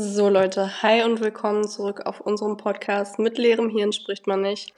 [0.00, 3.18] So Leute, hi und willkommen zurück auf unserem Podcast.
[3.18, 4.72] Mit leerem Hirn spricht man nicht.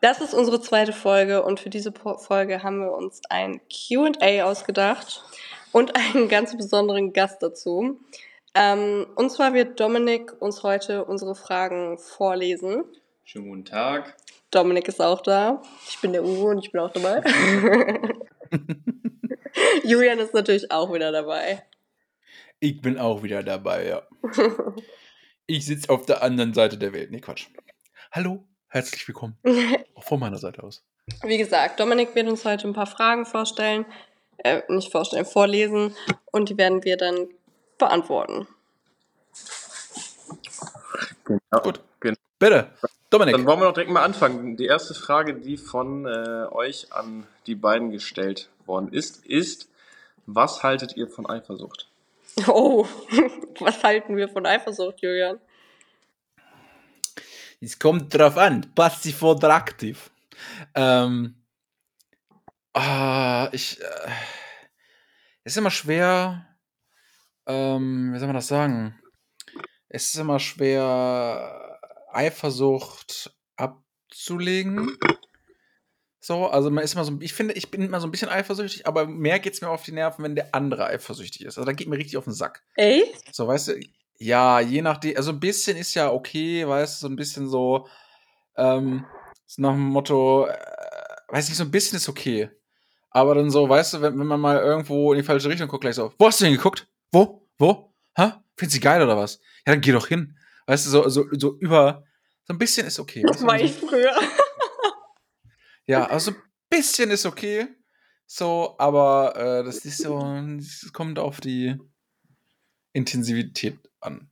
[0.00, 5.24] Das ist unsere zweite Folge und für diese Folge haben wir uns ein QA ausgedacht
[5.72, 7.98] und einen ganz besonderen Gast dazu.
[8.54, 12.84] Ähm, und zwar wird Dominik uns heute unsere Fragen vorlesen.
[13.24, 14.16] Schönen guten Tag.
[14.52, 15.60] Dominik ist auch da.
[15.88, 17.24] Ich bin der Uwe und ich bin auch dabei.
[19.82, 21.64] Julian ist natürlich auch wieder dabei.
[22.64, 24.02] Ich bin auch wieder dabei, ja.
[25.46, 27.10] ich sitze auf der anderen Seite der Welt.
[27.10, 27.48] Nee, Quatsch.
[28.12, 29.36] Hallo, herzlich willkommen.
[29.96, 30.84] auch von meiner Seite aus.
[31.24, 33.84] Wie gesagt, Dominik wird uns heute ein paar Fragen vorstellen,
[34.38, 35.96] äh, nicht vorstellen, vorlesen
[36.30, 37.30] und die werden wir dann
[37.78, 38.46] beantworten.
[41.24, 41.62] Genau.
[41.64, 42.16] Gut, genau.
[42.38, 42.70] Bitte,
[43.10, 43.34] Dominik.
[43.34, 44.56] Dann wollen wir doch direkt mal anfangen.
[44.56, 49.68] Die erste Frage, die von äh, euch an die beiden gestellt worden ist, ist,
[50.26, 51.88] was haltet ihr von Eifersucht?
[52.46, 52.86] Oh,
[53.60, 55.40] was halten wir von Eifersucht, Julian?
[57.60, 60.10] Es kommt drauf an, passiv oder aktiv.
[60.74, 61.36] Ähm,
[62.72, 64.10] ah, ich, äh,
[65.44, 66.46] es ist immer schwer,
[67.46, 68.98] ähm, wie soll man das sagen?
[69.88, 71.78] Es ist immer schwer,
[72.12, 74.96] Eifersucht abzulegen.
[76.24, 78.86] So, also man ist immer so, ich finde, ich bin immer so ein bisschen eifersüchtig,
[78.86, 81.58] aber mehr geht es mir auf die Nerven, wenn der andere eifersüchtig ist.
[81.58, 82.62] Also da geht mir richtig auf den Sack.
[82.76, 83.34] Echt?
[83.34, 83.80] So, weißt du,
[84.18, 87.88] ja, je nachdem, also ein bisschen ist ja okay, weißt du, so ein bisschen so,
[88.56, 89.04] ähm,
[89.46, 90.56] so nach dem Motto, äh,
[91.26, 92.50] weiß nicht, so ein bisschen ist okay.
[93.10, 95.80] Aber dann so, weißt du, wenn, wenn man mal irgendwo in die falsche Richtung guckt,
[95.80, 96.86] gleich so, wo hast du hingeguckt?
[97.10, 97.48] Wo?
[97.58, 97.92] Wo?
[98.14, 98.30] Hä?
[98.56, 99.40] Findest du geil oder was?
[99.66, 100.38] Ja, dann geh doch hin.
[100.66, 102.04] Weißt du, so, so, so über,
[102.44, 103.24] so ein bisschen ist okay.
[103.26, 104.14] Das war ich früher.
[105.92, 107.68] Ja, also ein bisschen ist okay.
[108.26, 110.18] So, aber äh, das ist so,
[110.58, 111.76] es kommt auf die
[112.94, 114.30] Intensivität an.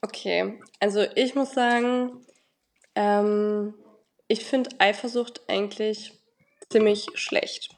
[0.00, 2.26] Okay, also ich muss sagen,
[2.96, 3.74] ähm,
[4.26, 6.18] ich finde Eifersucht eigentlich
[6.70, 7.76] ziemlich schlecht.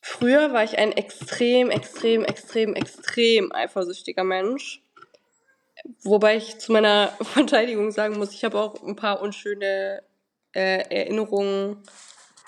[0.00, 4.82] Früher war ich ein extrem, extrem, extrem, extrem eifersüchtiger Mensch.
[6.04, 10.02] Wobei ich zu meiner Verteidigung sagen muss, ich habe auch ein paar unschöne
[10.54, 11.82] äh, Erinnerungen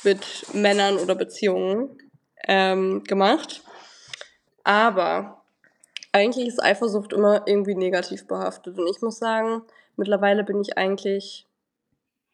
[0.04, 1.98] mit Männern oder Beziehungen
[2.46, 3.62] ähm, gemacht.
[4.64, 5.42] Aber
[6.12, 8.78] eigentlich ist Eifersucht immer irgendwie negativ behaftet.
[8.78, 9.62] Und ich muss sagen,
[9.96, 11.46] mittlerweile bin ich eigentlich,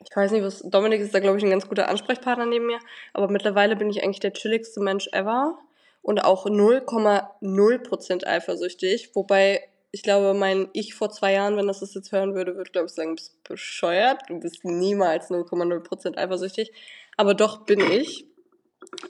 [0.02, 2.78] ich weiß nicht, was, Dominik ist da, glaube ich, ein ganz guter Ansprechpartner neben mir,
[3.12, 5.58] aber mittlerweile bin ich eigentlich der chilligste Mensch ever
[6.02, 11.94] und auch 0,0% eifersüchtig, wobei ich glaube, mein Ich vor zwei Jahren, wenn das das
[11.94, 16.70] jetzt hören würde, würde, glaube ich, sagen, du bist bescheuert, du bist niemals 0,0% eifersüchtig.
[17.16, 18.26] Aber doch bin ich.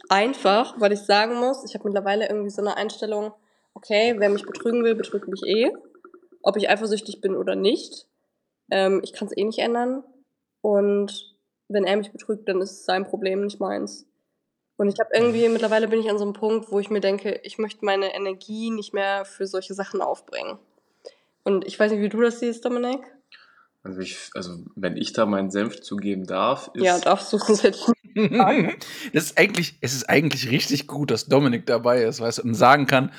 [0.08, 3.32] Einfach, weil ich sagen muss, ich habe mittlerweile irgendwie so eine Einstellung,
[3.74, 5.72] okay, wer mich betrügen will, betrügt mich eh.
[6.42, 8.06] Ob ich eifersüchtig bin oder nicht.
[8.70, 10.04] Ähm, ich kann es eh nicht ändern.
[10.60, 11.36] Und
[11.66, 14.06] wenn er mich betrügt, dann ist es sein Problem, nicht meins.
[14.76, 17.40] Und ich habe irgendwie, mittlerweile bin ich an so einem Punkt, wo ich mir denke,
[17.42, 20.60] ich möchte meine Energie nicht mehr für solche Sachen aufbringen.
[21.46, 22.98] Und ich weiß nicht, wie du das siehst, Dominik.
[23.84, 26.82] Also, ich, also wenn ich da meinen Senf zugeben darf, ist.
[26.82, 27.92] Ja, darfst du es jetzt
[29.12, 32.54] das ist eigentlich, es ist eigentlich richtig gut, dass Dominik dabei ist, weißt du, und
[32.54, 33.12] sagen kann,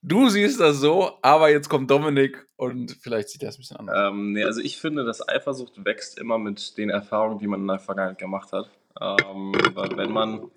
[0.00, 3.76] du siehst das so, aber jetzt kommt Dominik und vielleicht sieht er es ein bisschen
[3.76, 4.10] anders.
[4.10, 7.66] Ähm, nee, also ich finde, dass Eifersucht wächst immer mit den Erfahrungen, die man in
[7.66, 8.70] der Vergangenheit gemacht hat.
[8.98, 10.50] Ähm, weil wenn man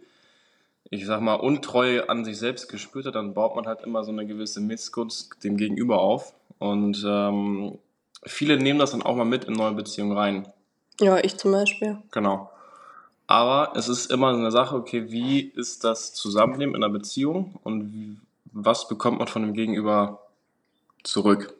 [0.91, 4.11] ich sag mal, untreu an sich selbst gespürt hat, dann baut man halt immer so
[4.11, 6.33] eine gewisse Missgunst dem Gegenüber auf.
[6.59, 7.79] Und ähm,
[8.25, 10.47] viele nehmen das dann auch mal mit in neue Beziehungen rein.
[10.99, 11.97] Ja, ich zum Beispiel.
[12.11, 12.51] Genau.
[13.27, 17.93] Aber es ist immer eine Sache, okay, wie ist das Zusammenleben in einer Beziehung und
[17.93, 18.17] wie,
[18.51, 20.19] was bekommt man von dem Gegenüber
[21.03, 21.53] zurück?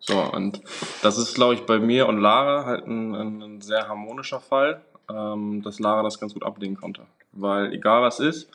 [0.00, 0.62] So, und
[1.02, 4.80] das ist, glaube ich, bei mir und Lara halt ein, ein sehr harmonischer Fall,
[5.10, 7.02] ähm, dass Lara das ganz gut ablegen konnte.
[7.32, 8.48] Weil egal was ist,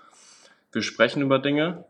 [0.71, 1.85] wir sprechen über Dinge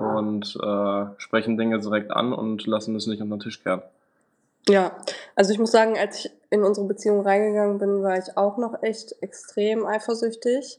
[0.00, 3.82] und äh, sprechen Dinge direkt an und lassen es nicht unter den Tisch kehren.
[4.68, 4.96] Ja,
[5.36, 8.82] also ich muss sagen, als ich in unsere Beziehung reingegangen bin, war ich auch noch
[8.82, 10.78] echt extrem eifersüchtig.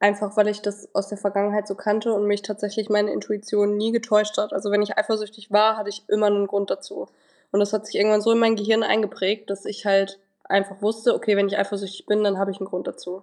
[0.00, 3.92] Einfach weil ich das aus der Vergangenheit so kannte und mich tatsächlich meine Intuition nie
[3.92, 4.52] getäuscht hat.
[4.52, 7.08] Also wenn ich eifersüchtig war, hatte ich immer einen Grund dazu.
[7.52, 11.14] Und das hat sich irgendwann so in mein Gehirn eingeprägt, dass ich halt einfach wusste,
[11.14, 13.22] okay, wenn ich eifersüchtig bin, dann habe ich einen Grund dazu.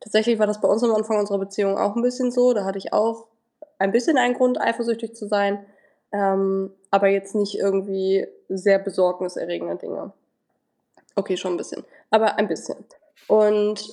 [0.00, 2.52] Tatsächlich war das bei uns am Anfang unserer Beziehung auch ein bisschen so.
[2.52, 3.26] Da hatte ich auch
[3.78, 5.64] ein bisschen einen Grund, eifersüchtig zu sein,
[6.12, 10.12] ähm, aber jetzt nicht irgendwie sehr besorgniserregende Dinge.
[11.14, 12.84] Okay, schon ein bisschen, aber ein bisschen.
[13.26, 13.84] Und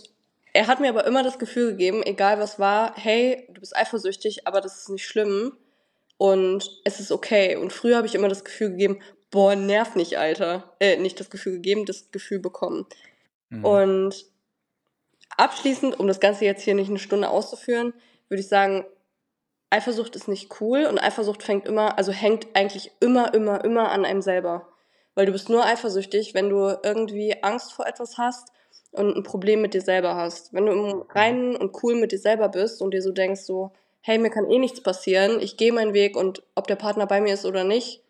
[0.54, 4.48] er hat mir aber immer das Gefühl gegeben, egal was war, hey, du bist eifersüchtig,
[4.48, 5.58] aber das ist nicht schlimm
[6.18, 7.58] und es ist okay.
[7.58, 9.00] Und früher habe ich immer das Gefühl gegeben,
[9.32, 10.76] boah, nerv nicht, Alter.
[10.80, 12.86] Äh, nicht das Gefühl gegeben, das Gefühl bekommen.
[13.50, 13.66] Mhm.
[13.66, 14.26] Und
[15.36, 17.94] abschließend, um das Ganze jetzt hier nicht eine Stunde auszuführen,
[18.30, 18.86] würde ich sagen,
[19.76, 24.06] Eifersucht ist nicht cool und Eifersucht fängt immer, also hängt eigentlich immer, immer, immer an
[24.06, 24.70] einem selber.
[25.16, 28.50] Weil du bist nur eifersüchtig, wenn du irgendwie Angst vor etwas hast
[28.92, 30.54] und ein Problem mit dir selber hast.
[30.54, 33.72] Wenn du im Reinen und cool mit dir selber bist und dir so denkst, so,
[34.02, 37.20] hey, mir kann eh nichts passieren, ich gehe meinen Weg und ob der Partner bei
[37.20, 38.02] mir ist oder nicht,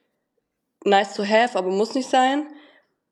[0.84, 2.48] nice to have, aber muss nicht sein,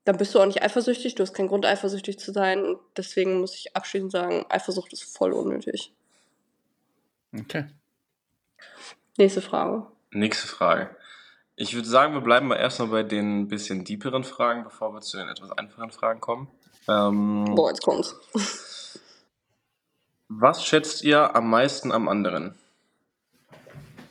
[0.04, 3.40] dann bist du auch nicht eifersüchtig, du hast keinen Grund eifersüchtig zu sein und deswegen
[3.40, 5.92] muss ich abschließend sagen, Eifersucht ist voll unnötig.
[7.36, 7.64] Okay.
[9.16, 9.86] Nächste Frage.
[10.10, 10.96] Nächste Frage.
[11.56, 15.16] Ich würde sagen, wir bleiben mal erstmal bei den bisschen deeperen Fragen, bevor wir zu
[15.16, 16.48] den etwas einfachen Fragen kommen.
[16.88, 18.16] Ähm, Boah, jetzt kommt's.
[20.28, 22.58] was schätzt ihr am meisten am anderen?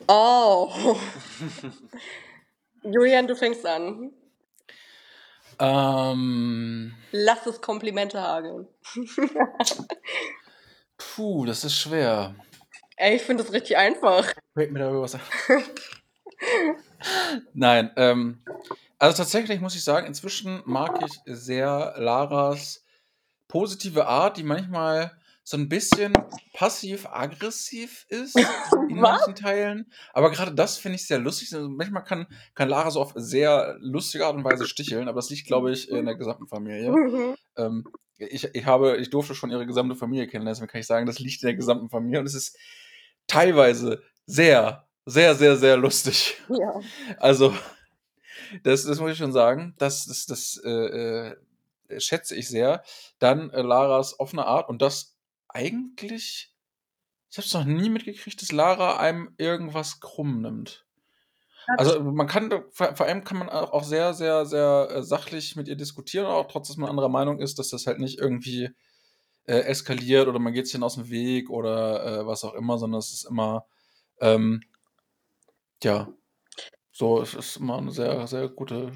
[0.08, 0.96] Oh.
[2.82, 4.12] Julian, du fängst an.
[5.58, 8.66] Ähm, Lass es Komplimente hageln.
[10.98, 12.34] puh, das ist schwer.
[12.96, 14.32] Ey, ich finde das richtig einfach.
[14.54, 15.20] Fällt mir darüber was ein.
[17.52, 18.42] Nein, ähm,
[18.98, 22.84] also tatsächlich muss ich sagen, inzwischen mag ich sehr Laras
[23.48, 25.12] positive Art, die manchmal
[25.42, 26.14] so ein bisschen
[26.54, 28.34] passiv-aggressiv ist
[28.88, 29.92] in manchen Teilen.
[30.14, 31.54] Aber gerade das finde ich sehr lustig.
[31.54, 35.28] Also manchmal kann, kann Lara so auf sehr lustige Art und Weise sticheln, aber das
[35.28, 36.90] liegt, glaube ich, in der gesamten Familie.
[36.90, 37.34] Mhm.
[37.56, 37.84] Ähm,
[38.16, 41.18] ich, ich, habe, ich durfte schon ihre gesamte Familie kennenlernen, deswegen kann ich sagen, das
[41.18, 42.56] liegt in der gesamten Familie und es ist
[43.26, 46.40] teilweise sehr, sehr, sehr, sehr lustig.
[46.48, 46.80] Ja.
[47.18, 47.54] Also,
[48.62, 49.74] das, das muss ich schon sagen.
[49.78, 51.36] Das, das, das äh, äh,
[51.98, 52.82] schätze ich sehr.
[53.18, 55.16] Dann äh, Laras offene Art und das
[55.48, 56.52] eigentlich.
[57.30, 60.86] Ich habe es noch nie mitgekriegt, dass Lara einem irgendwas krumm nimmt.
[61.66, 65.66] Also man kann, vor allem kann man auch auch sehr, sehr, sehr äh, sachlich mit
[65.66, 68.70] ihr diskutieren, auch trotz dass man anderer Meinung ist, dass das halt nicht irgendwie
[69.46, 72.78] äh, eskaliert oder man geht sich dann aus dem Weg oder äh, was auch immer,
[72.78, 73.66] sondern es ist immer,
[74.20, 74.62] ähm,
[75.82, 76.08] ja,
[76.92, 78.92] so, es ist immer eine sehr, sehr gute,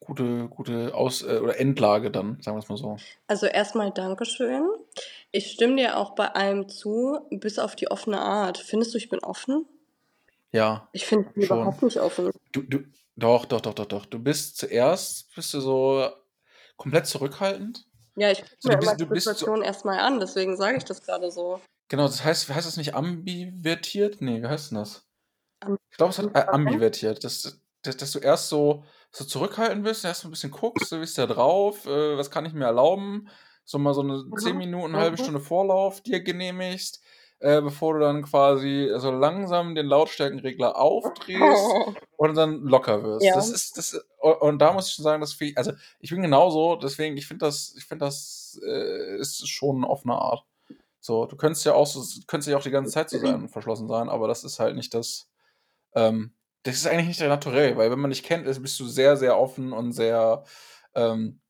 [0.00, 2.96] gute, gute Aus- äh, oder Endlage dann, sagen wir es mal so.
[3.26, 4.66] Also erstmal Dankeschön.
[5.30, 8.58] Ich stimme dir auch bei allem zu, bis auf die offene Art.
[8.58, 9.66] Findest du, ich bin offen?
[10.52, 12.30] Ja, Ich finde überhaupt nicht offen.
[12.52, 12.84] Du, du,
[13.16, 14.06] doch, doch, doch, doch, doch.
[14.06, 16.08] Du bist zuerst, bist du so
[16.76, 17.86] komplett zurückhaltend.
[18.16, 20.56] Ja, ich gucke So, mir du immer bist, die bist so, Situation erstmal an, deswegen
[20.56, 21.60] sage ich das gerade so.
[21.88, 24.20] genau, das heißt, heißt das nicht ambivertiert?
[24.20, 25.08] Nee, wie heißt denn das?
[25.60, 29.84] Am- Ich glaube, es hat äh, ambivertiert, dass, dass, dass du erst so, so zurückhaltend
[29.84, 32.54] bist, erst so ein bisschen guckst, so wie ist der drauf, äh, was kann ich
[32.54, 33.28] mir erlauben,
[33.64, 34.58] so mal so eine 10 Mhm.
[34.58, 35.18] Minuten, eine halbe.
[35.18, 37.03] Stunde Vorlauf dir genehmigst,
[37.40, 41.70] äh, bevor du dann quasi so langsam den Lautstärkenregler aufdrehst
[42.16, 43.24] und dann locker wirst.
[43.24, 43.34] Ja.
[43.34, 46.76] Das ist, das, und da muss ich schon sagen, dass ich, also ich bin genauso,
[46.76, 50.44] deswegen, ich finde das, ich finde das äh, ist schon eine offene Art.
[51.00, 53.48] So, du könntest ja auch so, könntest ja auch die ganze Zeit so sein und
[53.50, 55.28] verschlossen sein, aber das ist halt nicht das,
[55.94, 56.32] ähm,
[56.62, 59.18] das ist eigentlich nicht der Naturell, weil wenn man dich kennt, ist, bist du sehr,
[59.18, 60.44] sehr offen und sehr,
[60.94, 61.42] ähm,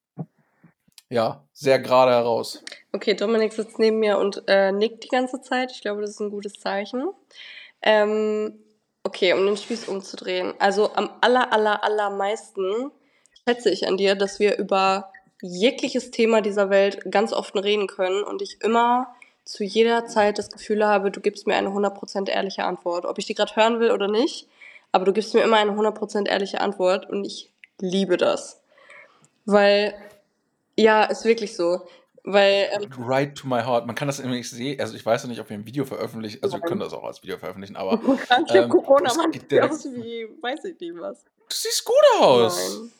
[1.15, 2.63] ja, sehr gerade heraus.
[2.93, 5.71] Okay, Dominik sitzt neben mir und äh, nickt die ganze Zeit.
[5.71, 7.09] Ich glaube, das ist ein gutes Zeichen.
[7.83, 8.59] Ähm,
[9.05, 10.55] okay, um den Spieß umzudrehen.
[10.59, 12.91] Also am aller, aller, allermeisten
[13.47, 18.25] schätze ich an dir, dass wir über jegliches Thema dieser Welt ganz offen reden können
[18.25, 22.65] und ich immer zu jeder Zeit das Gefühl habe, du gibst mir eine 100% ehrliche
[22.65, 23.05] Antwort.
[23.05, 24.49] Ob ich die gerade hören will oder nicht,
[24.91, 28.63] aber du gibst mir immer eine 100% ehrliche Antwort und ich liebe das.
[29.45, 29.95] Weil,
[30.77, 31.87] ja, ist wirklich so.
[32.27, 33.87] Weil, ähm, Right to my heart.
[33.87, 36.43] Man kann das nämlich sehen, also ich weiß ja nicht, ob wir ein Video veröffentlichen,
[36.43, 38.01] also wir können das auch als Video veröffentlichen, aber
[38.49, 41.23] ja ähm, Corona, geht Sieht aus wie, weiß ich nicht was.
[41.23, 42.79] du siehst gut aus.
[42.81, 42.93] Nein.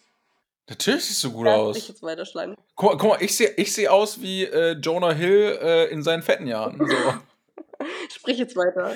[0.69, 1.89] Natürlich siehst du gut mich aus.
[1.89, 2.55] jetzt weiterschneiden.
[2.75, 6.03] Guck, mal- guck mal, ich sehe ich seh aus wie äh, Jonah Hill äh, in
[6.03, 6.79] seinen fetten Jahren.
[6.87, 7.87] So.
[8.15, 8.95] Sprich jetzt weiter.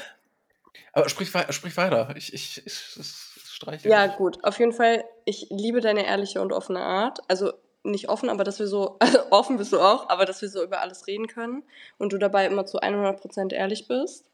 [0.93, 2.13] Aber sprich, sprich weiter.
[2.17, 3.07] Ich, ich, ich, ich
[3.51, 4.17] streiche Ja, dich.
[4.17, 4.43] gut.
[4.45, 7.21] Auf jeden Fall, ich liebe deine ehrliche und offene Art.
[7.29, 10.49] Also nicht offen, aber dass wir so, also offen bist du auch, aber dass wir
[10.49, 11.63] so über alles reden können
[11.99, 14.25] und du dabei immer zu 100% ehrlich bist.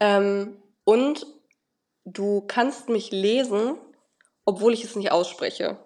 [0.00, 1.26] Ähm, und
[2.04, 3.76] du kannst mich lesen,
[4.44, 5.78] obwohl ich es nicht ausspreche.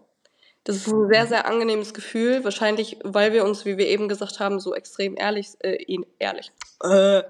[0.64, 2.42] Das ist ein sehr, sehr angenehmes Gefühl.
[2.42, 5.84] Wahrscheinlich, weil wir uns, wie wir eben gesagt haben, so extrem ehrlich, äh,
[6.18, 6.50] ehrlich,
[6.82, 7.22] äh,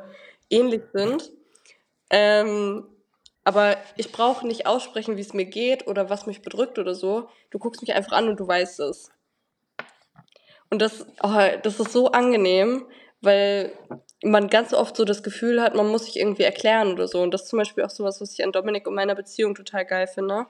[0.48, 1.30] ähnlich sind.
[2.08, 2.86] Ähm,
[3.46, 7.28] aber ich brauche nicht aussprechen, wie es mir geht oder was mich bedrückt oder so.
[7.52, 9.12] Du guckst mich einfach an und du weißt es.
[10.68, 12.86] Und das, oh, das ist so angenehm,
[13.20, 13.70] weil
[14.20, 17.22] man ganz oft so das Gefühl hat, man muss sich irgendwie erklären oder so.
[17.22, 19.86] Und das ist zum Beispiel auch sowas, was ich an Dominik und meiner Beziehung total
[19.86, 20.46] geil finde.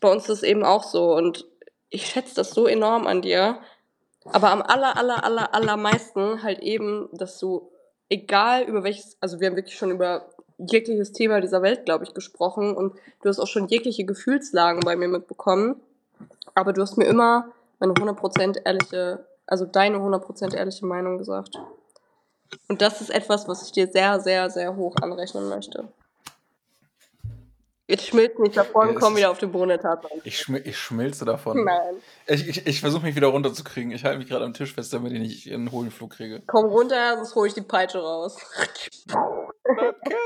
[0.00, 1.46] bei uns ist es eben auch so und
[1.88, 3.60] ich schätze das so enorm an dir.
[4.24, 7.70] Aber am aller, aller, aller, allermeisten halt eben, dass du,
[8.08, 12.14] egal über welches, also wir haben wirklich schon über jegliches Thema dieser Welt, glaube ich,
[12.14, 15.76] gesprochen und du hast auch schon jegliche Gefühlslagen bei mir mitbekommen.
[16.54, 21.56] Aber du hast mir immer meine 100% ehrliche, also deine 100% ehrliche Meinung gesagt.
[22.68, 25.88] Und das ist etwas, was ich dir sehr, sehr, sehr hoch anrechnen möchte.
[27.88, 30.20] Jetzt schmilzt nicht davon, Ja, komm wieder auf den Boden der Tatsache.
[30.24, 31.64] Ich, schmil ich schmilze davon.
[31.64, 31.94] Nein.
[32.26, 33.92] Ich, ich, ich versuche mich wieder runterzukriegen.
[33.92, 36.42] Ich halte mich gerade am Tisch fest, damit ich nicht in einen hohen Flug kriege.
[36.46, 38.36] Komm runter, sonst hole ich die Peitsche raus.
[39.66, 40.20] Okay.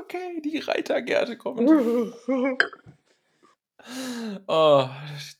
[0.00, 2.12] Okay, die Reitergerte kommen.
[4.48, 4.88] Oh,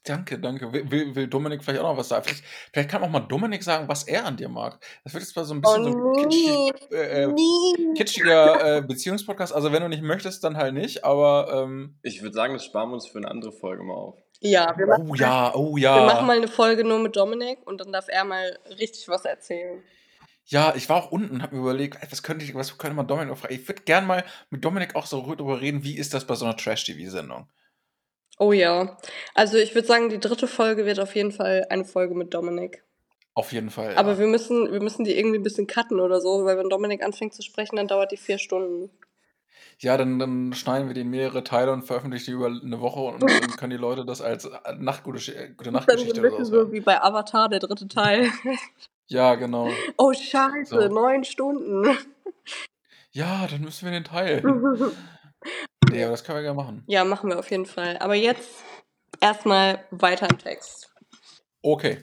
[0.04, 0.72] danke, danke.
[0.72, 2.24] Will, will, Dominik vielleicht auch noch was sagen?
[2.24, 4.78] Vielleicht, vielleicht kann auch mal Dominik sagen, was er an dir mag.
[5.04, 6.96] Das wird jetzt mal so ein bisschen so ein Oh, kitschig, nee.
[6.96, 7.94] äh, äh, Nie.
[7.96, 9.52] kitschiger äh, Beziehungspodcast.
[9.52, 11.04] Also wenn du nicht möchtest, dann halt nicht.
[11.04, 14.18] Aber ähm, Ich würde sagen, das sparen wir uns für eine andere Folge mal auf.
[14.40, 16.22] Ja, wir machen, oh ja, oh wir machen ja.
[16.22, 19.82] mal eine Folge nur mit Dominik und dann darf er mal richtig was erzählen.
[20.44, 23.08] Ja, ich war auch unten, habe mir überlegt, ey, was könnte ich, was könnte man
[23.08, 23.54] Dominik noch fragen?
[23.54, 26.44] Ich würde gern mal mit Dominik auch so drüber reden, wie ist das bei so
[26.44, 27.48] einer Trash-TV-Sendung?
[28.38, 28.96] Oh ja.
[29.34, 32.82] Also ich würde sagen, die dritte Folge wird auf jeden Fall eine Folge mit Dominik.
[33.34, 33.94] Auf jeden Fall.
[33.96, 34.18] Aber ja.
[34.18, 37.34] wir müssen, wir müssen die irgendwie ein bisschen cutten oder so, weil wenn Dominik anfängt
[37.34, 38.90] zu sprechen, dann dauert die vier Stunden.
[39.78, 43.00] Ja, dann, dann schneiden wir die in mehrere Teile und veröffentlichen die über eine Woche
[43.00, 43.28] und dann
[43.58, 45.20] können die Leute das als Nachtgute,
[45.56, 46.64] gute Dann so Nachtgeschichte oder so.
[46.64, 48.30] so wie bei Avatar, der dritte Teil.
[49.08, 49.68] Ja, genau.
[49.98, 50.88] Oh scheiße, So.
[50.88, 51.96] neun Stunden.
[53.12, 54.42] Ja, dann müssen wir den teilen.
[55.96, 56.82] Nee, aber das können wir gerne machen.
[56.86, 57.96] ja, machen wir auf jeden Fall.
[57.98, 58.62] Aber jetzt
[59.20, 60.90] erstmal weiter im Text.
[61.62, 61.98] Okay.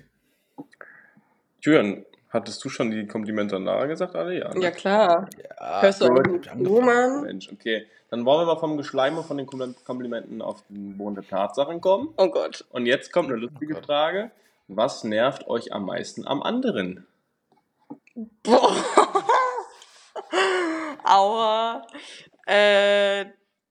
[1.62, 4.38] Julian, hattest du schon die Komplimente an Lara gesagt, alle?
[4.38, 4.54] Ja.
[4.54, 4.62] ne?
[4.62, 5.30] Ja klar.
[5.60, 6.12] Ja, Hörst du.
[6.12, 7.22] Mann?
[7.24, 7.88] Mensch, okay.
[8.10, 11.80] Dann wollen wir mal vom Geschleime von den Kompl- Komplimenten auf den Boden der Tatsachen
[11.82, 12.14] kommen.
[12.18, 12.66] Oh Gott.
[12.72, 13.82] Und jetzt kommt eine lustige Oh.
[13.82, 14.32] Frage.
[14.68, 17.08] Was nervt euch am meisten am anderen?
[18.44, 18.76] Boah.
[21.04, 21.82] Aua.
[22.46, 23.26] Äh,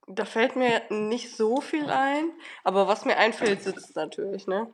[0.07, 2.31] da fällt mir nicht so viel ein,
[2.65, 4.69] aber was mir einfällt, sitzt natürlich, ne?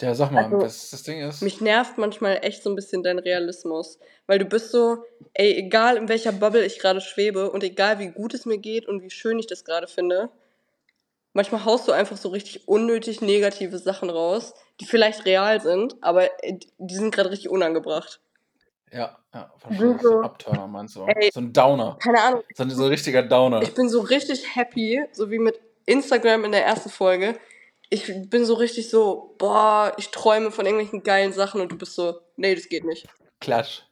[0.00, 1.40] Ja, sag mal, Also, was das Ding ist.
[1.40, 5.96] Mich nervt manchmal echt so ein bisschen dein Realismus, weil du bist so, ey, egal
[5.96, 9.10] in welcher Bubble ich gerade schwebe und egal wie gut es mir geht und wie
[9.10, 10.28] schön ich das gerade finde,
[11.32, 16.24] manchmal haust du einfach so richtig unnötig negative Sachen raus, die vielleicht real sind, aber
[16.44, 18.20] äh, die sind gerade richtig unangebracht.
[18.92, 19.98] Ja, ja, verstehe.
[20.00, 21.04] So, Upturner meinst du?
[21.06, 21.30] ey.
[21.32, 21.96] So ein Downer.
[22.00, 23.62] keine Ahnung, So ein, so ein richtiger Downer.
[23.62, 27.38] ich bin so richtig happy, so wie mit Instagram in der ersten Folge.
[27.90, 31.94] Ich bin so richtig so, boah, ich träume von irgendwelchen geilen Sachen und du bist
[31.94, 33.06] so, nee, das geht nicht.
[33.40, 33.82] Klatsch.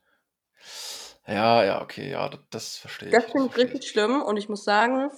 [1.26, 3.14] Ja, ja, okay, ja, das, das verstehe ich.
[3.14, 5.10] Das finde ich richtig schlimm und ich muss sagen,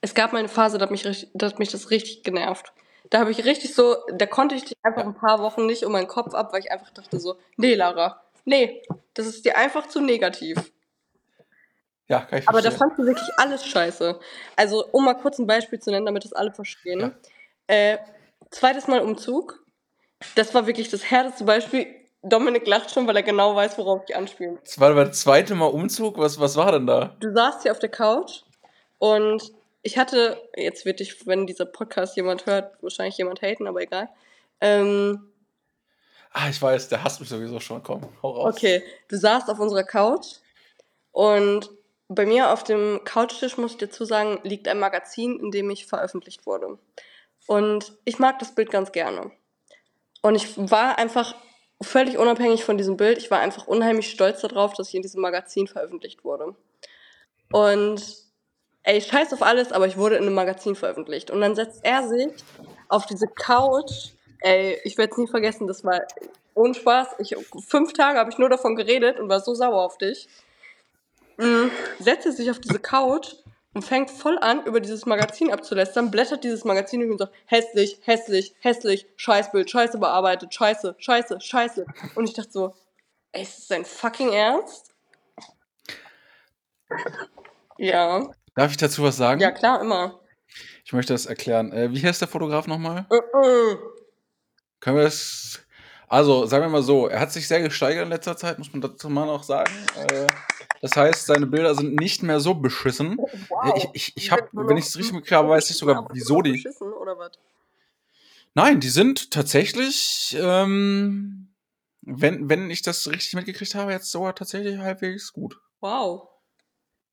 [0.00, 2.72] es gab mal eine Phase, da hat mich, richtig- da hat mich das richtig genervt.
[3.10, 5.08] Da habe ich richtig so, da konnte ich dich einfach Ja.
[5.08, 8.22] ein paar Wochen nicht um meinen Kopf ab, weil ich einfach dachte so, nee, Lara,
[8.44, 8.82] nee,
[9.14, 10.72] das ist dir einfach zu negativ.
[12.08, 12.78] Ja, kann ich Aber da verstehen.
[12.78, 14.20] fandst du wirklich alles scheiße.
[14.56, 17.00] Also, um mal kurz ein Beispiel zu nennen, damit das alle verstehen.
[17.00, 17.12] Ja.
[17.68, 17.98] Äh,
[18.50, 19.64] zweites Mal Umzug.
[20.34, 21.86] Das war wirklich das härteste Beispiel.
[22.22, 24.58] Dominik lacht schon, weil er genau weiß, worauf ich anspiele.
[24.62, 26.18] Das war das zweite Mal Umzug.
[26.18, 27.16] Was, was war denn da?
[27.18, 28.42] Du saßt hier auf der Couch
[28.98, 29.42] und
[29.82, 34.08] ich hatte, jetzt wird dich, wenn dieser Podcast jemand hört, wahrscheinlich jemand haten, aber egal.
[34.60, 35.31] Ähm,
[36.32, 37.82] Ah, ich weiß, der hasst mich sowieso schon.
[37.82, 38.54] Komm, hau raus.
[38.54, 40.36] okay, du saßt auf unserer Couch
[41.10, 41.70] und
[42.08, 45.86] bei mir auf dem Couchtisch, muss ich dazu sagen, liegt ein Magazin, in dem ich
[45.86, 46.78] veröffentlicht wurde.
[47.46, 49.30] Und ich mag das Bild ganz gerne.
[50.22, 51.34] Und ich war einfach
[51.80, 55.20] völlig unabhängig von diesem Bild, ich war einfach unheimlich stolz darauf, dass ich in diesem
[55.20, 56.54] Magazin veröffentlicht wurde.
[57.50, 58.16] Und
[58.84, 61.30] ey, scheiß auf alles, aber ich wurde in einem Magazin veröffentlicht.
[61.30, 62.32] Und dann setzt er sich
[62.88, 64.10] auf diese Couch.
[64.42, 66.00] Ey, ich werde es nie vergessen, das war
[66.54, 67.16] ohne Spaß.
[67.18, 70.28] Ich, fünf Tage habe ich nur davon geredet und war so sauer auf dich.
[71.98, 73.34] Setzt er sich auf diese Couch
[73.74, 77.98] und fängt voll an, über dieses Magazin abzulästern, blättert dieses Magazin durch und sagt, hässlich,
[78.02, 81.86] hässlich, hässlich, Scheißbild, scheiße bearbeitet, scheiße, scheiße, scheiße.
[82.14, 82.74] Und ich dachte so,
[83.32, 84.90] ey, ist das dein fucking Ernst?
[87.78, 89.40] Ja, Darf ich dazu was sagen?
[89.40, 90.20] ja klar, immer.
[90.84, 91.72] Ich möchte das erklären.
[91.72, 93.06] Äh, wie heißt der Fotograf nochmal?
[93.10, 93.76] Äh, äh.
[94.82, 95.60] Können wir das.
[96.08, 98.82] Also, sagen wir mal so, er hat sich sehr gesteigert in letzter Zeit, muss man
[98.82, 99.72] dazu mal noch sagen.
[99.96, 100.26] Äh,
[100.82, 103.16] das heißt, seine Bilder sind nicht mehr so beschissen.
[103.16, 103.74] Wow.
[103.76, 106.52] Ich, ich, ich habe, wenn ich es richtig mitgekriegt habe, weiß ich sogar, wieso die.
[106.52, 107.30] Beschissen, oder was?
[108.54, 111.54] Nein, die sind tatsächlich, ähm,
[112.02, 115.58] wenn, wenn ich das richtig mitgekriegt habe, jetzt sogar tatsächlich halbwegs gut.
[115.80, 116.28] Wow.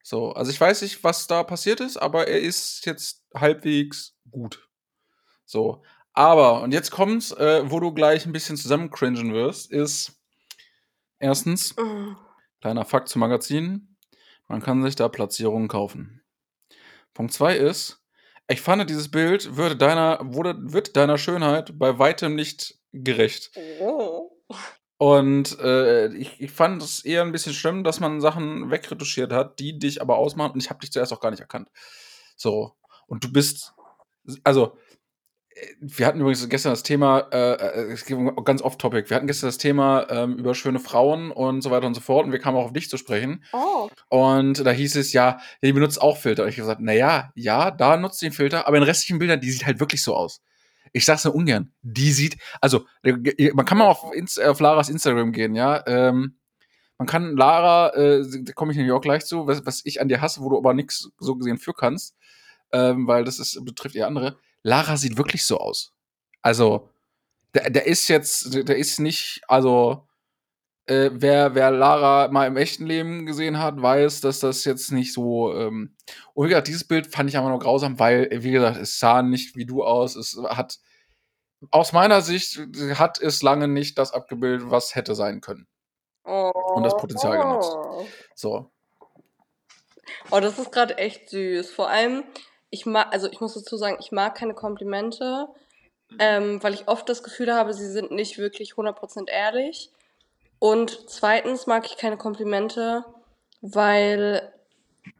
[0.01, 4.67] So, also ich weiß nicht, was da passiert ist, aber er ist jetzt halbwegs gut.
[5.45, 5.83] So.
[6.19, 10.19] Aber, und jetzt kommt's, äh, wo du gleich ein bisschen zusammencringen wirst, ist
[11.17, 12.17] erstens, Mm.
[12.59, 13.95] kleiner Fakt zum Magazin,
[14.49, 16.21] man kann sich da Platzierungen kaufen.
[17.13, 18.03] Punkt zwei ist,
[18.49, 23.51] ich fand, dieses Bild würde deiner, wurde, wird deiner Schönheit bei weitem nicht gerecht.
[23.79, 24.29] Oh.
[24.97, 29.57] Und äh, ich, ich fand es eher ein bisschen schlimm, dass man Sachen wegretuschiert hat,
[29.59, 30.51] die dich aber ausmachen.
[30.51, 31.69] Und ich habe dich zuerst auch gar nicht erkannt.
[32.35, 32.75] So.
[33.07, 33.73] Und du bist,
[34.43, 34.77] also,
[35.79, 39.47] wir hatten übrigens gestern das Thema, äh, äh, es geht ganz off-topic, wir hatten gestern
[39.47, 42.25] das Thema ähm, über schöne Frauen und so weiter und so fort.
[42.25, 43.43] Und wir kamen auch auf dich zu sprechen.
[43.53, 43.89] Oh.
[44.09, 46.43] Und da hieß es, ja, die benutzt auch Filter.
[46.43, 49.41] Und ich habe gesagt, naja, ja, da nutzt sie einen Filter, aber in restlichen Bildern,
[49.41, 50.41] die sieht halt wirklich so aus.
[50.91, 51.71] Ich sag's nur ungern.
[51.81, 55.83] Die sieht, also, äh, man kann mal auf, Inst auf Laras Instagram gehen, ja.
[55.87, 56.35] Ähm,
[56.97, 60.09] man kann Lara, äh, da komme ich nämlich auch gleich zu, was, was ich an
[60.09, 62.15] dir hasse, wo du aber nichts so gesehen für kannst,
[62.73, 64.37] ähm, weil das ist, betrifft eher andere.
[64.63, 65.93] Lara sieht wirklich so aus.
[66.41, 66.89] Also,
[67.53, 70.07] der, der ist jetzt, der ist nicht, also,
[70.85, 75.13] äh, wer, wer Lara mal im echten Leben gesehen hat, weiß, dass das jetzt nicht
[75.13, 75.53] so.
[75.53, 75.95] Ähm
[76.33, 79.21] und wie gesagt, dieses Bild fand ich einfach nur grausam, weil, wie gesagt, es sah
[79.21, 80.15] nicht wie du aus.
[80.15, 80.79] Es hat,
[81.71, 82.59] aus meiner Sicht,
[82.95, 85.67] hat es lange nicht das abgebildet, was hätte sein können.
[86.23, 86.51] Oh.
[86.75, 87.75] Und das Potenzial genutzt.
[88.35, 88.71] So.
[90.31, 91.71] Oh, das ist gerade echt süß.
[91.71, 92.23] Vor allem,
[92.69, 95.47] ich mag, also ich muss dazu sagen, ich mag keine Komplimente,
[96.19, 99.91] ähm, weil ich oft das Gefühl habe, sie sind nicht wirklich 100% ehrlich.
[100.59, 103.05] Und zweitens mag ich keine Komplimente,
[103.61, 104.51] weil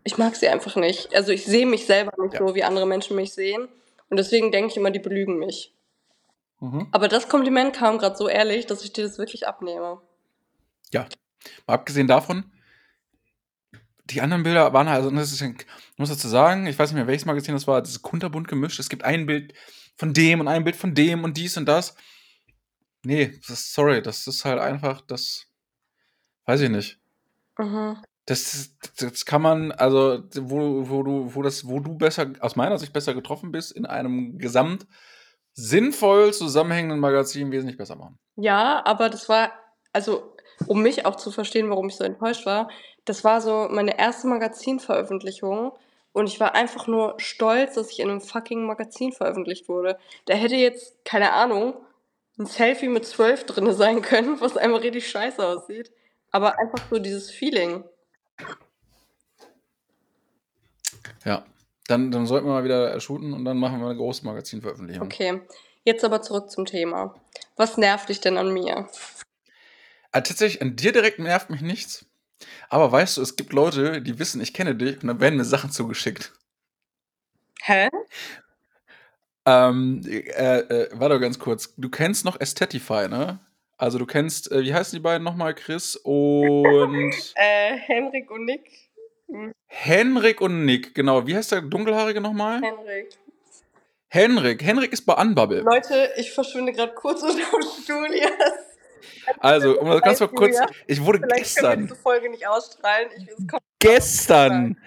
[0.04, 1.16] ich mag sie einfach nicht.
[1.16, 2.46] Also ich sehe mich selber nicht Ja.
[2.46, 3.68] so, wie andere Menschen mich sehen.
[4.10, 5.74] Und deswegen denke ich immer, die belügen mich.
[6.60, 6.88] Mhm.
[6.92, 10.02] Aber das Kompliment kam gerade so ehrlich, dass ich dir das wirklich abnehme.
[10.92, 11.08] Ja.
[11.68, 12.52] Mal abgesehen davon,
[14.10, 15.66] die anderen Bilder waren also, das ist, ich
[15.98, 18.80] muss dazu sagen, ich weiß nicht mehr, welches Magazin das war, das ist kunterbunt gemischt.
[18.80, 19.54] Es gibt ein Bild
[19.98, 21.96] von dem und ein Bild von dem und dies und das.
[23.04, 25.48] Nee, das sorry, das ist halt einfach, das
[26.46, 27.00] weiß ich nicht.
[27.58, 27.98] Mhm.
[28.26, 32.78] Das, das kann man, also, wo, wo du, wo das, wo du besser, aus meiner
[32.78, 34.86] Sicht besser getroffen bist, in einem gesamt
[35.54, 38.20] sinnvoll zusammenhängenden Magazin wesentlich besser machen.
[38.36, 39.52] Ja, aber das war,
[39.94, 40.36] also
[40.68, 42.70] um mich auch zu verstehen, warum ich so enttäuscht war,
[43.06, 45.72] das war so meine erste Magazinveröffentlichung
[46.12, 49.98] und ich war einfach nur stolz, dass ich in einem fucking Magazin veröffentlicht wurde.
[50.26, 51.76] Da hätte jetzt, keine Ahnung,
[52.38, 55.92] ein Selfie mit zwölf drinne sein können, was einfach richtig scheiße aussieht.
[56.32, 57.84] Aber einfach so dieses Feeling.
[61.26, 61.44] Ja.
[61.88, 65.04] Dann, dann sollten wir mal wieder shooten und dann machen wir eine große Magazinveröffentlichung.
[65.04, 65.42] Okay,
[65.84, 67.16] jetzt aber zurück zum Thema.
[67.56, 68.88] Was nervt dich denn an mir?
[70.12, 72.06] Ah, tatsächlich, an dir direkt nervt mich nichts.
[72.70, 75.46] Aber weißt du, es gibt Leute, die wissen, ich kenne dich und dann werden mir
[75.46, 76.32] Sachen zugeschickt.
[77.62, 77.90] Hä?
[79.46, 81.74] Ähm, äh, äh, warte ganz kurz.
[81.78, 83.40] Du kennst noch Aesthetify, ne?
[83.78, 88.90] Also du kennst, äh, wie heißen die beiden nochmal, Chris und Äh, Henrik und Nick.
[89.68, 91.28] Henrik und Nick, genau.
[91.28, 92.62] Wie heißt der Dunkelhaarige nochmal?
[92.62, 93.18] Henrik.
[94.10, 94.64] Henrik.
[94.64, 95.62] Henrik ist bei Unbubble.
[95.62, 98.10] Leute, ich verschwinde gerade kurz unter dem Stuhl.
[99.40, 100.58] Also, um das ganz mal kurz,
[100.88, 103.10] ich wurde Vielleicht gestern, diese Folge nicht ausstrahlen.
[103.18, 103.28] Ich,
[103.80, 104.80] gestern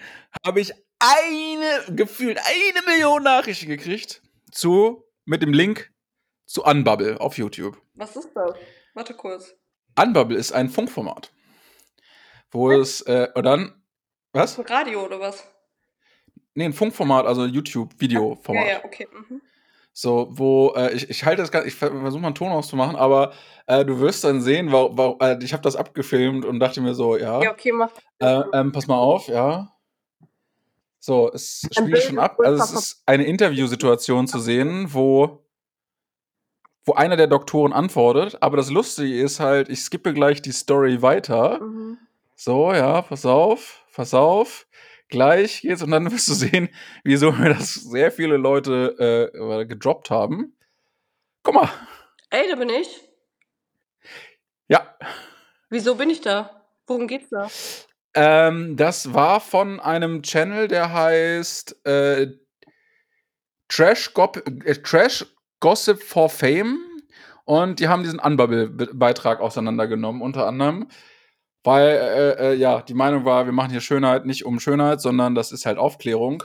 [0.45, 4.21] habe ich eine, gefühlt eine Million Nachrichten gekriegt
[4.51, 5.91] zu, mit dem Link
[6.45, 7.81] zu Unbubble auf YouTube.
[7.95, 8.55] Was ist das?
[8.93, 9.55] Warte kurz.
[9.99, 11.31] Unbubble ist ein Funkformat,
[12.51, 13.83] wo es, äh, und dann,
[14.31, 14.57] was?
[14.69, 15.47] Radio oder was?
[16.55, 18.65] Nee, ein Funkformat, also YouTube-Videoformat.
[18.65, 19.07] Ja, ja, okay.
[19.11, 19.41] Mhm.
[19.95, 23.31] So, wo, äh, ich, ich halte das gar ich versuche mal einen Ton auszumachen, aber
[23.67, 26.95] äh, du wirst dann sehen, warum, warum äh, ich habe das abgefilmt und dachte mir
[26.95, 27.91] so, ja, Ja, okay, mach.
[28.19, 29.69] äh, ähm, pass mal auf, ja.
[30.99, 32.37] So, es spielt schon ab.
[32.43, 35.45] Also es ist eine Interviewsituation zu sehen, wo,
[36.85, 41.01] wo einer der Doktoren antwortet, aber das Lustige ist halt, ich skippe gleich die Story
[41.01, 41.59] weiter.
[41.61, 41.97] Mhm.
[42.35, 44.65] So, ja, pass auf, pass auf.
[45.13, 46.69] Gleich geht's und dann wirst du sehen,
[47.03, 50.57] wieso mir das sehr viele Leute äh, gedroppt haben.
[51.43, 51.69] Guck mal,
[52.31, 52.87] Ey, da bin ich.
[54.67, 54.97] ja,
[55.69, 56.65] Wieso bin ich da?
[56.87, 57.47] Worum geht's da?
[58.15, 62.27] ähm, das war von einem Channel, der heißt äh,
[63.67, 65.27] Trash, Gop äh, Trash
[65.59, 66.79] Gossip for Fame
[67.45, 70.87] und die haben diesen Unbubble-Beitrag auseinandergenommen, unter anderem.
[71.63, 75.33] Weil, äh, äh, ja, die Meinung war, wir machen hier Schönheit nicht um Schönheit, sondern
[75.35, 76.43] das ist halt Aufklärung.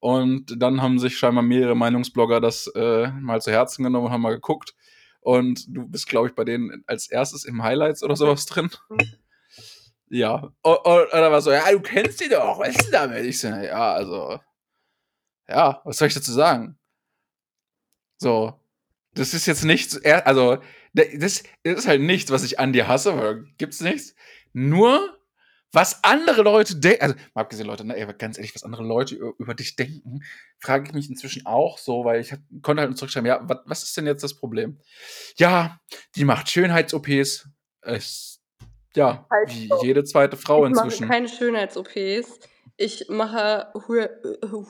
[0.00, 4.22] Und dann haben sich scheinbar mehrere Meinungsblogger das äh, mal zu Herzen genommen und haben
[4.22, 4.74] mal geguckt.
[5.20, 8.70] Und du bist, glaube ich, bei denen als erstes im Highlights oder sowas drin.
[10.08, 10.50] Ja.
[10.62, 13.24] O- o- Oder war so, ja, du kennst die doch, was ist denn damit?
[13.26, 14.40] Ich so, ja, also,
[15.48, 16.78] ja, was soll ich dazu sagen?
[18.18, 18.54] So,
[19.14, 20.58] das ist jetzt nichts, also,
[20.94, 24.14] da- das ist halt nichts, was ich an dir hasse, weil gibt's nichts.
[24.66, 25.16] Nur,
[25.72, 29.14] was andere Leute denken, also, mal abgesehen, Leute, ne, ey, ganz ehrlich, was andere Leute
[29.38, 30.20] über, dich denken,
[30.58, 33.58] frage ich mich inzwischen auch so, weil ich hab, konnte halt nur zurückschreiben, ja, was,
[33.66, 34.78] was ist denn jetzt das Problem?
[35.36, 35.78] Ja,
[36.16, 37.48] die macht Schönheits-OPs.
[38.96, 39.84] Ja, Halt wie so.
[39.84, 41.08] jede zweite Frau ich mache inzwischen.
[41.08, 42.40] keine Schönheits-OPs.
[42.76, 44.08] Ich mache Hy-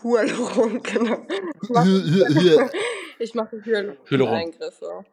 [0.03, 1.27] Hyaluron, genau.
[1.63, 2.71] Ich mache,
[3.21, 3.97] ich mache Hyaluron.
[4.09, 5.05] Hyaluron-Eingriffe.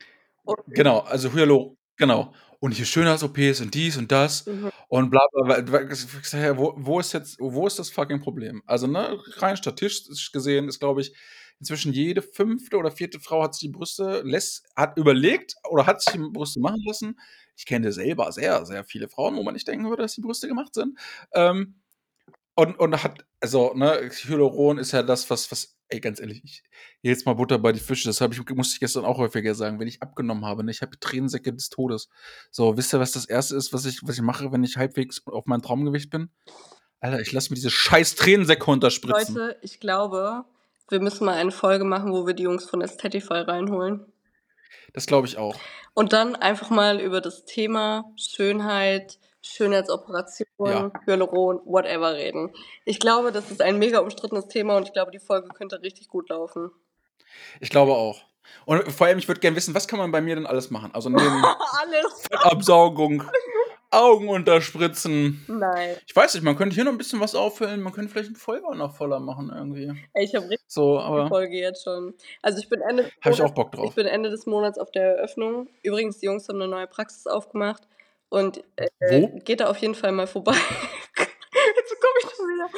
[0.67, 2.33] Genau, also Hyalur, genau.
[2.59, 4.71] Und hier Schönheits-OPs und dies und das mhm.
[4.87, 5.91] und bla bla bla.
[5.91, 8.63] Ich sag ja, Wo, wo ist jetzt, wo ist das fucking Problem?
[8.65, 11.13] Also, ne, rein statistisch gesehen ist, glaube ich,
[11.59, 16.01] inzwischen jede fünfte oder vierte Frau hat sich die Brüste, lässt, hat überlegt oder hat
[16.01, 17.19] sich die Brüste machen lassen.
[17.57, 20.47] Ich kenne selber sehr, sehr viele Frauen, wo man nicht denken würde, dass die Brüste
[20.47, 20.97] gemacht sind.
[21.33, 21.75] Ähm,
[22.55, 26.63] und, und hat, also, ne, Hyaluron ist ja das, was, was, ey, ganz ehrlich, ich,
[27.01, 29.79] jetzt mal Butter bei die Fische, das hab ich, musste ich gestern auch häufiger sagen,
[29.79, 32.09] wenn ich abgenommen habe, ne, ich habe Tränensäcke des Todes.
[32.51, 35.21] So, wisst ihr, was das erste ist, was ich, was ich mache, wenn ich halbwegs
[35.27, 36.29] auf mein Traumgewicht bin?
[37.01, 39.35] Alter, ich lasse mir diese scheiß Tränensäcke unterspritzen.
[39.35, 40.45] Leute, ich glaube,
[40.89, 44.05] wir müssen mal eine Folge machen, wo wir die Jungs von Aesthetify reinholen.
[44.93, 45.59] Das glaube ich auch.
[45.93, 50.91] Und dann einfach mal über das Thema Schönheit, Schönheitsoperation, Ja.
[51.05, 52.53] Hyaluron, whatever reden.
[52.83, 56.07] Ich glaube, das ist ein mega umstrittenes Thema und ich glaube, die Folge könnte richtig
[56.07, 56.71] gut laufen.
[57.59, 58.21] Ich glaube auch.
[58.65, 60.91] Und vor allem, ich würde gerne wissen, was kann man bei mir denn alles machen?
[60.93, 62.25] Also neben Alles.
[62.31, 63.23] Absaugung,
[63.91, 65.43] Augen unterspritzen.
[65.47, 65.95] Nein.
[66.05, 68.35] Ich weiß nicht, man könnte hier noch ein bisschen was auffüllen, man könnte vielleicht einen
[68.35, 69.91] Vollbau noch voller machen irgendwie.
[70.13, 72.13] Ey, ich habe richtig So, die aber Folge jetzt schon.
[72.41, 73.85] Also ich bin Ende habe ich auch Bock drauf.
[73.89, 75.67] Ich bin Ende des Monats auf der Eröffnung.
[75.83, 77.83] Übrigens, die Jungs haben eine neue Praxis aufgemacht.
[78.29, 79.39] Und äh, Wo?
[79.39, 80.53] geht da auf jeden Fall mal vorbei.
[81.77, 82.69] Jetzt komme ich schon wieder.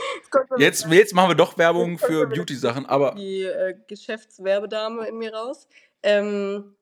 [0.59, 5.33] Jetzt Jetzt, jetzt machen wir doch Werbung für Beauty-Sachen, aber die äh, Geschäftswerbedame in mir
[5.33, 5.67] raus.
[6.03, 6.75] Ähm,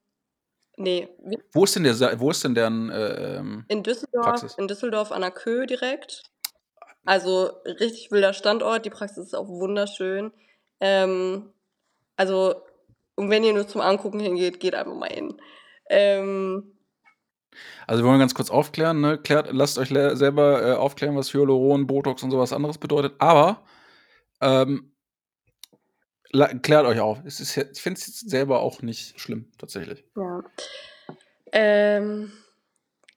[0.78, 1.08] nee,
[1.54, 4.56] wo ist denn der, wo ist denn deren, äh, ähm, in Düsseldorf, Praxis?
[4.56, 6.24] in Düsseldorf an der Kö direkt.
[7.06, 8.86] Also richtig wilder Standort.
[8.86, 10.32] Die Praxis ist auch wunderschön.
[10.80, 11.54] Ähm,
[12.18, 12.56] also,
[13.16, 15.40] und wenn ihr nur zum Angucken hingeht, geht einfach mal hin.
[15.90, 16.75] Ähm,
[17.88, 19.18] also wir wollen ganz kurz aufklären, ne?
[19.18, 23.64] Klärt, lasst euch selber äh, aufklären, was Hyaluron, Botox und sowas anderes bedeutet, aber
[24.42, 24.92] ähm,
[26.62, 27.20] klärt euch auf.
[27.26, 30.04] Es ist, ich finde es selber auch nicht schlimm, tatsächlich.
[30.16, 30.44] ja.
[31.52, 32.34] Ähm,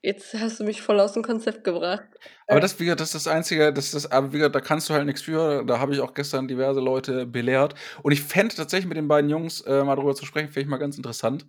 [0.02, 2.04] jetzt hast du mich voll aus dem Konzept gebracht.
[2.46, 4.60] Aber das, wie gesagt, das ist das Einzige, das ist das, aber wie gesagt, da
[4.60, 5.64] kannst du halt nichts für.
[5.64, 7.74] Da habe ich auch gestern diverse Leute belehrt.
[8.02, 10.66] Und ich fände tatsächlich mit den beiden Jungs äh, mal darüber zu sprechen, finde ich
[10.68, 11.46] mal ganz interessant.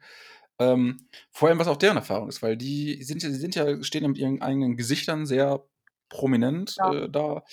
[0.59, 3.81] Ähm, vor allem, was auch deren Erfahrung ist, weil die sind, ja- die sind ja,
[3.83, 5.63] stehen ja mit ihren eigenen Gesichtern sehr
[6.09, 6.93] prominent Ja.
[6.93, 7.43] äh, da.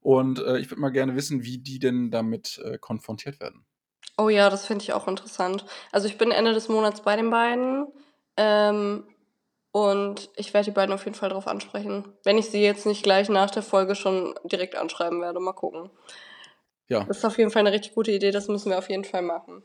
[0.00, 3.64] Und äh, ich würde mal gerne wissen, wie die denn damit äh, konfrontiert werden.
[4.18, 5.64] Oh ja, das finde ich auch interessant.
[5.92, 7.86] Also ich bin Ende des Monats bei den beiden.
[8.36, 9.04] Ähm,
[9.72, 12.14] und ich werde die beiden auf jeden Fall darauf ansprechen.
[12.24, 15.38] Wenn ich sie jetzt nicht gleich nach der Folge schon direkt anschreiben werde.
[15.40, 15.90] Mal gucken.
[16.88, 18.30] Ja, Das ist auf jeden Fall eine richtig gute Idee.
[18.30, 19.62] Das müssen wir auf jeden Fall machen.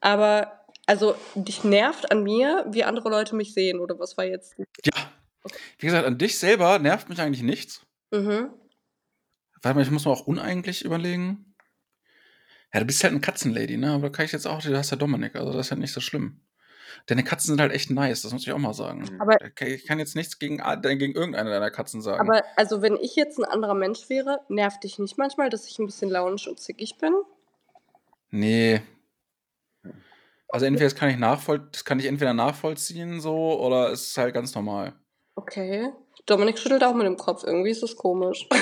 [0.00, 3.80] Aber, also, dich nervt an mir, wie andere Leute mich sehen.
[3.80, 4.56] Oder was war jetzt?
[4.84, 5.12] ja.
[5.78, 7.84] Wie gesagt, an dich selber nervt mich eigentlich nichts.
[8.12, 8.50] Mhm.
[9.60, 11.54] Warte mal, ich muss mal auch uneigentlich überlegen.
[12.72, 13.92] Ja, du bist halt eine Katzenlady, ne?
[13.92, 15.92] Aber da kann ich jetzt auch, du hast ja Dominik, also das ist halt nicht
[15.92, 16.40] so schlimm.
[17.06, 19.18] Deine Katzen sind halt echt nice, das muss ich auch mal sagen.
[19.20, 22.20] Aber- ich kann jetzt nichts gegen, gegen irgendeine deiner Katzen sagen.
[22.20, 25.78] Aber, also, wenn ich jetzt ein anderer Mensch wäre, nervt dich nicht manchmal, dass ich
[25.78, 27.14] ein bisschen launisch und zickig bin?
[28.30, 28.80] nee.
[30.52, 34.18] Also entweder das kann ich nachvoll das kann ich entweder nachvollziehen so oder es ist
[34.18, 34.92] halt ganz normal.
[35.34, 35.88] Okay.
[36.26, 37.42] Dominik schüttelt auch mit dem Kopf.
[37.44, 38.46] Irgendwie ist das komisch.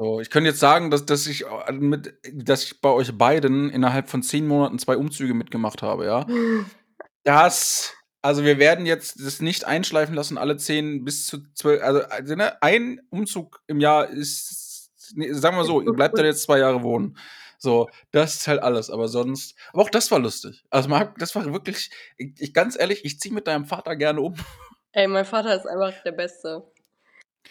[0.00, 3.68] So, ich könnte jetzt sagen, dass, dass, ich, äh, mit, dass ich bei euch beiden
[3.68, 6.26] innerhalb von zehn Monaten zwei Umzüge mitgemacht habe, ja.
[7.22, 12.00] Das, also wir werden jetzt das nicht einschleifen lassen, alle zehn bis zu zwölf, also,
[12.00, 16.44] also ne, ein Umzug im Jahr ist, nee, sagen wir so, ihr bleibt da jetzt
[16.44, 17.18] zwei Jahre wohnen.
[17.62, 20.64] So, das ist halt alles, aber sonst, aber auch das war lustig.
[20.70, 24.22] Also, Marc, das war wirklich, ich, ich ganz ehrlich, ich ziehe mit deinem Vater gerne
[24.22, 24.34] um.
[24.92, 26.64] Ey, mein Vater ist einfach der Beste.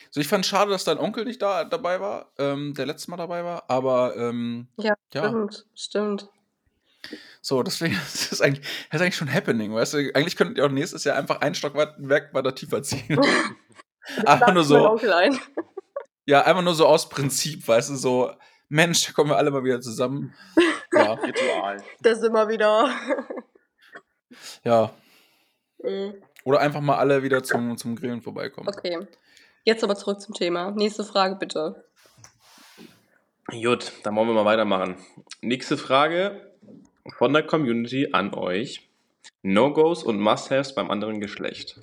[0.09, 3.17] So, ich fand schade, dass dein Onkel nicht da dabei war, ähm, der letzte Mal
[3.17, 5.29] dabei war, aber ähm, Ja, ja.
[5.29, 6.29] Stimmt, stimmt.
[7.41, 9.97] So, deswegen ist das eigentlich, das ist eigentlich schon happening, weißt du?
[10.15, 13.19] Eigentlich könntet ihr auch nächstes Jahr einfach ein Stockwerk weiter tiefer ziehen.
[14.25, 14.99] einfach nur so,
[16.25, 18.33] ja, einfach nur so aus Prinzip, weißt du, so,
[18.69, 20.33] Mensch, da kommen wir alle mal wieder zusammen.
[20.93, 21.83] Ja, Ritual.
[22.01, 22.89] Das immer wieder.
[24.63, 24.91] ja.
[25.83, 26.13] Mhm.
[26.43, 28.69] Oder einfach mal alle wieder zum, zum Grillen vorbeikommen.
[28.69, 29.07] okay.
[29.65, 30.71] Jetzt aber zurück zum Thema.
[30.71, 31.83] Nächste Frage bitte.
[33.47, 34.95] Gut, dann wollen wir mal weitermachen.
[35.41, 36.53] Nächste Frage
[37.17, 38.87] von der Community an euch.
[39.41, 41.79] No-Gos und Must-Haves beim anderen Geschlecht.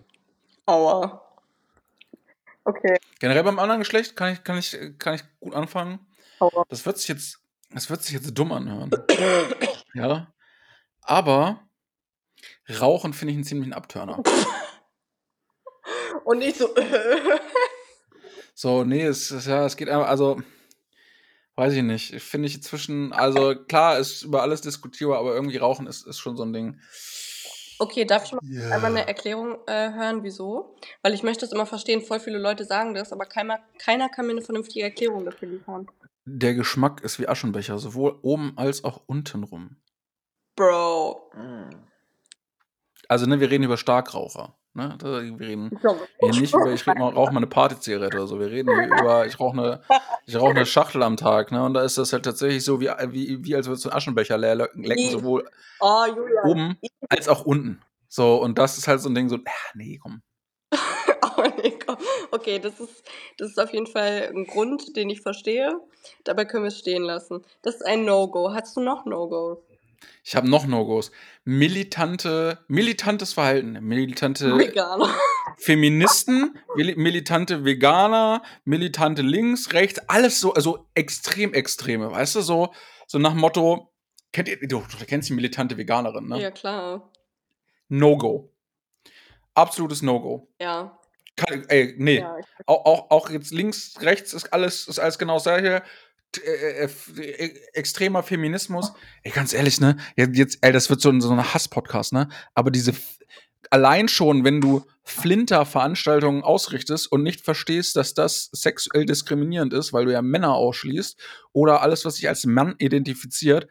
[0.66, 1.22] Aua.
[2.64, 2.99] Okay.
[3.20, 5.99] Generell beim anderen Geschlecht kann ich, kann ich, kann ich gut anfangen.
[6.68, 8.90] Das wird sich jetzt, das wird sich jetzt dumm anhören.
[9.94, 10.33] ja.
[11.03, 11.66] Aber
[12.81, 14.22] Rauchen finde ich einen ziemlichen Abturner.
[16.25, 16.68] Und nicht so.
[18.59, 20.42] So, nee, es ist ja, es geht einfach, also,
[21.57, 22.22] weiß ich nicht.
[22.22, 26.38] Finde ich inzwischen, also klar, ist über alles diskutierbar, aber irgendwie Rauchen ist, ist schon
[26.38, 26.81] so ein Ding.
[27.79, 28.71] Okay, darf ich mal Ja.
[28.71, 30.77] einmal eine Erklärung äh, hören, wieso?
[31.03, 32.01] Weil ich möchte das immer verstehen.
[32.03, 35.87] Voll viele Leute sagen das, aber keiner, keiner kann mir eine vernünftige Erklärung dafür liefern.
[36.25, 39.77] Der Geschmack ist wie Aschenbecher, sowohl oben als auch unten rum.
[40.57, 41.31] Bro.
[43.09, 44.55] Also, ne, wir reden über Starkraucher.
[44.75, 44.97] Ne?
[45.01, 45.71] Wir reden
[46.21, 48.38] hier nicht über, ich rauche mal eine Partyzigarette oder so.
[48.38, 49.81] Wir reden hier über, ich rauche eine,
[50.27, 51.51] ich rauche eine Schachtel am Tag.
[51.51, 51.64] Ne?
[51.64, 54.37] Und da ist das halt tatsächlich so, wie, wie, wie als würdest du einen Aschenbecher
[54.37, 55.49] leer lecken, sowohl
[55.81, 56.05] Oh,
[56.45, 57.83] oben als auch unten.
[58.09, 60.23] So, und das ist halt so ein Ding, so, ah, nee, komm.
[61.38, 61.97] Oh, nee, komm.
[62.31, 63.05] Okay, das ist,
[63.37, 65.79] das ist auf jeden Fall ein Grund, den ich verstehe.
[66.25, 67.45] Dabei können wir es stehen lassen.
[67.61, 68.55] Das ist ein No-Go.
[68.55, 69.59] Hast du noch No-Gos?
[70.25, 71.11] Ich habe noch No-Gos.
[71.45, 75.09] Militante, militantes Verhalten, militante Veganer.
[75.59, 82.73] Feministen, mili- militante Veganer, militante links, rechts, alles so, also extrem extreme, weißt du, so,
[83.07, 83.93] so nach Motto,
[84.33, 86.41] kennt ihr, du, du kennst die militante Veganerin, ne?
[86.43, 87.11] Ja, klar.
[87.89, 88.53] No-Go.
[89.55, 90.49] Absolutes No-Go.
[90.61, 90.99] Ja.
[91.37, 92.19] Kann- Ey, nee.
[92.21, 92.37] ja.
[92.67, 95.83] Auch, auch, auch jetzt links, rechts ist alles, ist alles genau das gleiche.
[96.45, 98.93] Äh, äh, äh, extremer Feminismus.
[99.23, 99.97] Ey, ganz ehrlich, ne?
[100.17, 102.29] Jetzt, ey, das wird so, ein- so ein Hass-Podcast, ne?
[102.55, 102.93] Aber diese,
[103.71, 110.05] allein schon, wenn du Flinter-Veranstaltungen ausrichtest und nicht verstehst, dass das sexuell diskriminierend ist, weil
[110.05, 111.19] du ja Männer ausschließt
[111.53, 113.69] oder alles, was sich als Mann identifiziert,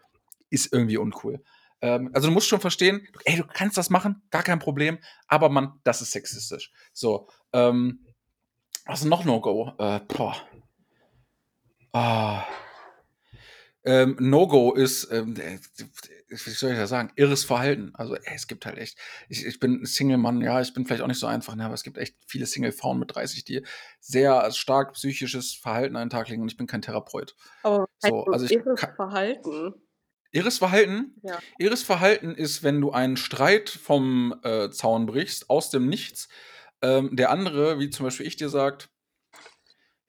[0.50, 1.44] ist irgendwie uncool.
[1.82, 5.50] Ähm, also du musst schon verstehen, ey, du kannst das machen, gar kein Problem, aber
[5.50, 6.72] man, das ist sexistisch.
[6.94, 8.06] So, ähm,
[8.86, 9.74] was ist noch No-Go?
[9.78, 10.36] Äh, boah.
[11.96, 12.44] Ah.
[13.86, 15.60] Ähm, No-Go ist, ähm, äh,
[16.28, 17.92] wie soll ich das sagen, irres Verhalten.
[17.94, 18.98] Also, ey, es gibt halt echt,
[19.30, 21.84] ich, ich bin Single-Mann, ja, ich bin vielleicht auch nicht so einfach, ne, aber es
[21.84, 23.64] gibt echt viele Single-Frauen mit 30, die
[24.02, 27.36] sehr stark psychisches Verhalten an den Tag legen und ich bin kein Therapeut.
[27.64, 29.74] Aber So, also ich irres kann- Verhalten.
[30.32, 31.16] Irres Verhalten?
[31.24, 31.40] Ja.
[31.60, 36.28] Irres Verhalten ist, wenn du einen Streit vom äh, Zaun brichst, aus dem Nichts,
[36.82, 38.90] ähm, der andere, wie zum Beispiel ich dir sagt,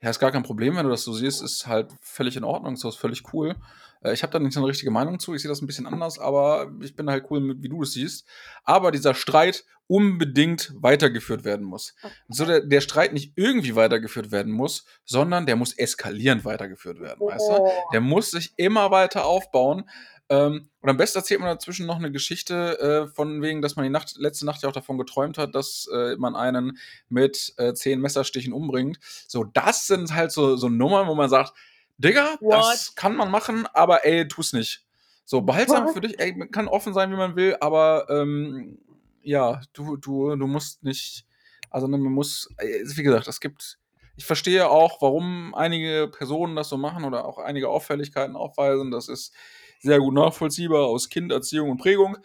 [0.02, 2.76] ja, ist gar kein Problem, wenn du das so siehst, ist halt völlig in Ordnung,
[2.76, 3.56] so ist völlig cool.
[4.02, 5.86] Äh, ich habe da nicht so eine richtige Meinung zu, ich sehe das ein bisschen
[5.86, 8.26] anders, aber ich bin halt cool mit, wie du es siehst.
[8.64, 11.94] Aber dieser Streit unbedingt weitergeführt werden muss.
[12.28, 17.20] So der, der Streit nicht irgendwie weitergeführt werden muss, sondern der muss eskalierend weitergeführt werden,
[17.20, 17.52] weißt du?
[17.62, 17.70] Oh.
[17.92, 19.88] Der muss sich immer weiter aufbauen.
[20.28, 23.84] Ähm, und am besten erzählt man dazwischen noch eine Geschichte äh, von wegen, dass man
[23.84, 27.74] die Nacht, letzte Nacht ja auch davon geträumt hat, dass äh, man einen mit äh,
[27.74, 28.98] zehn Messerstichen umbringt.
[29.28, 31.52] So, das sind halt so, so Nummern, wo man sagt,
[31.98, 34.84] Digga, das kann man machen, aber ey, tu's nicht.
[35.24, 35.94] So, behaltsam What?
[35.94, 38.78] für dich, ey, man kann offen sein, wie man will, aber ähm,
[39.22, 41.24] ja, du, du, du musst nicht,
[41.70, 43.78] also ne, man muss, wie gesagt, es gibt,
[44.16, 48.90] ich verstehe auch, warum einige Personen das so machen oder auch einige Auffälligkeiten aufweisen.
[48.90, 49.34] Das ist
[49.80, 52.16] sehr gut nachvollziehbar aus Kinderziehung und Prägung.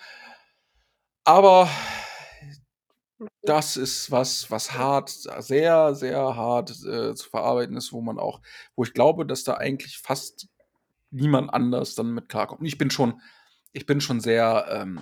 [1.23, 1.69] Aber
[3.43, 8.41] das ist was, was hart, sehr, sehr hart äh, zu verarbeiten ist, wo man auch,
[8.75, 10.47] wo ich glaube, dass da eigentlich fast
[11.11, 12.65] niemand anders dann mit klarkommt.
[12.65, 13.21] Ich bin schon,
[13.73, 15.01] ich bin schon sehr, ähm,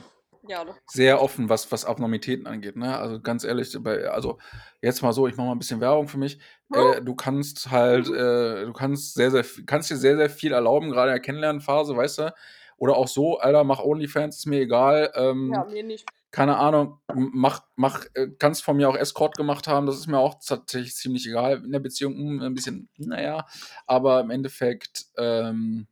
[0.50, 0.76] Ja, doch.
[0.88, 2.76] sehr offen, was, was Abnormitäten angeht.
[2.76, 2.98] Ne?
[2.98, 4.40] Also ganz ehrlich, bei, also
[4.82, 6.40] jetzt mal so, ich mache mal ein bisschen Werbung für mich.
[6.74, 10.52] Äh, du kannst halt, äh, du kannst sehr, sehr, viel- kannst dir sehr, sehr viel
[10.52, 12.34] erlauben, gerade in der Kennenlernphase, weißt du?
[12.78, 15.12] Oder auch so, Alter, mach OnlyFans, ist mir egal.
[15.16, 16.06] Ähm, Ja, mir nicht.
[16.32, 20.18] keine Ahnung, mach, mach, äh, kannst von mir auch Escort gemacht haben, das ist mir
[20.18, 21.64] auch tatsächlich ziemlich egal.
[21.64, 23.46] In der Beziehung hm, ein bisschen, naja,
[23.86, 25.86] aber im Endeffekt, ähm,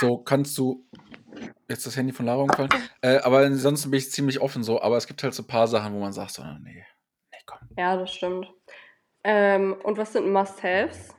[0.00, 0.86] so kannst du,
[1.70, 4.96] jetzt das Handy von Lara umgefallen, äh, aber ansonsten bin ich ziemlich offen so, aber
[4.96, 6.84] es gibt halt so ein paar Sachen, wo man sagt, so, nee,
[7.30, 7.58] nee, komm.
[7.78, 8.52] Ja, das stimmt.
[9.24, 11.14] Ähm, und was sind Must-Haves?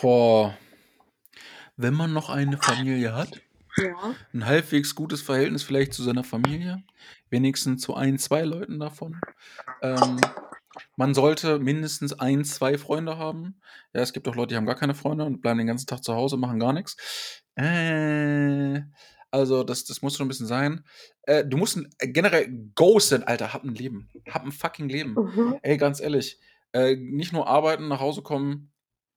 [0.00, 0.56] Boah,
[1.76, 3.40] wenn man noch eine Familie hat,
[3.76, 4.14] Ja.
[4.34, 6.82] ein halbwegs gutes Verhältnis vielleicht zu seiner Familie,
[7.30, 9.20] wenigstens zu ein, zwei Leuten davon.
[9.82, 10.20] Ähm,
[10.96, 13.60] man sollte mindestens ein, zwei Freunde haben.
[13.92, 16.02] Ja, es gibt auch Leute, die haben gar keine Freunde und bleiben den ganzen Tag
[16.04, 17.42] zu Hause, machen gar nichts.
[17.58, 18.82] Äh,
[19.30, 20.84] Also, das, das muss schon ein bisschen sein.
[21.22, 24.08] Äh, du musst ein, äh, generell ghosten, Alter, hab ein Leben.
[24.28, 25.12] Hab ein fucking Leben.
[25.14, 25.58] Mhm.
[25.62, 26.38] Ey, ganz ehrlich.
[26.72, 28.72] Äh, nicht nur arbeiten, nach Hause kommen,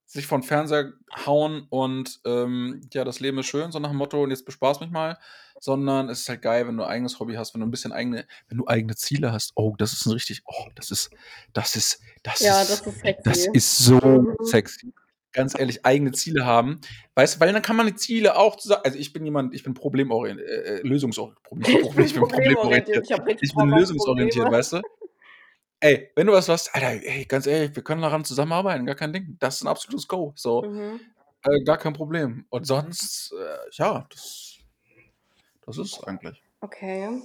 [0.06, 0.92] sich vor den Fernseher
[1.26, 4.82] hauen und ähm, ja, das Leben ist schön, so nach dem Motto, und jetzt bespaß
[4.82, 5.18] mich mal,
[5.62, 7.94] sondern es ist halt geil, wenn du ein eigenes Hobby hast, wenn du ein bisschen
[7.94, 9.54] eigene, wenn du eigene Ziele hast.
[9.56, 11.12] Oh, das ist ein richtig, oh, das ist,
[11.54, 13.22] das ist, das Ja, ist, das ist sexy.
[13.24, 14.36] das ist so Mhm.
[14.44, 14.94] sexy.
[15.34, 16.82] Ganz ehrlich, eigene Ziele haben.
[17.16, 18.82] Weißt du, weil dann kann man die Ziele auch zusammen.
[18.84, 21.42] Also ich bin jemand, ich bin problemorientiert, äh, äh, lösungsorientiert.
[21.84, 23.10] Problem, Ich bin problemorientiert.
[23.10, 24.58] Ich Ich bin lösungsorientiert, Probleme.
[24.58, 24.82] weißt du?
[25.80, 29.14] Ey, wenn du was hast, Alter, ey, ganz ehrlich, wir können daran zusammenarbeiten, gar kein
[29.14, 29.38] Ding.
[29.40, 30.32] Das ist ein absolutes Go.
[30.36, 31.00] So, Mhm.
[31.44, 32.46] äh, gar kein Problem.
[32.50, 34.58] Und sonst, äh, ja, das,
[35.66, 36.44] das ist es eigentlich.
[36.60, 37.22] Okay.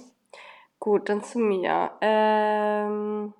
[0.79, 1.91] Gut, dann zu mir.
[2.01, 3.33] Ähm,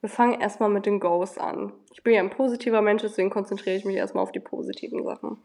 [0.00, 1.72] wir fangen erstmal mit den Goals an.
[1.96, 5.38] Ich bin ja ein positiver Mensch, deswegen konzentriere ich mich erstmal auf die positiven Sachen.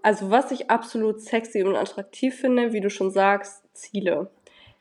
[0.00, 4.30] Also, was ich absolut sexy und attraktiv finde, wie du schon sagst, Ziele.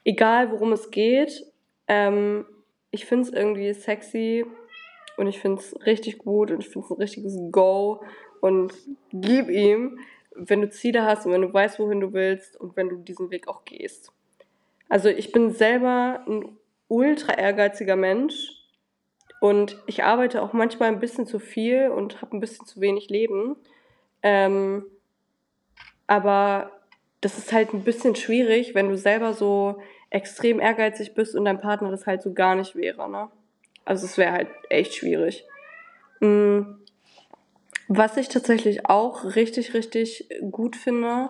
[0.05, 1.45] Egal, worum es geht,
[1.89, 2.45] ähm,
[2.91, 4.45] ich finde es irgendwie sexy
[5.17, 8.01] und ich finde es richtig gut und ich finde es ein richtiges Go
[8.39, 8.73] und
[9.11, 9.99] gib ihm,
[10.35, 13.29] wenn du Ziele hast und wenn du weißt, wohin du willst und wenn du diesen
[13.29, 14.13] Weg auch gehst.
[14.87, 18.56] Also ich bin selber ein ultra ehrgeiziger Mensch
[19.39, 23.09] und ich arbeite auch manchmal ein bisschen zu viel und habe ein bisschen zu wenig
[23.09, 23.55] Leben.
[24.23, 24.85] Ähm,
[26.07, 26.71] aber
[27.21, 31.59] das ist halt ein bisschen schwierig, wenn du selber so extrem ehrgeizig bist und dein
[31.59, 33.09] Partner das halt so gar nicht wäre.
[33.09, 33.29] Ne?
[33.85, 35.45] Also es wäre halt echt schwierig.
[36.19, 36.61] Mm.
[37.89, 41.29] Was ich tatsächlich auch richtig, richtig gut finde,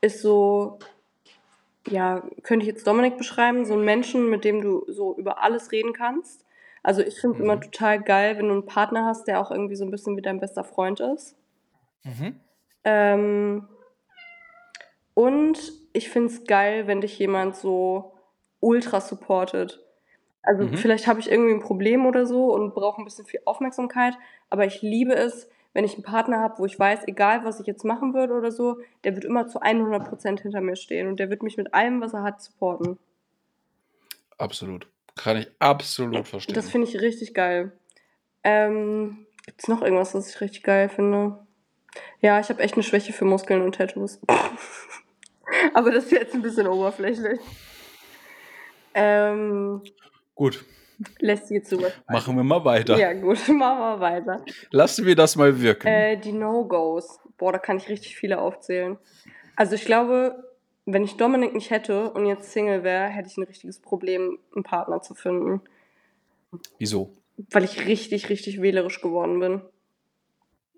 [0.00, 0.78] ist so,
[1.86, 5.70] ja, könnte ich jetzt Dominik beschreiben, so ein Menschen, mit dem du so über alles
[5.70, 6.46] reden kannst.
[6.82, 7.44] Also ich finde es Mhm.
[7.44, 10.22] immer total geil, wenn du einen Partner hast, der auch irgendwie so ein bisschen wie
[10.22, 11.36] dein bester Freund ist.
[12.04, 12.40] Mhm.
[12.84, 13.68] Ähm,
[15.14, 18.14] und ich finde es geil, wenn dich jemand so
[18.60, 19.80] ultra supportet.
[20.42, 20.76] Also Mhm.
[20.76, 24.14] vielleicht habe ich irgendwie ein Problem oder so und brauche ein bisschen viel Aufmerksamkeit,
[24.50, 27.66] aber ich liebe es, wenn ich einen Partner habe, wo ich weiß, egal was ich
[27.66, 31.30] jetzt machen würde oder so, der wird immer zu 100% hinter mir stehen und der
[31.30, 32.98] wird mich mit allem, was er hat, supporten.
[34.38, 34.88] Absolut.
[35.16, 36.54] Kann ich absolut verstehen.
[36.54, 37.72] Das finde ich richtig geil.
[38.44, 41.38] Ähm, Gibt es noch irgendwas, was ich richtig geil finde?
[42.20, 44.20] Ja, ich habe echt eine Schwäche für Muskeln und Tattoos.
[45.74, 47.40] Aber das ist jetzt ein bisschen oberflächlich.
[48.94, 49.82] Ähm,
[50.34, 50.64] Gut,
[51.18, 52.96] lästige zu machen wir mal weiter.
[52.98, 54.44] Ja, gut, machen wir weiter.
[54.70, 55.88] Lassen wir das mal wirken.
[55.88, 57.20] Äh, die No-Gos.
[57.36, 58.98] Boah, da kann ich richtig viele aufzählen.
[59.56, 60.51] Also ich glaube,
[60.84, 64.64] wenn ich Dominik nicht hätte und jetzt Single wäre, hätte ich ein richtiges Problem, einen
[64.64, 65.60] Partner zu finden.
[66.78, 67.12] Wieso?
[67.50, 69.62] Weil ich richtig, richtig wählerisch geworden bin.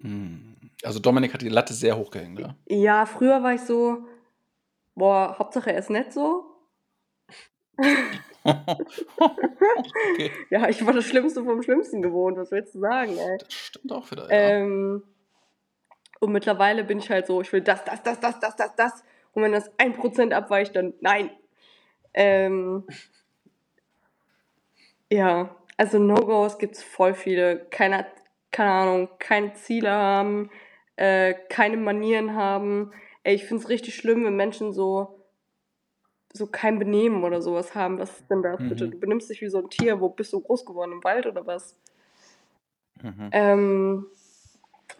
[0.01, 0.57] Hm.
[0.83, 2.55] Also Dominik hat die Latte sehr hoch gehängt, ja?
[2.67, 4.07] Ja, früher war ich so,
[4.95, 6.45] boah, Hauptsache er ist nett so.
[8.45, 13.39] okay, Ja, ich war das Schlimmste vom Schlimmsten gewohnt, was willst du sagen, ey?
[13.39, 14.59] das stimmt auch wieder, ja.
[14.59, 15.03] Ähm,
[16.21, 19.05] und mittlerweile bin ich halt so, ich will das, das, das, das, das, das, das.
[19.35, 21.31] Und wenn das 1% abweicht, dann nein.
[22.15, 22.85] Ähm,
[25.11, 27.67] ja, also No-Gos gibt es voll viele.
[27.71, 28.07] Keine,
[28.51, 30.51] keine Ahnung, keine Ziele haben,
[30.97, 32.93] äh, keine Manieren haben.
[33.25, 35.21] Ey, ich finde es richtig schlimm, wenn Menschen so,
[36.33, 37.99] so kein Benehmen oder sowas haben.
[37.99, 38.69] Was ist denn das Mhm.
[38.69, 38.89] bitte?
[38.89, 40.01] Du benimmst dich wie so ein Tier.
[40.01, 40.93] Wo bist du groß geworden?
[40.93, 41.77] Im Wald oder was?
[43.03, 43.31] Mhm.
[43.33, 44.07] Ähm,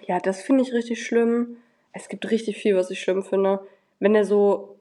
[0.07, 1.59] ja, das finde ich richtig schlimm.
[1.93, 3.67] Es gibt richtig viel, was ich schlimm finde.
[3.99, 4.81] Wenn er so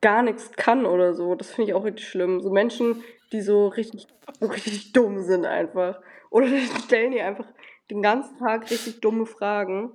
[0.00, 2.40] gar nichts kann oder so, das finde ich auch richtig schlimm.
[2.40, 3.02] So Menschen,
[3.32, 4.06] die so richtig,
[4.40, 6.00] richtig dumm sind einfach.
[6.30, 7.46] Oder die stellen dir einfach
[7.90, 9.92] den ganzen Tag richtig dumme Fragen,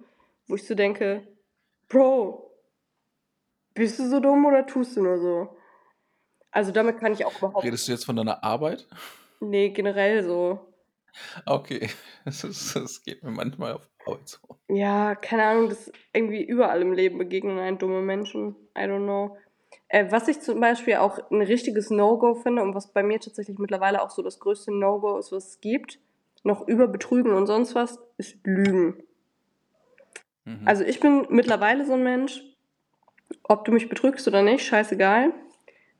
[0.48, 1.28] wo ich so denke,
[1.88, 2.52] Bro,
[3.74, 5.58] bist du so dumm oder tust du nur so?
[6.52, 8.88] Also damit kann ich auch überhaupt Redest du jetzt von deiner Arbeit?
[9.42, 10.74] Nee, generell so.
[11.46, 11.90] Okay,
[12.26, 13.90] das, ist, das geht mir manchmal auf
[14.26, 14.38] So.
[14.68, 18.56] Ja, keine Ahnung, das irgendwie überall im Leben begegnen einen dumme Menschen.
[18.78, 19.38] I don't know.
[19.88, 23.58] Äh, was ich zum Beispiel auch ein richtiges No-Go finde und was bei mir tatsächlich
[23.60, 26.00] mittlerweile auch so das größte No-Go ist, was es gibt,
[26.44, 29.04] noch über Betrügen und sonst was, ist Lügen.
[30.46, 30.62] Mhm.
[30.66, 32.42] Also ich bin mittlerweile so ein Mensch,
[33.44, 35.34] ob du mich betrügst oder nicht, scheißegal.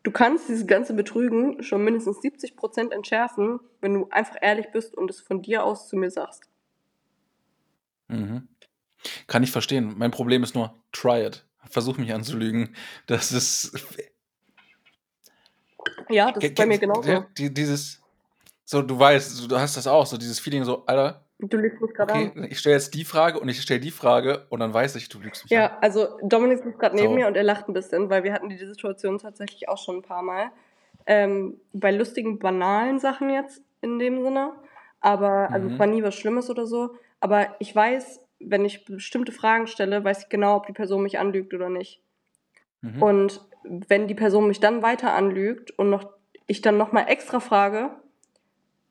[0.04, 5.10] Du kannst dieses ganze Betrügen schon mindestens 70% entschärfen, wenn du einfach ehrlich bist und
[5.10, 6.44] es von dir aus zu mir sagst.
[8.08, 8.48] Mhm.
[9.28, 9.94] Kann ich verstehen.
[9.98, 11.46] Mein Problem ist nur, try it.
[11.70, 12.76] Versuch mich anzulügen.
[13.08, 13.72] Das ist.
[16.10, 17.10] Ja, das ist bei mir genauso.
[17.10, 18.02] ja, Die, dieses.
[18.64, 21.94] So, du weißt, du hast das auch, so dieses Feeling so, Alter, Du lügst mich
[21.94, 22.44] gerade Okay, an.
[22.50, 25.20] ich stelle jetzt die Frage und ich stelle die Frage und dann weiß ich, du
[25.20, 25.64] lügst mich an.
[25.64, 27.16] Ja, also Dominik sitzt gerade neben So.
[27.16, 30.02] mir und er lacht ein bisschen, weil wir hatten die Situation tatsächlich auch schon ein
[30.02, 30.50] paar Mal.
[31.06, 34.54] Ähm, bei lustigen, banalen Sachen jetzt in dem Sinne.
[35.02, 35.74] Aber, also Mhm.
[35.74, 36.96] es war nie was Schlimmes oder so.
[37.26, 41.18] Aber ich weiß, wenn ich bestimmte Fragen stelle, weiß ich genau, ob die Person mich
[41.18, 42.04] anlügt oder nicht.
[42.82, 43.02] Mhm.
[43.02, 46.08] Und wenn die Person mich dann weiter anlügt und noch,
[46.46, 47.90] ich dann nochmal extra frage,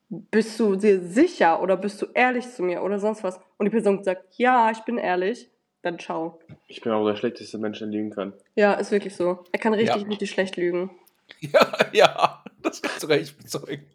[0.09, 3.39] bist du dir sicher oder bist du ehrlich zu mir oder sonst was?
[3.57, 5.49] Und die Person sagt, ja, ich bin ehrlich,
[5.83, 6.41] dann ciao.
[6.67, 8.33] Ich bin auch der schlechteste Mensch, der lügen kann.
[8.57, 9.45] Ja, ist wirklich so.
[9.53, 10.09] Er kann richtig, Ja.
[10.09, 10.91] richtig schlecht lügen.
[11.39, 13.87] Ja, ja, das kann sogar ich bezeugen.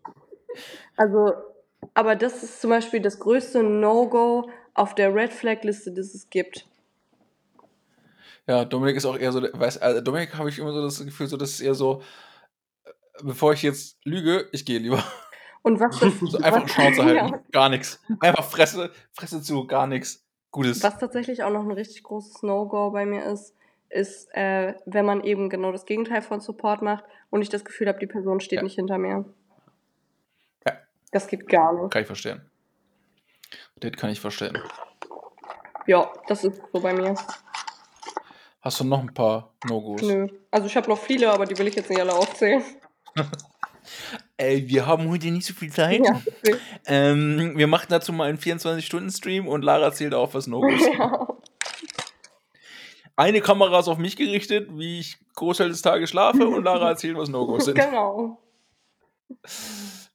[0.96, 1.34] Also,
[1.94, 6.66] aber das ist zum Beispiel das größte No-Go auf der Red Flag-Liste, die es gibt.
[8.48, 11.28] Ja, Dominik ist auch eher so, weiß, also Dominik habe ich immer so das Gefühl,
[11.28, 12.02] so das ist eher so,
[12.86, 12.92] äh,
[13.24, 15.04] bevor ich jetzt lüge, ich gehe lieber.
[15.62, 17.44] Und was das, So einfach was, Schnauze halten, Ja.
[17.52, 18.02] gar nichts.
[18.20, 20.26] Einfach Fresse, Fresse zu, gar nichts.
[20.52, 20.82] Gutes.
[20.82, 23.54] Was tatsächlich auch noch ein richtig großes No-Go bei mir ist,
[23.90, 27.88] ist, äh, wenn man eben genau das Gegenteil von Support macht und ich das Gefühl
[27.88, 28.64] habe, die Person steht Ja.
[28.64, 29.26] nicht hinter mir.
[31.12, 31.92] Das geht gar nicht.
[31.92, 32.50] Kann ich verstehen.
[33.78, 34.58] Das kann ich verstehen.
[35.88, 37.16] Ja, das ist so bei mir.
[38.62, 40.02] Hast du noch ein paar No-Gos?
[40.02, 40.28] Nö.
[40.52, 42.64] Also ich habe noch viele, aber die will ich jetzt nicht alle aufzählen.
[44.38, 46.02] Ey, wir haben heute nicht so viel Zeit.
[46.06, 46.22] Ja.
[46.86, 50.98] Ähm, wir machen dazu mal einen 24-Stunden-Stream und Lara zählt auf, was No-Gos sind.
[50.98, 51.28] ja.
[53.16, 57.18] Eine Kamera ist auf mich gerichtet, wie ich Großteil des Tages schlafe und Lara erzählt,
[57.18, 57.78] was No-Gos sind.
[57.80, 58.38] Genau.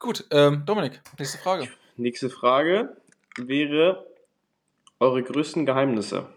[0.04, 1.66] Gut, ähm, Dominik, nächste Frage.
[1.96, 2.94] Nächste Frage
[3.38, 4.06] wäre
[5.00, 6.28] eure größten Geheimnisse.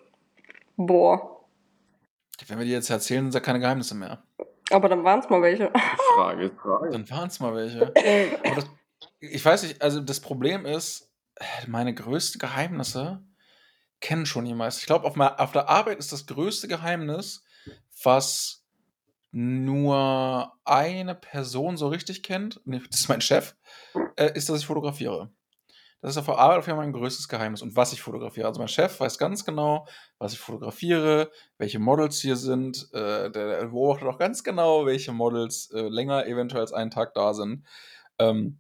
[0.78, 1.44] Boah.
[2.48, 4.24] Wenn wir die jetzt erzählen, sind ja keine Geheimnisse mehr.
[4.70, 5.70] Aber dann waren es mal welche.
[6.16, 6.92] Frage, Frage.
[6.92, 7.82] Dann waren es mal welche.
[8.46, 8.70] Aber das,
[9.20, 11.12] ich weiß nicht, also das Problem ist,
[11.68, 13.22] meine größten Geheimnisse
[14.00, 14.80] kennen schon die meisten.
[14.80, 17.44] Ich glaube, auf, auf der Arbeit ist das größte Geheimnis,
[18.02, 18.57] was
[19.38, 23.56] nur eine Person so richtig kennt, das ist mein Chef,
[24.16, 25.32] äh, ist, dass ich fotografiere.
[26.02, 28.48] Das ist auf der Arbeit auf jeden Fall mein größtes Geheimnis und was ich fotografiere.
[28.48, 32.92] Also mein Chef weiß ganz genau, was ich fotografiere, welche Models hier sind.
[32.94, 37.34] Äh, der, beobachtet auch ganz genau, welche Models äh, länger eventuell als einen Tag da
[37.34, 37.64] sind.
[38.18, 38.60] Ähm,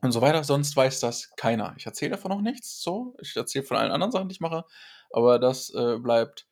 [0.00, 0.42] und so weiter.
[0.44, 1.74] Sonst weiß das keiner.
[1.76, 2.82] Ich erzähle davon noch nichts.
[2.82, 4.64] So, ich erzähle von allen anderen Sachen, die ich mache.
[5.10, 6.47] Aber das äh, bleibt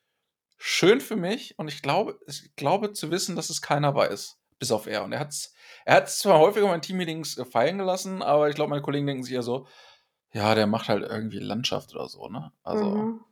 [0.56, 4.38] schön für mich und ich glaube, ich glaube zu wissen, dass es keiner weiß.
[4.58, 5.04] Bis auf er.
[5.04, 5.52] Und er hat es
[5.84, 9.06] er hat's zwar häufiger in meinen Teammeetings äh, fallen gelassen, aber ich glaube, meine Kollegen
[9.06, 9.66] denken sich eher so,
[10.32, 12.52] ja, der macht halt irgendwie Landschaft oder so, ne?
[12.62, 13.24] Also, Mhm.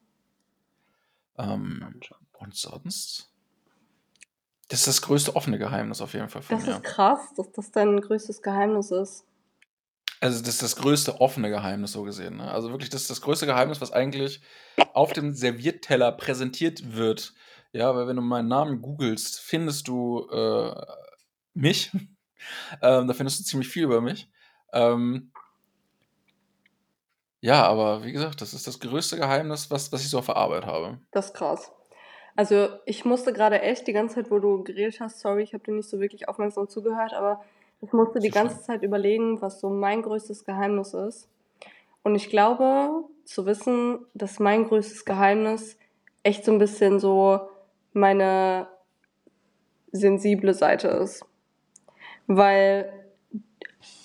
[1.38, 2.00] ähm,
[2.38, 3.30] und sonst?
[4.68, 6.72] Das ist das größte offene Geheimnis auf jeden Fall von Das mir.
[6.74, 9.24] ist krass, dass das dein größtes Geheimnis ist.
[10.24, 12.38] Also das ist das größte offene Geheimnis so gesehen.
[12.38, 12.50] Ne?
[12.50, 14.40] Also wirklich, das ist das größte Geheimnis, was eigentlich
[14.94, 17.34] auf dem Servierteller präsentiert wird.
[17.72, 20.74] Ja, weil wenn du meinen Namen googelst, findest du äh,
[21.52, 21.92] mich.
[22.80, 24.30] ähm, da findest du ziemlich viel über mich.
[24.72, 25.30] Ähm,
[27.42, 30.36] ja, aber wie gesagt, das ist das größte Geheimnis, was, was ich so auf der
[30.36, 31.00] Arbeit habe.
[31.10, 31.70] Das ist krass.
[32.34, 35.64] Also ich musste gerade echt die ganze Zeit, wo du geredet hast, sorry, ich habe
[35.64, 37.44] dir nicht so wirklich aufmerksam zugehört, aber
[37.80, 41.28] ich musste die ganze Zeit überlegen, was so mein größtes Geheimnis ist.
[42.02, 45.78] Und ich glaube, zu wissen, dass mein größtes Geheimnis
[46.22, 47.40] echt so ein bisschen so
[47.92, 48.68] meine
[49.92, 51.24] sensible Seite ist.
[52.26, 52.92] Weil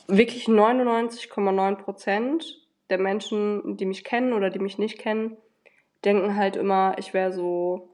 [0.07, 5.37] wirklich 99,9 Prozent der Menschen, die mich kennen oder die mich nicht kennen,
[6.05, 7.89] denken halt immer, ich wäre so,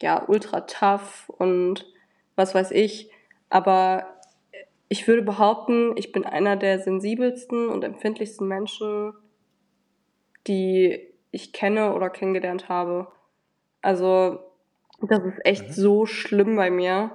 [0.00, 1.86] ja, ultra tough und
[2.34, 3.10] was weiß ich.
[3.48, 4.19] Aber
[4.90, 9.12] ich würde behaupten, ich bin einer der sensibelsten und empfindlichsten Menschen,
[10.48, 13.06] die ich kenne oder kennengelernt habe.
[13.82, 14.40] Also,
[15.00, 15.72] das ist echt Mhm.
[15.72, 17.12] so schlimm bei mir.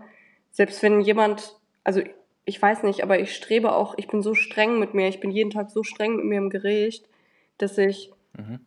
[0.52, 2.02] Selbst wenn jemand, also
[2.46, 5.32] ich weiß nicht, aber ich strebe auch, ich bin so streng mit mir, ich bin
[5.32, 7.06] jeden Tag so streng mit mir im Gericht,
[7.58, 8.66] dass ich Mhm.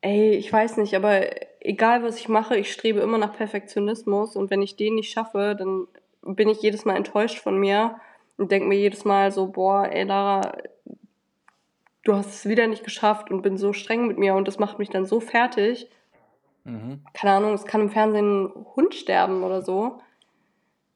[0.00, 1.22] Ey, ich weiß nicht, aber
[1.60, 5.56] egal was ich mache, ich strebe immer nach Perfektionismus und wenn ich den nicht schaffe,
[5.58, 5.88] dann
[6.22, 8.00] bin ich jedes Mal enttäuscht von mir
[8.38, 10.56] und denke mir jedes Mal so, boah, ey Lara,
[12.04, 14.78] du hast es wieder nicht geschafft und bin so streng mit mir und das macht
[14.78, 15.90] mich dann so fertig.
[16.64, 17.02] Mhm.
[17.12, 20.00] Keine Ahnung, es kann im Fernsehen ein Hund sterben oder so.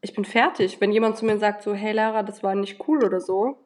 [0.01, 0.81] Ich bin fertig.
[0.81, 3.59] Wenn jemand zu mir sagt so, hey Lara, das war nicht cool oder so,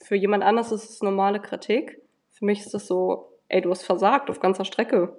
[0.00, 2.00] für jemand anders ist es normale Kritik.
[2.32, 5.16] Für mich ist das so, ey, du hast versagt auf ganzer Strecke.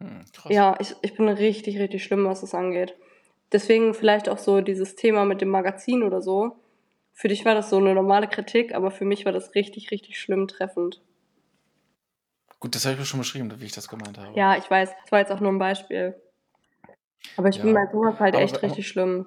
[0.00, 0.24] Hm.
[0.48, 2.96] Ja, ich, ich bin richtig, richtig schlimm, was das angeht.
[3.52, 6.56] Deswegen vielleicht auch so dieses Thema mit dem Magazin oder so.
[7.12, 10.18] Für dich war das so eine normale Kritik, aber für mich war das richtig, richtig
[10.20, 11.02] schlimm treffend.
[12.60, 14.36] Gut, das habe ich mir schon beschrieben, wie ich das gemeint habe.
[14.38, 16.14] Ja, ich weiß, das war jetzt auch nur ein Beispiel.
[17.36, 17.62] Aber ich Ja.
[17.62, 19.26] finde bei sowas halt Aber- echt richtig schlimm.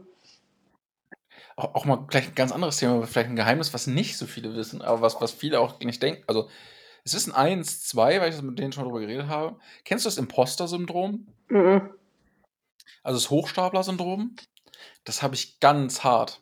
[1.56, 4.56] Auch, auch mal gleich ein ganz anderes Thema, vielleicht ein Geheimnis, was nicht so viele
[4.56, 6.24] wissen, aber was, was viele auch nicht denken.
[6.28, 6.50] Also,
[7.04, 9.60] es ist ein Eins, zwei, weil ich das mit denen schon drüber geredet habe.
[9.84, 11.28] Kennst du das Imposter-Syndrom?
[11.50, 11.90] Mhm.
[13.04, 14.36] Also das Hochstapler-Syndrom?
[15.04, 16.42] Das habe ich ganz hart.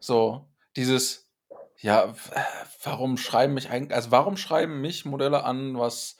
[0.00, 1.28] So, dieses,
[1.78, 2.14] ja,
[2.82, 6.16] warum schreiben mich eigentlich, also warum schreiben mich Modelle an, was,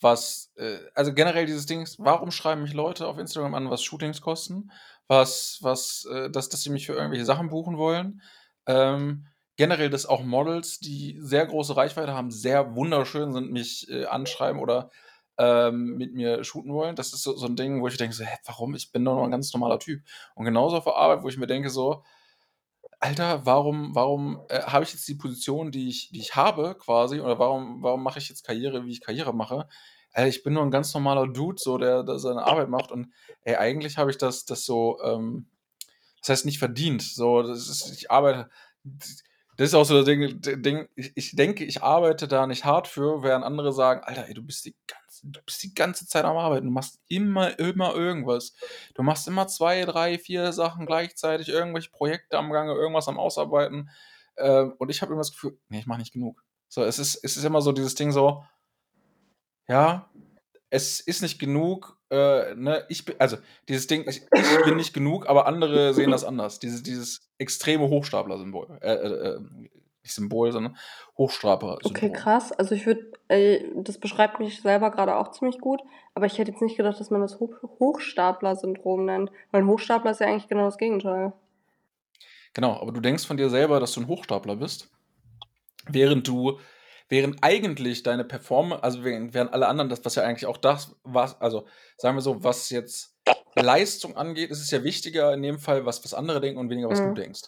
[0.00, 4.20] was, äh, also generell dieses Ding, warum schreiben mich Leute auf Instagram an, was Shootings
[4.20, 4.70] kosten,
[5.08, 8.22] was, was, äh, dass, dass sie mich für irgendwelche Sachen buchen wollen.
[8.66, 14.06] Ähm, generell, dass auch Models, die sehr große Reichweite haben, sehr wunderschön sind, mich äh,
[14.06, 14.90] anschreiben oder
[15.42, 16.94] ähm, mit mir shooten wollen.
[16.94, 18.74] Das ist so, so ein Ding, wo ich denke, so, hä, warum?
[18.74, 20.02] Ich bin doch noch ein ganz normaler Typ.
[20.34, 22.04] Und genauso auf der Arbeit, wo ich mir denke, so,
[23.00, 27.20] Alter, warum, warum äh, habe ich jetzt die Position, die ich, die ich habe, quasi,
[27.20, 29.68] oder warum, warum mache ich jetzt Karriere, wie ich Karriere mache?
[30.12, 33.12] Äh, ich bin nur ein ganz normaler Dude, so, der, der seine Arbeit macht und
[33.42, 35.48] ey, eigentlich habe ich das, das so, ähm,
[36.20, 37.02] das heißt nicht verdient.
[37.02, 38.48] So, das ist, ich arbeite.
[39.56, 42.88] Das ist auch so das Ding, Ding ich, ich denke, ich arbeite da nicht hart
[42.88, 44.76] für, während andere sagen, Alter, ey, du bist die
[45.22, 48.54] du bist die ganze Zeit am Arbeiten, du machst immer, immer irgendwas.
[48.94, 53.90] Du machst immer zwei, drei, vier Sachen gleichzeitig, irgendwelche Projekte am Gange, irgendwas am Ausarbeiten.
[54.36, 56.42] Ähm, und ich habe immer das Gefühl, nee, ich mache nicht genug.
[56.68, 58.44] So, es ist, es ist immer so dieses Ding so,
[59.68, 60.10] ja,
[60.70, 63.36] es ist nicht genug, äh, ne, ich bin, also
[63.68, 66.58] dieses Ding, ich, ich bin nicht genug, aber andere sehen das anders.
[66.58, 68.78] Dieses, dieses extreme Hochstapler-Symbol.
[68.80, 69.40] Äh, äh, äh,
[70.02, 70.76] nicht Symbol, sondern
[71.18, 71.90] Hochstapler-Symbol.
[71.90, 72.52] Okay, krass.
[72.52, 75.80] Also ich würde, äh, das beschreibt mich selber gerade auch ziemlich gut,
[76.14, 79.30] aber ich hätte jetzt nicht gedacht, dass man das Hoch Hochstapler-Syndrom nennt.
[79.50, 81.32] Weil ein Hochstapler ist ja eigentlich genau das Gegenteil.
[82.54, 84.90] Genau, aber du denkst von dir selber, dass du ein Hochstapler bist,
[85.88, 86.58] während du,
[87.08, 90.94] während eigentlich deine Performance, also während, während alle anderen, das, was ja eigentlich auch das,
[91.02, 93.16] was, also sagen wir so, was jetzt
[93.54, 96.88] Leistung angeht, ist es ja wichtiger in dem Fall, was, was andere denken und weniger,
[96.88, 97.14] was Mhm.
[97.14, 97.42] du denkst.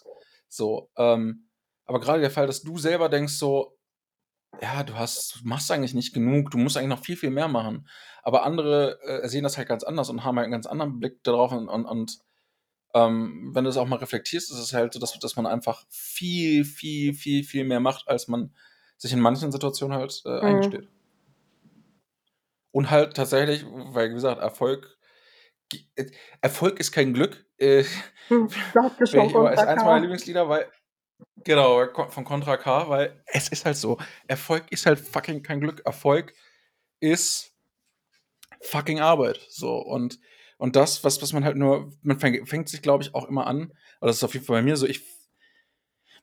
[0.47, 1.44] So, ähm,
[1.85, 3.77] aber gerade der Fall, dass du selber denkst, so,
[4.61, 7.47] ja, du hast, du machst eigentlich nicht genug, du musst eigentlich noch viel, viel mehr
[7.47, 7.87] machen.
[8.23, 11.23] Aber andere äh, sehen das halt ganz anders und haben halt einen ganz anderen Blick
[11.23, 12.19] darauf und, und, und
[12.93, 15.85] ähm, wenn du das auch mal reflektierst, ist es halt so, dass, dass man einfach
[15.89, 18.55] viel, viel, viel, viel mehr macht, als man
[18.97, 20.41] sich in manchen Situationen halt äh, Mhm.
[20.41, 20.89] eingesteht.
[22.71, 24.97] Und halt tatsächlich, weil wie gesagt, Erfolg,
[25.95, 26.05] äh,
[26.41, 27.45] Erfolg ist kein Glück.
[27.57, 27.85] Äh,
[28.29, 28.47] Hm,
[29.13, 30.69] immer, ist eins meiner Lieblingslieder, weil.
[31.43, 33.97] Genau, von Contra K, weil es ist halt so.
[34.27, 35.81] Erfolg ist halt fucking kein Glück.
[35.85, 36.33] Erfolg
[36.99, 37.53] ist
[38.61, 39.39] fucking Arbeit.
[39.49, 39.77] So.
[39.77, 40.19] Und,
[40.57, 41.91] und das, was, was man halt nur.
[42.01, 43.71] Man fängt, fängt sich, glaube ich, auch immer an.
[44.01, 44.87] Oder das ist auf jeden Fall bei mir so.
[44.87, 45.03] Ich.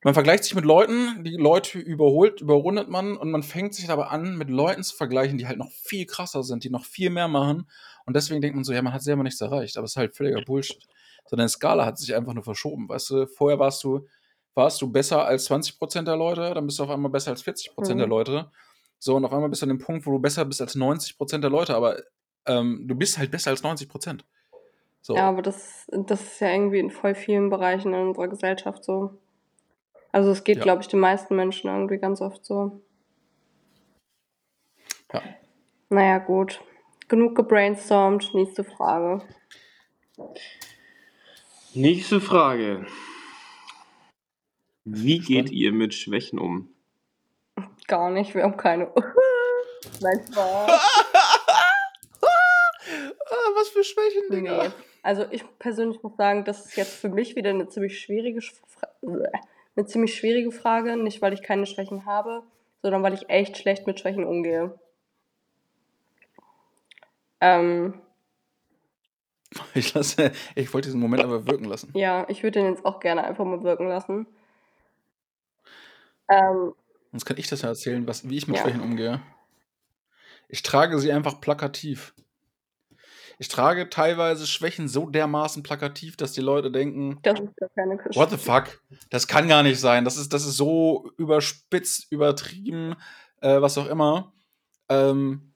[0.04, 4.10] Man vergleicht sich mit Leuten, die Leute überholt, überrundet man und man fängt sich aber
[4.10, 7.28] an, mit Leuten zu vergleichen, die halt noch viel krasser sind, die noch viel mehr
[7.28, 7.68] machen.
[8.04, 9.76] Und deswegen denkt man so, ja, man hat selber nichts erreicht.
[9.76, 10.84] Aber es ist halt völliger Bullshit.
[11.26, 12.88] So, deine Skala hat sich einfach nur verschoben.
[12.88, 14.08] Weißt du, vorher warst du,
[14.54, 17.98] warst du besser als 20% der Leute, dann bist du auf einmal besser als 40%
[17.98, 18.10] der Mhm.
[18.12, 18.50] Leute.
[18.98, 21.40] So, und auf einmal bist du an dem Punkt, wo du besser bist als 90%
[21.42, 21.96] der Leute, aber
[22.46, 24.24] ähm, du bist halt besser als 90%.
[25.00, 25.16] So.
[25.16, 29.18] Ja, aber das, das ist ja irgendwie in voll vielen Bereichen in unserer Gesellschaft so.
[30.12, 30.62] Also es geht, Ja.
[30.62, 32.82] glaube ich, den meisten Menschen irgendwie ganz oft so.
[35.12, 35.22] Ja.
[35.88, 36.60] Naja, gut.
[37.08, 38.32] Genug gebrainstormt.
[38.34, 39.22] Nächste Frage.
[41.74, 42.86] Nächste Frage.
[44.84, 45.48] Wie Spannend.
[45.48, 46.68] geht ihr mit Schwächen um?
[47.86, 48.90] Gar nicht, wir haben keine.
[50.00, 50.70] Nein, Spaß.
[52.84, 54.70] Ah, was für Schwächen, Nee.
[55.02, 58.88] Also ich persönlich muss sagen, das ist jetzt für mich wieder eine ziemlich schwierige Fra
[59.74, 60.96] eine ziemlich schwierige Frage.
[60.96, 62.42] Nicht, weil ich keine Schwächen habe,
[62.82, 64.78] sondern weil ich echt schlecht mit Schwächen umgehe.
[67.40, 67.94] Ähm,
[69.74, 71.90] Ich, lasse, ich wollte diesen Moment aber wirken lassen.
[71.94, 74.26] ja, ich würde den jetzt auch gerne einfach mal wirken lassen.
[76.32, 76.74] Ähm,
[77.10, 78.62] Sonst kann ich das ja erzählen, was, wie ich mit Ja.
[78.62, 79.20] Schwächen umgehe.
[80.48, 82.14] Ich trage sie einfach plakativ.
[83.38, 87.96] Ich trage teilweise Schwächen so dermaßen plakativ, dass die Leute denken, das ist gar keine
[87.96, 88.18] Küche.
[88.18, 88.80] what the fuck?
[89.10, 90.04] Das kann gar nicht sein.
[90.04, 92.94] Das ist, das ist so überspitzt, übertrieben,
[93.40, 94.32] äh, was auch immer.
[94.88, 95.54] Ähm,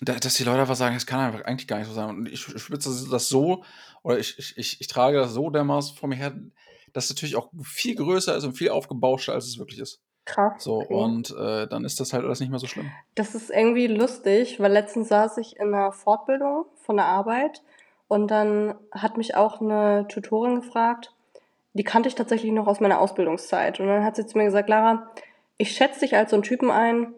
[0.00, 2.10] da, dass die Leute einfach sagen, das kann einfach eigentlich gar nicht so sein.
[2.10, 3.64] Und ich spitze das so,
[4.02, 6.34] oder ich, ich, ich, ich trage das so dermaßen vor mir her,
[6.94, 10.00] dass es natürlich auch viel größer ist und viel aufgebauschter, als es wirklich ist.
[10.24, 10.64] Krass.
[10.64, 10.94] So, okay.
[10.94, 12.90] und äh, dann ist das halt alles nicht mehr so schlimm.
[13.14, 17.62] Das ist irgendwie lustig, weil letztens saß ich in einer Fortbildung von der Arbeit
[18.08, 21.12] und dann hat mich auch eine Tutorin gefragt,
[21.74, 23.80] die kannte ich tatsächlich noch aus meiner Ausbildungszeit.
[23.80, 25.10] Und dann hat sie zu mir gesagt, Lara,
[25.58, 27.12] ich schätze dich als so einen Typen ein,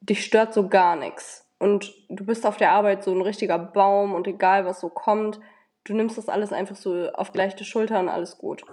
[0.00, 1.46] dich stört so gar nichts.
[1.58, 5.40] Und du bist auf der Arbeit so ein richtiger Baum und egal was so kommt,
[5.84, 8.64] du nimmst das alles einfach so auf gleiche Schulter und alles gut.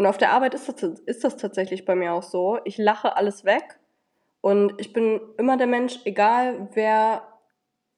[0.00, 2.58] Und auf der Arbeit ist das, ist das tatsächlich bei mir auch so.
[2.64, 3.78] Ich lache alles weg
[4.40, 7.22] und ich bin immer der Mensch, egal wer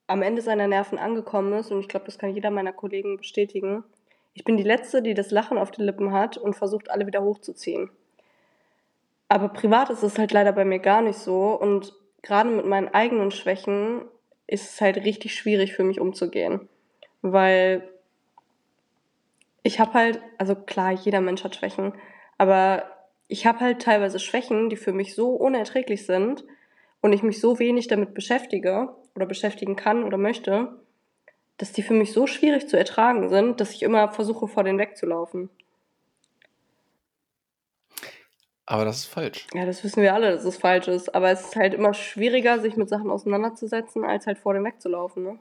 [0.09, 3.85] am Ende seiner Nerven angekommen ist, und ich glaube, das kann jeder meiner Kollegen bestätigen,
[4.35, 7.23] ich bin die Letzte, die das Lachen auf den Lippen hat und versucht, alle wieder
[7.23, 7.89] hochzuziehen.
[9.29, 12.89] Aber privat ist es halt leider bei mir gar nicht so und gerade mit meinen
[12.89, 14.07] eigenen Schwächen
[14.49, 16.69] ist es halt richtig schwierig für mich umzugehen,
[17.21, 17.92] weil
[19.63, 21.95] ich habe halt, also klar, jeder Mensch hat Schwächen,
[22.39, 22.85] aber
[23.29, 26.45] ich habe halt teilweise Schwächen, die für mich so unerträglich sind
[27.01, 30.81] und ich mich so wenig damit beschäftige oder beschäftigen kann oder möchte,
[31.57, 34.79] dass die für mich so schwierig zu ertragen sind, dass ich immer versuche, vor denen
[34.79, 35.49] wegzulaufen.
[38.67, 39.47] Aber das ist falsch.
[39.55, 41.15] Ja, das wissen wir alle, dass es falsch ist.
[41.15, 45.25] Aber es ist halt immer schwieriger, sich mit Sachen auseinanderzusetzen, als halt vor dem wegzulaufen,
[45.25, 45.39] ne?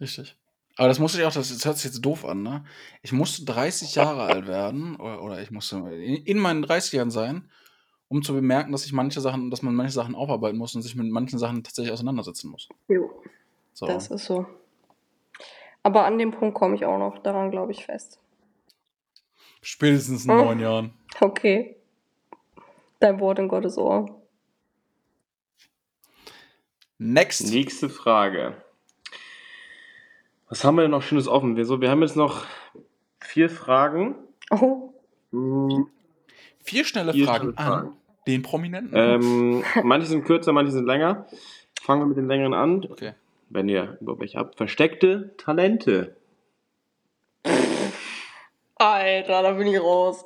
[0.00, 0.36] Richtig.
[0.76, 2.64] Aber das musste ich auch, das, das hört sich jetzt doof an, ne?
[3.02, 7.10] Ich musste 30 Jahre alt werden, oder, oder ich musste in, in meinen 30 Jahren
[7.10, 7.48] sein,
[8.08, 10.96] um zu bemerken, dass ich manche Sachen, dass man manche Sachen aufarbeiten muss und sich
[10.96, 12.68] mit manchen Sachen tatsächlich auseinandersetzen muss.
[12.88, 13.10] Jo.
[13.72, 13.86] So.
[13.86, 14.46] Das ist so.
[15.82, 18.18] Aber an dem Punkt komme ich auch noch, daran glaube ich fest.
[19.62, 20.38] Spätestens in hm.
[20.38, 20.94] neun Jahren.
[21.20, 21.76] Okay.
[23.00, 24.22] Dein Wort in Gottes Ohr.
[26.98, 27.50] Next.
[27.50, 28.63] Nächste Frage.
[30.48, 31.56] Was haben wir denn noch Schönes offen?
[31.56, 32.44] Wir, so, wir haben jetzt noch
[33.20, 34.14] vier Fragen.
[34.50, 34.92] Oh.
[35.32, 35.88] Hm.
[36.62, 38.96] Vier schnelle vier Fragen, schnelle Fragen an den Prominenten.
[38.96, 41.26] Ähm, manche sind kürzer, manche sind länger.
[41.80, 42.86] Fangen wir mit den längeren an.
[42.90, 43.14] Okay.
[43.50, 44.56] Wenn ihr über welche habt.
[44.56, 46.16] Versteckte Talente.
[48.76, 50.24] Alter, da bin ich raus.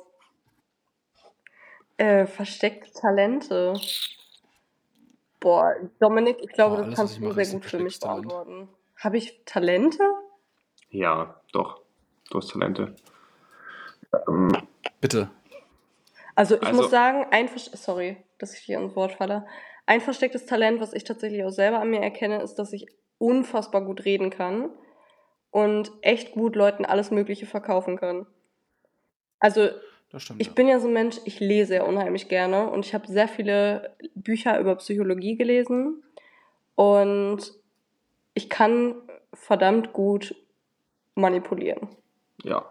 [1.97, 3.73] Äh, versteckte Talente.
[5.39, 8.69] Boah, Dominik, ich glaube, Boah, das kannst du sehr gut für mich beantworten.
[8.99, 10.03] Habe ich Talente?
[10.89, 11.81] Ja, doch.
[12.29, 12.95] Du hast Talente.
[14.27, 14.51] Ähm,
[14.99, 15.29] Bitte.
[16.35, 19.45] Also ich also, muss sagen, ein sorry, dass ich hier ins Wort falle.
[19.85, 22.87] Ein verstecktes Talent, was ich tatsächlich auch selber an mir erkenne, ist, dass ich
[23.17, 24.69] unfassbar gut reden kann
[25.51, 28.27] und echt gut Leuten alles Mögliche verkaufen kann.
[29.39, 29.69] Also
[30.15, 30.53] stimmt, ich ja.
[30.53, 33.95] bin ja so ein Mensch, ich lese ja unheimlich gerne und ich habe sehr viele
[34.15, 36.03] Bücher über Psychologie gelesen
[36.75, 37.58] und
[38.33, 38.95] ich kann
[39.33, 40.35] verdammt gut
[41.15, 41.89] manipulieren.
[42.43, 42.65] Ja.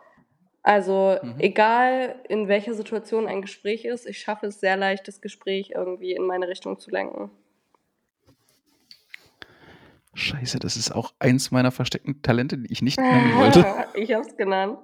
[0.63, 1.37] Also mhm.
[1.39, 6.13] egal in welcher Situation ein Gespräch ist, ich schaffe es sehr leicht, das Gespräch irgendwie
[6.13, 7.31] in meine Richtung zu lenken.
[10.15, 13.65] Scheiße, das ist auch eins meiner versteckten Talente, die ich nicht nennen wollte.
[13.95, 14.79] ich hab's genannt.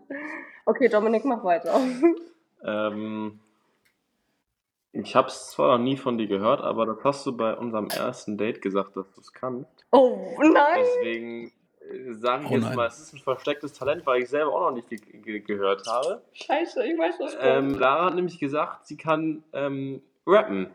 [0.64, 1.80] Okay, Dominik, mach weiter.
[2.66, 3.40] Ähm,
[4.92, 7.88] ich habe es zwar noch nie von dir gehört, aber das hast du bei unserem
[7.88, 9.73] ersten Date gesagt, dass du es kannst.
[9.96, 10.84] Oh nein!
[10.96, 12.76] Deswegen äh, sage ich oh, jetzt nein.
[12.76, 15.86] mal, es ist ein verstecktes Talent, weil ich selber auch noch nicht ge ge gehört
[15.86, 16.20] habe.
[16.32, 17.36] Scheiße, ich weiß was.
[17.40, 20.74] Ähm, Lara hat nämlich gesagt, sie kann ähm, rappen.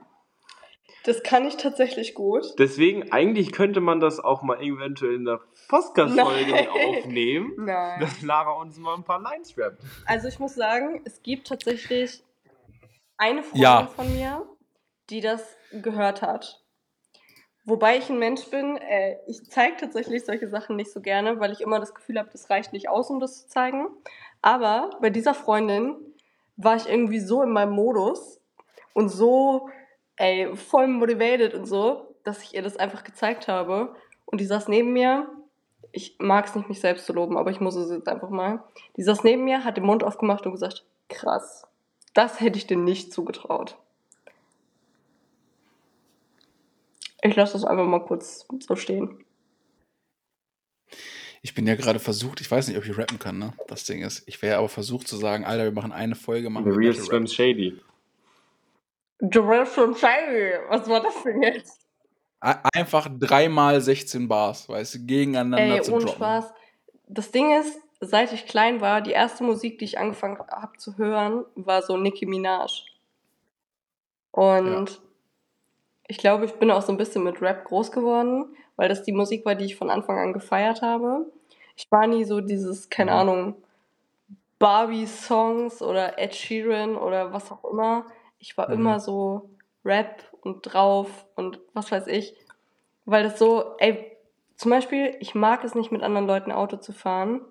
[1.04, 2.46] Das kann ich tatsächlich gut.
[2.60, 7.54] Deswegen, eigentlich könnte man das auch mal eventuell in der Podcast-Folge aufnehmen.
[7.58, 8.00] Nein.
[8.00, 9.82] Dass Lara uns mal ein paar Lines rappt.
[10.06, 12.24] Also ich muss sagen, es gibt tatsächlich
[13.18, 13.88] eine Freundin ja.
[13.88, 14.46] von mir,
[15.10, 16.64] die das gehört hat.
[17.66, 21.52] Wobei ich ein Mensch bin, äh, ich zeige tatsächlich solche Sachen nicht so gerne, weil
[21.52, 23.88] ich immer das Gefühl habe, das reicht nicht aus, um das zu zeigen.
[24.42, 25.96] Aber bei dieser Freundin
[26.58, 28.40] war ich irgendwie so in meinem Modus
[28.94, 29.70] und so
[30.20, 33.96] ey, voll motivated und so, dass ich ihr das einfach gezeigt habe.
[34.26, 35.28] Und die saß neben mir.
[35.92, 38.64] Ich mag es nicht, mich selbst zu loben, aber ich muss es jetzt einfach mal.
[38.96, 41.66] Die saß neben mir, hat den Mund aufgemacht und gesagt, krass,
[42.14, 43.78] das hätte ich dir nicht zugetraut.
[47.22, 49.26] Ich lasse das einfach mal kurz so stehen.
[51.42, 53.54] Ich bin ja gerade versucht, ich weiß nicht, ob ich rappen kann, ne?
[53.68, 54.24] Das Ding ist.
[54.28, 57.28] Ich wäre aber versucht zu sagen, Alter, wir machen eine Folge, machen The Real Slim
[57.28, 57.80] Shady.
[59.22, 60.60] Joel from Shady.
[60.70, 61.86] Was war das denn jetzt?
[62.42, 66.18] Einfach dreimal 16 Bars, weißt du, gegeneinander Ey, zu ohne droppen.
[66.18, 66.54] Spaß.
[67.08, 70.98] Das Ding ist, seit ich klein war, die erste Musik, die ich angefangen habe zu
[70.98, 72.86] hören, war so Nicki Minaj.
[74.32, 74.98] Und ja.
[76.10, 78.46] Ich glaube, ich bin auch so ein bisschen mit Rap groß geworden,
[78.76, 81.32] weil das die Musik war, die ich von Anfang an gefeiert habe.
[81.76, 83.18] Ich war nie so dieses, keine mhm.
[83.18, 83.56] Ahnung,
[84.58, 88.08] Barbie-Songs oder Ed Sheeran oder was auch immer.
[88.40, 88.74] Ich war mhm.
[88.74, 89.52] immer so
[89.86, 92.36] Rap und drauf und was weiß ich.
[93.06, 94.18] Weil das so, ey,
[94.56, 97.42] zum Beispiel, ich mag es nicht mit anderen Leuten Auto zu fahren.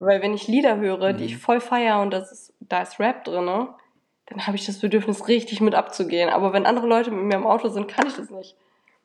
[0.00, 1.16] Weil wenn ich Lieder höre, mhm.
[1.16, 3.68] die ich voll feier und das ist, da ist Rap drin,
[4.26, 6.30] dann habe ich das Bedürfnis, richtig mit abzugehen.
[6.30, 8.56] Aber wenn andere Leute mit mir im Auto sind, kann ich das nicht.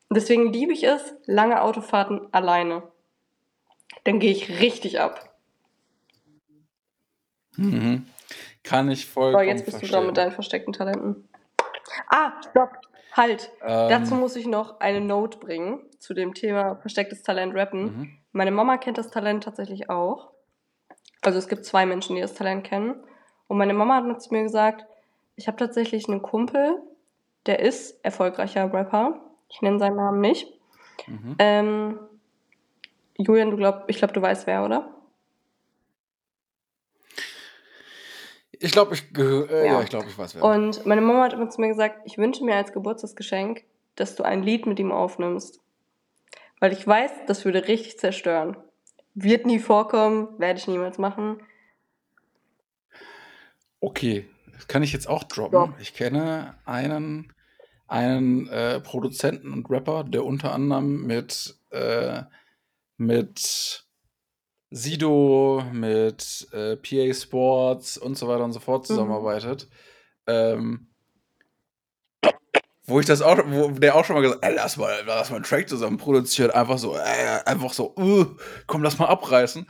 [0.09, 2.83] Deswegen liebe ich es, lange Autofahrten alleine.
[4.05, 5.35] Dann gehe ich richtig ab.
[7.57, 8.05] Mhm.
[8.63, 10.05] Kann ich So, vollkommen jetzt bist du dran verstehen.
[10.07, 11.27] mit deinen versteckten Talenten.
[12.07, 12.71] Ah, stopp.
[13.13, 13.51] Halt.
[13.61, 17.81] Dazu Ähm, muss ich noch eine Note bringen zu dem Thema verstecktes Talent rappen.
[17.83, 18.09] mhm.
[18.31, 20.29] Meine Mama kennt das Talent tatsächlich auch.
[21.21, 23.03] Also es gibt zwei Menschen, die das Talent kennen.
[23.47, 24.85] Und meine Mama hat mir zu mir gesagt,
[25.39, 26.81] ich habe tatsächlich einen Kumpel,
[27.45, 29.21] der ist erfolgreicher Rapper.
[29.47, 30.51] Ich nenne seinen Namen nicht.
[31.07, 31.35] Mhm.
[31.39, 31.99] Ähm,
[33.17, 34.93] Julian, du glaub, ich glaube, du weißt wer, oder?
[38.51, 39.73] Ich glaube, ich, äh, Ja.
[39.73, 40.43] ja, ich, glaub, ich weiß wer.
[40.43, 43.63] Und meine Mama hat immer zu mir gesagt, ich wünsche mir als Geburtstagsgeschenk,
[43.95, 45.61] dass du ein Lied mit ihm aufnimmst.
[46.59, 48.57] Weil ich weiß, das würde richtig zerstören.
[49.13, 51.41] Wird nie vorkommen, werde ich niemals machen.
[53.79, 54.27] Okay,
[54.59, 55.57] das kann ich jetzt auch droppen.
[55.57, 55.79] Drop.
[55.79, 57.31] Ich kenne einen,
[57.87, 62.23] einen äh, Produzenten und Rapper, der unter anderem mit, äh,
[62.97, 63.87] mit
[64.69, 69.69] Sido, mit äh, PA Sports und so weiter und so fort zusammenarbeitet.
[70.27, 70.89] Ähm,
[72.83, 75.37] wo ich das auch, wo der auch schon mal gesagt, ey, lass mal, lass mal
[75.37, 78.25] einen Track zusammen produzieren, einfach so, äh, einfach so, uh,
[78.67, 79.65] komm, lass mal abreißen.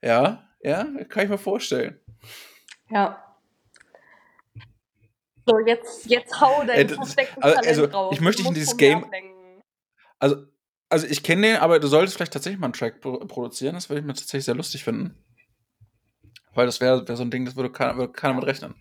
[0.00, 2.01] Ja, ja, kann ich mir vorstellen.
[2.92, 3.24] Ja.
[5.46, 8.76] So, jetzt, jetzt hau dein das- verstecktes also- Talent also, ich möchte dich in dieses
[8.76, 9.62] Game- ablenken.
[10.18, 10.46] Also,
[10.88, 13.74] also ich kenne den, aber du solltest vielleicht tatsächlich mal einen Track pro produzieren.
[13.74, 15.16] Das würde ich mir tatsächlich sehr lustig finden.
[16.54, 18.74] Weil das wäre wär so ein Ding, das würde keiner, würde keiner mit rechnen.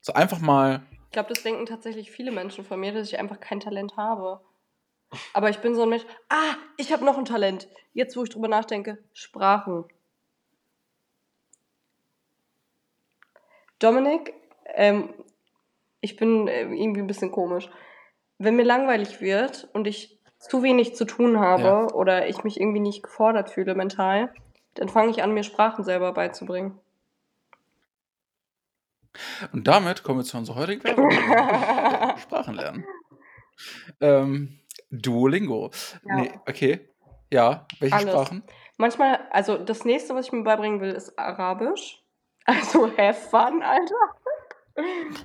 [0.00, 0.82] So einfach mal.
[1.06, 4.40] Ich glaube, das denken tatsächlich viele Menschen von mir, dass ich einfach kein Talent habe.
[5.34, 6.04] Aber ich bin so ein Mensch.
[6.30, 7.68] Ah, ich habe noch ein Talent.
[7.92, 9.84] Jetzt, wo ich drüber nachdenke, Sprachen.
[13.82, 14.34] Dominik,
[14.74, 15.14] ähm,
[16.00, 17.70] ich bin äh, irgendwie ein bisschen komisch.
[18.38, 21.86] Wenn mir langweilig wird und ich zu wenig zu tun habe Ja.
[21.92, 24.32] oder ich mich irgendwie nicht gefordert fühle mental,
[24.74, 26.78] dann fange ich an, mir Sprachen selber beizubringen.
[29.52, 31.10] Und damit kommen wir zu unserer heutigen Werbung.
[32.18, 32.84] Sprachen lernen.
[34.00, 34.58] Ähm,
[34.90, 35.70] Duolingo.
[36.04, 36.16] Ja.
[36.16, 36.88] Nee, okay.
[37.30, 38.10] Ja, welche Alles.
[38.10, 38.42] Sprachen?
[38.78, 42.01] Manchmal, also das nächste, was ich mir beibringen will, ist Arabisch.
[42.44, 43.94] Also have fun, Alter.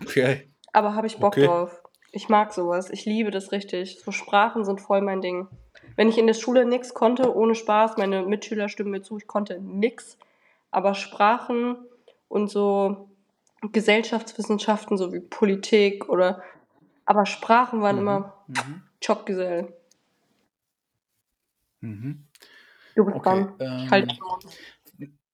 [0.03, 0.49] Okay.
[0.73, 1.45] Aber habe ich Bock Okay.
[1.47, 1.81] drauf.
[2.11, 2.89] Ich mag sowas.
[2.89, 3.99] Ich liebe das richtig.
[4.03, 5.47] So Sprachen sind voll mein Ding.
[5.95, 9.27] Wenn ich in der Schule nichts konnte, ohne Spaß, meine Mitschüler stimmen mir zu, ich
[9.27, 10.17] konnte nix.
[10.71, 11.77] Aber Sprachen
[12.27, 13.09] und so
[13.71, 16.43] Gesellschaftswissenschaften, so wie Politik oder.
[17.05, 18.01] Aber Sprachen waren Mhm.
[18.01, 18.83] immer Mhm.
[19.01, 19.73] Jobgesellen.
[21.81, 22.25] Mhm.
[22.95, 23.23] Du bist Okay.
[23.29, 23.53] dran.
[23.59, 24.45] Ähm, Ich halte Mund.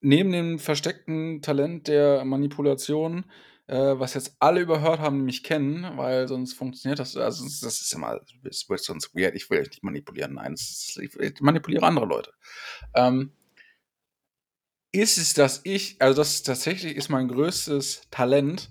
[0.03, 3.25] Neben dem versteckten Talent der Manipulation,
[3.67, 7.93] äh, was jetzt alle überhört haben, nämlich kennen, weil sonst funktioniert das, also das ist
[7.93, 12.05] immer, es wird sonst weird, ich will euch nicht manipulieren, nein, ist, ich manipuliere andere
[12.05, 12.31] Leute.
[12.93, 13.31] Ähm,
[14.91, 18.69] ist es, dass ich, also das tatsächlich ist mein größtes Talent,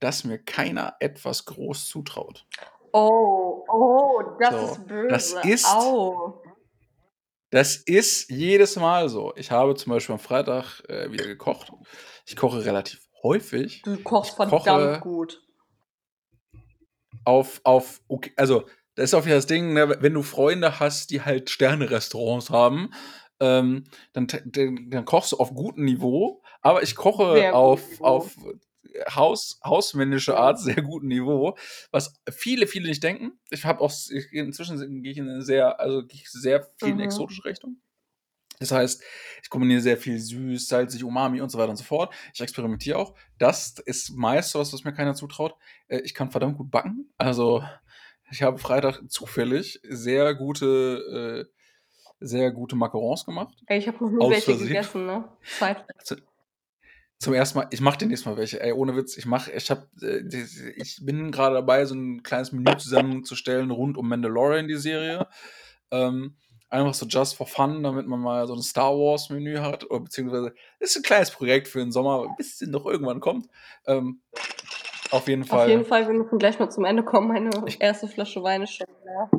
[0.00, 2.46] dass mir keiner etwas groß zutraut.
[2.92, 5.08] Oh, oh, das So, ist böse.
[5.08, 6.41] das ist- Au.
[7.52, 9.34] Das ist jedes Mal so.
[9.36, 11.70] Ich habe zum Beispiel am Freitag äh, wieder gekocht.
[12.24, 13.82] Ich koche relativ häufig.
[13.82, 15.42] Du kochst Ich verdammt gut.
[17.24, 21.10] auf, auf, okay, also, das ist auch wieder das Ding, ne, wenn du Freunde hast,
[21.10, 22.90] die halt Sterne-Restaurants haben,
[23.38, 23.84] ähm,
[24.14, 28.34] dann, dann, dann kochst du auf gutem Niveau, aber ich koche Sehr auf, auf
[29.10, 31.56] Haus, hausmännische Art sehr gutem Niveau,
[31.90, 33.32] was viele, viele nicht denken.
[33.50, 36.90] Ich habe auch, ich, inzwischen gehe ich in eine sehr, also gehe ich sehr viel
[36.90, 37.00] in Mhm.
[37.00, 37.76] exotische Richtung.
[38.58, 39.02] Das heißt,
[39.42, 42.14] ich kombiniere sehr viel süß, salzig, Umami und so weiter und so fort.
[42.32, 43.14] Ich experimentiere auch.
[43.38, 45.56] Das ist meist was, was mir keiner zutraut.
[45.88, 47.12] Äh, Ich kann verdammt gut backen.
[47.18, 47.64] Also,
[48.30, 51.52] ich habe Freitag zufällig sehr gute, äh,
[52.20, 53.56] sehr gute Macarons gemacht.
[53.68, 54.68] Ich habe Aus welche Versehen.
[54.68, 55.28] gegessen, ne?
[55.58, 55.84] Zeit.
[57.22, 58.60] Zum ersten Mal, ich mache demnächst mal welche.
[58.60, 59.86] Ey, ohne Witz, ich mache, ich habe,
[60.76, 65.28] ich bin gerade dabei, so ein kleines Menü zusammenzustellen rund um Mandalorian, die Serie.
[65.92, 66.36] Ähm,
[66.68, 70.00] einfach so just for fun, damit man mal so ein Star Wars Menü hat, oder
[70.00, 73.46] beziehungsweise ist ein kleines Projekt für den Sommer, bis es noch irgendwann kommt.
[73.86, 74.20] Ähm,
[75.12, 75.60] auf jeden Fall.
[75.66, 77.28] Auf jeden Fall, wir müssen gleich mal zum Ende kommen.
[77.28, 79.30] Meine Ich- erste Flasche Wein ist schon leer.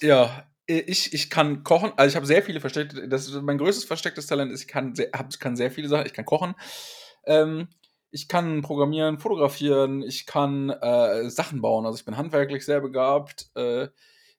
[0.00, 3.84] Ja, ich, ich kann kochen, also ich habe sehr viele versteckte, das ist mein größtes
[3.84, 6.54] verstecktes Talent ist, ich kann sehr, hab, kann sehr viele Sachen, ich kann kochen,
[7.26, 7.68] ähm,
[8.10, 13.50] ich kann programmieren, fotografieren, ich kann äh, Sachen bauen, also ich bin handwerklich sehr begabt,
[13.56, 13.88] äh,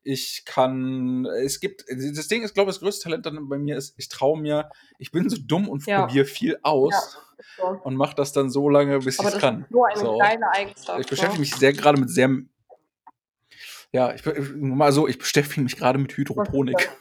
[0.02, 3.76] ich kann, es gibt, das Ding ist, glaube ich, das größte Talent dann bei mir
[3.76, 4.70] ist, ich traue mir,
[5.00, 6.06] ich bin so dumm und Ja.
[6.06, 7.18] probiere viel aus
[7.58, 7.82] So.
[7.84, 9.62] und mache das dann so lange, bis ich das kann.
[9.64, 10.18] ist so eine So.
[10.20, 11.00] geile Eigenschaft.
[11.00, 11.40] Ich beschäftige ne?
[11.40, 12.30] mich sehr gerade mit sehr
[13.96, 14.24] Ja, ich,
[14.58, 16.92] mal so, ich beschäftige mich gerade mit Hydroponik.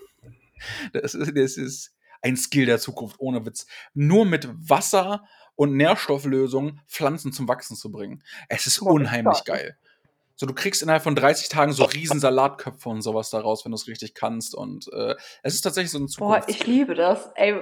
[0.94, 3.66] Das ist, das ist ein Skill der Zukunft, ohne Witz.
[3.92, 5.24] Nur mit Wasser
[5.56, 8.22] und Nährstofflösungen Pflanzen zum Wachsen zu bringen.
[8.48, 9.76] Es ist Boah, unheimlich geil.
[10.36, 13.76] So, du kriegst innerhalb von 30 Tagen so riesen Salatköpfe und sowas daraus, wenn du
[13.76, 14.54] es richtig kannst.
[14.54, 16.48] Und äh, es ist tatsächlich so ein Boah, Zukunft.
[16.48, 17.30] ich liebe das.
[17.34, 17.52] Ey,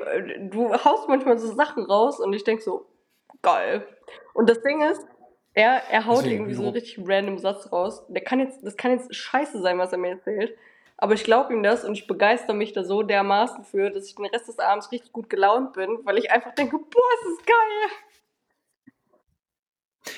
[0.50, 2.86] du haust manchmal so Sachen raus und ich denk so,
[3.40, 3.84] geil.
[4.34, 5.00] Und das Ding ist,
[5.54, 8.04] er, er haut Deswegen, irgendwie so einen richtig random Satz raus.
[8.08, 10.56] Der kann jetzt, das kann jetzt scheiße sein, was er mir erzählt.
[10.96, 14.14] Aber ich glaube ihm das und ich begeister mich da so dermaßen für, dass ich
[14.14, 17.46] den Rest des Abends richtig gut gelaunt bin, weil ich einfach denke, boah, ist das
[17.46, 17.98] geil.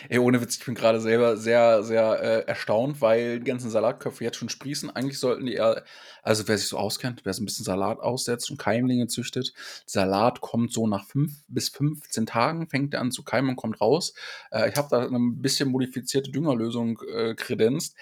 [0.08, 4.24] Ey, ohne Witz, ich bin gerade selber sehr, sehr äh, erstaunt, weil die ganzen Salatköpfe
[4.24, 4.88] jetzt schon sprießen.
[4.90, 5.84] Eigentlich sollten die eher,
[6.22, 9.52] also wer sich so auskennt, wer so ein bisschen Salat aussetzt und Keimlinge züchtet,
[9.84, 13.80] Salat kommt so nach fünf bis 15 Tagen, fängt er an zu keimen und kommt
[13.80, 14.14] raus.
[14.50, 17.94] Äh, ich habe da eine bisschen modifizierte Düngerlösung äh, kredenzt.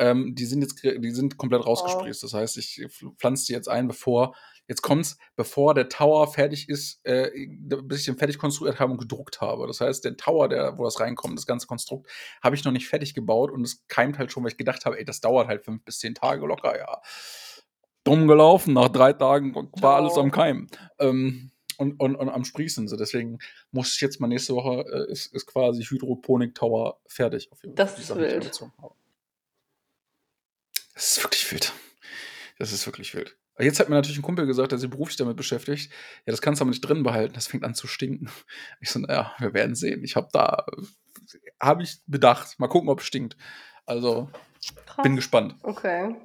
[0.00, 2.22] Ähm, die sind jetzt, die sind komplett rausgesprießt.
[2.22, 2.86] Das heißt, ich
[3.18, 4.34] pflanze die jetzt ein, bevor,
[4.70, 8.98] jetzt kommt's, bevor der Tower fertig ist, äh, bis ich den fertig konstruiert habe und
[8.98, 9.66] gedruckt habe.
[9.66, 12.08] Das heißt, der Tower, der, wo das reinkommt, das ganze Konstrukt,
[12.40, 14.96] habe ich noch nicht fertig gebaut und es keimt halt schon, weil ich gedacht habe,
[14.96, 17.02] ey, das dauert halt fünf bis zehn Tage locker, ja.
[18.04, 19.94] Dumm gelaufen, nach drei Tagen war Ciao.
[19.96, 20.70] alles am Keimen.
[21.00, 22.86] Ähm, und, und, und am Sprießen.
[22.86, 22.96] So.
[22.96, 23.40] Deswegen
[23.72, 27.50] muss ich jetzt mal nächste Woche, äh, ist, ist quasi Hydroponik Tower fertig.
[27.50, 28.44] Auf jeden Das ist wild.
[30.94, 31.72] Das ist wirklich wild.
[32.58, 33.36] Das ist wirklich wild.
[33.60, 35.92] Aber Jetzt hat mir natürlich ein Kumpel gesagt, der sich beruflich damit beschäftigt.
[36.24, 38.30] Ja, das kannst du aber nicht drin behalten, das fängt an zu stinken.
[38.80, 40.02] Ich so, naja, wir werden sehen.
[40.02, 40.64] Ich habe da,
[41.60, 42.58] habe ich bedacht.
[42.58, 43.36] Mal gucken, ob es stinkt.
[43.84, 44.30] Also,
[44.86, 45.02] Krass.
[45.02, 45.56] bin gespannt.
[45.62, 46.16] Okay.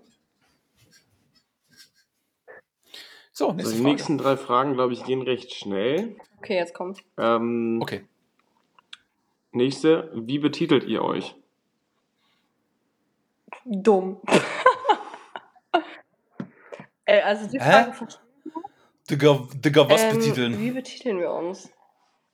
[3.33, 3.89] So, nächste die Frage.
[3.93, 6.15] nächsten drei Fragen, glaube ich, gehen recht schnell.
[6.37, 7.03] Okay, jetzt kommt.
[7.17, 8.05] Ähm, Okay.
[9.51, 11.35] Nächste, wie betitelt ihr euch?
[13.65, 14.21] Dumm.
[17.05, 17.59] Ey, also die?
[17.59, 18.21] Frage verstehe
[19.09, 20.59] Digga, Digga was Ähm, betiteln?
[20.59, 21.71] Wie betiteln wir uns?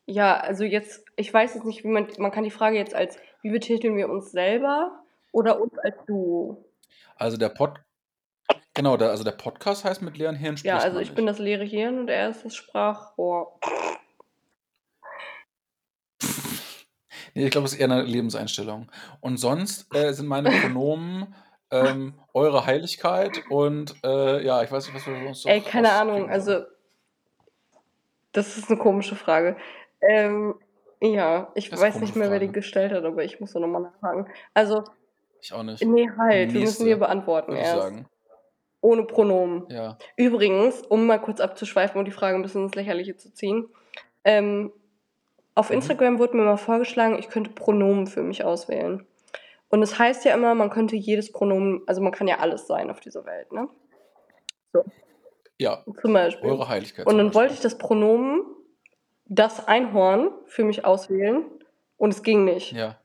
[0.06, 3.18] Ja, also jetzt, ich weiß jetzt nicht, wie man, man kann die Frage jetzt als,
[3.42, 5.04] wie betiteln wir uns selber
[5.34, 6.64] oder uns als du?
[7.16, 7.80] Also, der Pod.
[8.74, 11.16] Genau, der, also der Podcast heißt mit leeren Hirn Ja, also ich nicht.
[11.16, 13.60] bin das leere Hirn und er ist das Sprachrohr.
[17.34, 18.90] Nee, ich glaube, es ist eher eine Lebenseinstellung.
[19.20, 21.34] Und sonst äh, sind meine Pronomen
[21.72, 26.30] ähm, eure Heiligkeit und äh, ja, ich weiß nicht, was wir sonst Ey, keine Ahnung,
[26.30, 26.62] also
[28.34, 29.58] das ist eine komische Frage.
[30.02, 30.56] Ähm,
[31.02, 32.60] ja, ich Das weiß nicht mehr, wer die Frage.
[32.60, 34.28] gestellt hat, aber ich muss da nochmal nachfragen.
[34.54, 34.84] Also,
[35.42, 35.84] Ich auch nicht.
[35.84, 37.82] nee, halt, wir müssen Nächste, beantworten erst.
[37.82, 38.06] sagen.
[38.84, 39.66] Ohne Pronomen.
[39.70, 39.98] Ja.
[40.16, 43.68] Übrigens, um mal kurz abzuschweifen und die Frage ein bisschen ins Lächerliche zu ziehen.
[44.24, 44.72] Ähm,
[45.54, 45.76] auf Mhm.
[45.76, 49.06] Instagram wurde mir mal vorgeschlagen, ich könnte Pronomen für mich auswählen.
[49.72, 52.92] Und es heißt ja immer, man könnte jedes Pronomen, also man kann ja alles sein
[52.92, 53.70] auf dieser Welt, ne?
[55.58, 56.50] Ja, Zum Beispiel.
[56.50, 57.06] eure Heiligkeit.
[57.06, 57.42] Und dann Beispiel.
[57.42, 58.44] wollte ich das Pronomen
[59.26, 61.46] das Einhorn für mich auswählen
[61.98, 62.74] und es ging nicht.
[62.74, 63.00] Ja.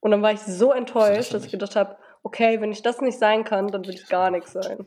[0.00, 3.00] Und dann war ich so enttäuscht, das dass ich gedacht habe, okay, wenn ich das
[3.00, 4.84] nicht sein kann, dann will ich gar nichts sein.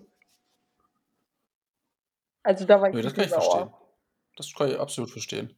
[2.43, 3.41] Also da war ich Nö, das kann ich sauer.
[3.41, 3.73] verstehen.
[4.35, 5.55] Das kann ich absolut verstehen.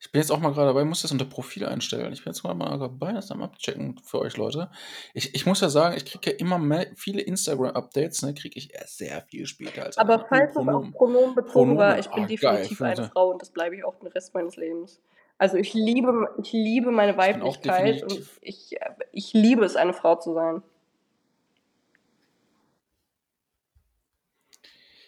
[0.00, 2.12] Ich bin jetzt auch mal gerade dabei, muss das unter Profil einstellen.
[2.12, 4.70] Ich bin jetzt gerade mal dabei, das am abchecken für euch Leute.
[5.12, 8.72] Ich, ich muss ja sagen, ich kriege ja immer mehr, viele Instagram-Updates, ne, kriege ich
[8.72, 11.34] erst sehr viel später als Aber falls es auf Pronomen.
[11.34, 13.12] Bezogen war, ich bin ah, geil, definitiv finde eine ich.
[13.12, 15.00] Frau und das bleibe ich auch den Rest meines Lebens.
[15.36, 18.76] Also ich liebe, ich liebe meine auch Weiblichkeit und definitiv- ich,
[19.12, 20.62] ich liebe es, eine Frau zu sein.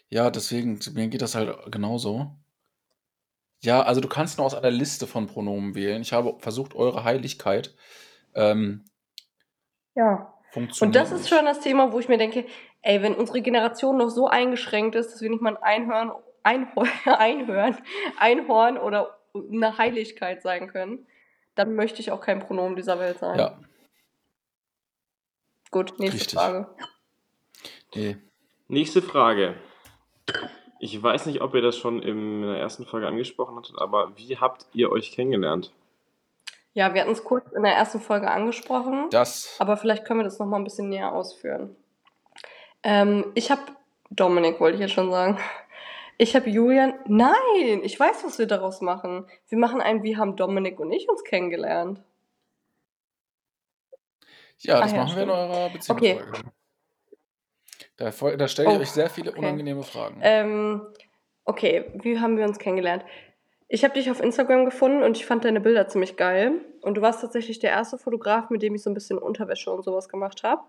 [0.09, 2.35] Ja, deswegen, mir geht das halt genauso.
[3.63, 6.01] Ja, also du kannst nur aus einer Liste von Pronomen wählen.
[6.01, 7.75] Ich habe versucht, eure Heiligkeit
[8.33, 8.85] ähm,
[9.95, 10.33] Ja.
[10.51, 10.81] funktioniert.
[10.81, 11.29] Und das ist nicht.
[11.29, 12.45] schon das Thema, wo ich mir denke,
[12.81, 16.11] ey, wenn unsere Generation noch so eingeschränkt ist, dass wir nicht mal ein Einhorn,
[16.43, 17.77] Einhorn, Einhorn,
[18.17, 21.05] Einhorn oder eine Heiligkeit sein können,
[21.55, 23.37] dann möchte ich auch kein Pronomen dieser Welt sein.
[23.39, 23.59] Ja,
[25.69, 26.37] Gut, nächste Richtig.
[26.39, 26.67] Frage.
[27.95, 28.17] nee.
[28.67, 29.55] Nächste Frage.
[30.83, 34.37] Ich weiß nicht, ob ihr das schon in der ersten Folge angesprochen hattet, aber wie
[34.37, 35.71] habt ihr euch kennengelernt?
[36.73, 39.07] Ja, wir hatten es kurz in der ersten Folge angesprochen.
[39.11, 39.57] Das.
[39.59, 41.75] Aber vielleicht können wir das nochmal ein bisschen näher ausführen.
[42.81, 43.61] Ähm, ich habe,
[44.09, 45.37] Dominik wollte ich jetzt schon sagen.
[46.17, 49.27] Ich habe Julian, nein, ich weiß, was wir daraus machen.
[49.49, 52.01] Wir machen ein, wie haben Dominik und ich uns kennengelernt.
[54.57, 55.51] Ja, Ah das ja, machen wir in stimmt.
[55.51, 56.43] eurer Beziehungsfolge.
[58.01, 59.39] Da, da stelle ich Oh, euch sehr viele okay.
[59.39, 60.17] unangenehme Fragen.
[60.21, 60.81] Ähm,
[61.45, 63.05] okay, wie haben wir uns kennengelernt?
[63.67, 66.53] Ich habe dich auf Instagram gefunden und ich fand deine Bilder ziemlich geil.
[66.81, 69.83] Und du warst tatsächlich der erste Fotograf, mit dem ich so ein bisschen Unterwäsche und
[69.83, 70.63] sowas gemacht habe.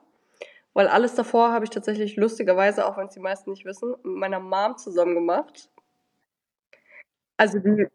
[0.74, 4.16] Weil alles davor habe ich tatsächlich lustigerweise, auch wenn es die meisten nicht wissen, mit
[4.16, 5.70] meiner Mom zusammen gemacht.
[7.38, 7.86] Also die,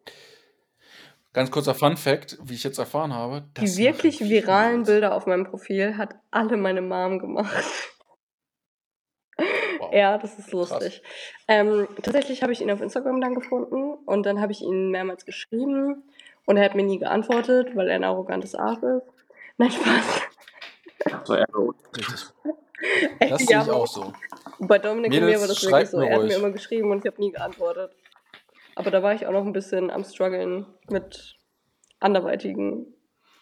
[1.31, 4.83] Ganz kurzer Fun Fact, wie ich jetzt erfahren habe, die wirklich viralen.
[4.83, 7.93] Bilder auf meinem Profil hat alle meine Mom gemacht.
[9.79, 9.93] Wow.
[9.93, 11.01] Ja, das ist lustig.
[11.47, 15.25] Ähm, tatsächlich habe ich ihn auf Instagram dann gefunden und dann habe ich ihn mehrmals
[15.25, 16.03] geschrieben
[16.45, 19.03] und er hat mir nie geantwortet, weil er ein arrogantes Arsch ist.
[19.57, 20.21] Nein, Spaß.
[21.25, 21.69] So Ärger.
[21.95, 22.25] Richtig.
[23.19, 24.13] Ey, Das sehe ja, ich auch so.
[24.59, 25.97] Bei Dominik und mir Mädels, war das wirklich so.
[25.97, 26.37] mir Er hat mir ruhig.
[26.37, 27.91] immer geschrieben und ich habe nie geantwortet.
[28.75, 31.37] Aber da war ich auch noch ein bisschen am struggeln mit
[31.99, 32.93] anderweitigen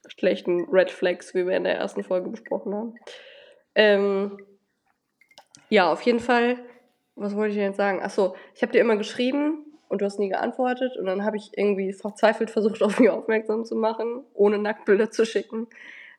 [0.07, 2.95] schlechten Red Flags, wie wir in der ersten Folge besprochen haben.
[3.75, 4.37] Ähm,
[5.70, 6.57] ja, auf jeden Fall.
[7.16, 8.01] Was wollte ich denn jetzt sagen?
[8.01, 11.57] Achso, ich habe dir immer geschrieben und du hast nie geantwortet und dann habe ich
[11.57, 15.68] irgendwie verzweifelt versucht, auf mich aufmerksam zu machen, ohne Nacktbilder zu schicken.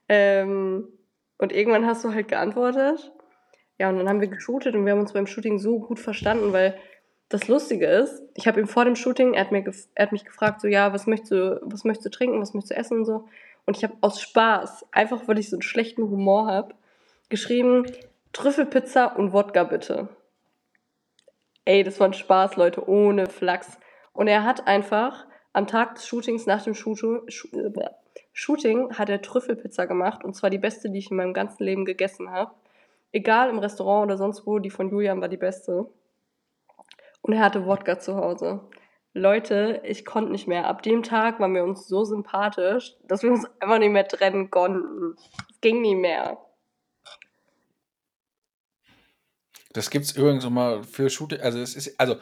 [0.09, 0.89] Ähm,
[1.39, 3.13] und irgendwann hast du halt geantwortet.
[3.79, 6.53] Ja, und dann haben wir geshootet und wir haben uns beim Shooting so gut verstanden,
[6.53, 6.79] weil
[7.29, 10.25] das Lustige ist, ich habe ihm vor dem Shooting, er hat, mir er hat mich
[10.25, 13.05] gefragt, so, ja, was möchtest du, was möchtest du trinken, was möchtest du essen und
[13.05, 13.29] so.
[13.67, 16.75] Und ich habe aus Spaß, einfach weil ich so einen schlechten Humor habe,
[17.29, 17.85] geschrieben,
[18.37, 20.11] Trüffelpizza und Wodka bitte.
[21.65, 23.79] Ey, das war ein Spaß, Leute, ohne Flachs.
[24.13, 27.91] Und er hat einfach am Tag des Shootings, nach dem Shu- äh,
[28.35, 30.23] Shooting, hat er Trüffelpizza gemacht.
[30.23, 32.53] Und zwar die beste, die ich in meinem ganzen Leben gegessen habe.
[33.11, 35.87] Egal im Restaurant oder sonst wo, die von Julian war die beste.
[37.23, 38.61] Und er hatte Wodka zu Hause.
[39.15, 40.67] Leute, ich konnte nicht mehr.
[40.67, 44.51] Ab dem Tag waren wir uns so sympathisch, dass wir uns einfach nicht mehr trennen
[44.51, 45.17] konnten.
[45.51, 46.37] Es ging nie mehr.
[49.77, 51.41] Das gibt's übrigens immer für Shooting.
[51.41, 52.17] Also, es ist, also,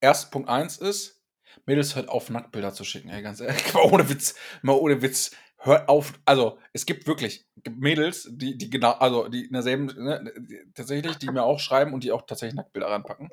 [0.00, 1.20] erst Punkt eins ist,
[1.66, 3.72] Mädels hört auf, Nacktbilder zu schicken, ey, ganz ehrlich.
[3.74, 4.34] Mal ohne Witz.
[4.62, 5.32] Mal ohne Witz.
[5.58, 6.14] Hört auf.
[6.24, 11.18] Also, es gibt wirklich Mädels, die, die genau, also, die in derselben, ne, die, tatsächlich,
[11.18, 13.28] die mir auch schreiben und die auch tatsächlich Nacktbilder ranpacken.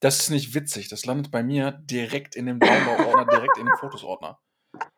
[0.00, 0.88] Das ist nicht witzig.
[0.88, 4.38] Das landet bei mir direkt in dem Download-Ordner, direkt in den Fotos-Ordner.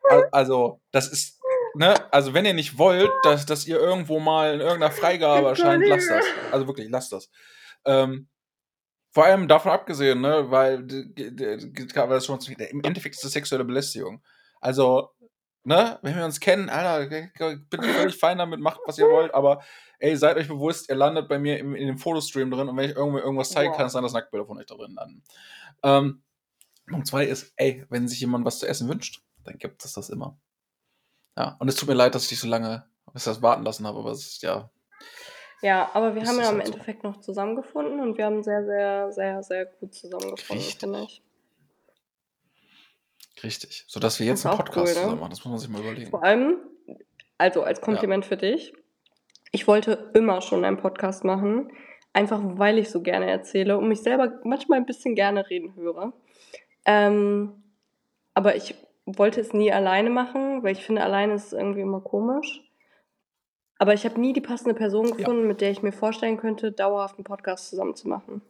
[0.09, 1.39] Al- Also, das ist,
[1.73, 5.87] ne, also, wenn ihr nicht wollt, dass, dass ihr irgendwo mal in irgendeiner Freigabe erscheint,
[5.87, 6.25] lasst das.
[6.51, 7.31] Also, wirklich, lasst das.
[7.85, 8.27] Ähm,
[9.11, 14.23] vor allem davon abgesehen, ne, weil das schon im Endeffekt ist das sexuelle Belästigung.
[14.61, 15.09] Also,
[15.63, 19.33] ne, wenn wir uns kennen, Alter, ich bin völlig fein damit, macht was ihr wollt,
[19.33, 19.63] aber
[19.99, 22.89] ey, seid euch bewusst, ihr landet bei mir im, in dem Fotostream drin und wenn
[22.89, 23.77] ich irgendwie irgendwas zeige, Wow.
[23.77, 25.23] kann es sein, dass Nacktbilder von euch da drin landen.
[25.83, 26.23] Ähm,
[26.87, 30.09] Punkt zwei ist, ey, wenn sich jemand was zu essen wünscht, dann gibt es das
[30.09, 30.39] immer.
[31.37, 33.87] Ja, und es tut mir leid, dass ich dich so lange bis das warten lassen
[33.87, 34.69] habe, aber es ist ja,
[35.61, 36.73] Ja, aber wir Das haben ja im halt so.
[36.73, 40.79] Endeffekt noch zusammengefunden und wir haben sehr, sehr, sehr, sehr gut zusammengefunden, Richtig.
[40.79, 41.21] finde ich.
[43.43, 43.85] richtig.
[43.87, 44.93] Sodass wir jetzt einen Podcast cool, ne?
[44.93, 46.09] zusammen machen, das muss man sich mal überlegen.
[46.09, 46.57] Vor allem,
[47.37, 48.73] also als Kompliment für dich,
[49.51, 51.71] ich wollte immer schon einen Podcast machen,
[52.13, 56.13] einfach weil ich so gerne erzähle und mich selber manchmal ein bisschen gerne reden höre.
[56.85, 57.63] Ähm,
[58.33, 62.61] aber ich wollte es nie alleine machen, weil ich finde, alleine ist irgendwie immer komisch.
[63.79, 67.15] Aber ich habe nie die passende Person gefunden, mit der ich mir vorstellen könnte, dauerhaft
[67.15, 68.41] einen Podcast zusammen zu machen.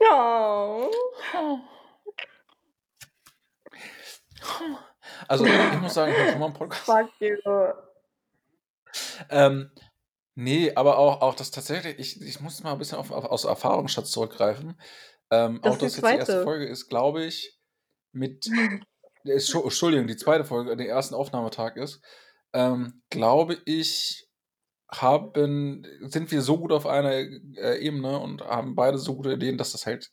[0.00, 0.88] Ja.
[5.28, 6.84] Also, ich muss sagen, ich habe schon mal einen Podcast.
[6.84, 7.36] Fuck you.
[9.30, 9.70] Ähm,
[10.34, 13.44] nee, aber auch, auch das tatsächlich, ich, ich muss mal ein bisschen auf, auf, aus
[13.44, 14.80] Erfahrungsschatz zurückgreifen.
[15.30, 16.42] Ähm, Das auch das jetzt die erste.
[16.44, 17.58] Folge ist, glaube ich,
[18.12, 18.46] mit,
[19.24, 22.00] äh, Entschu- Entschuldigung, die zweite Folge, der ersten Aufnahmetag ist,
[22.54, 24.28] ähm, glaube ich,
[24.92, 29.58] haben, sind wir so gut auf einer äh, Ebene und haben beide so gute Ideen,
[29.58, 30.12] dass das halt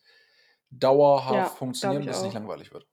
[0.72, 2.88] dauerhaft Ja, funktioniert und dass es nicht langweilig wird.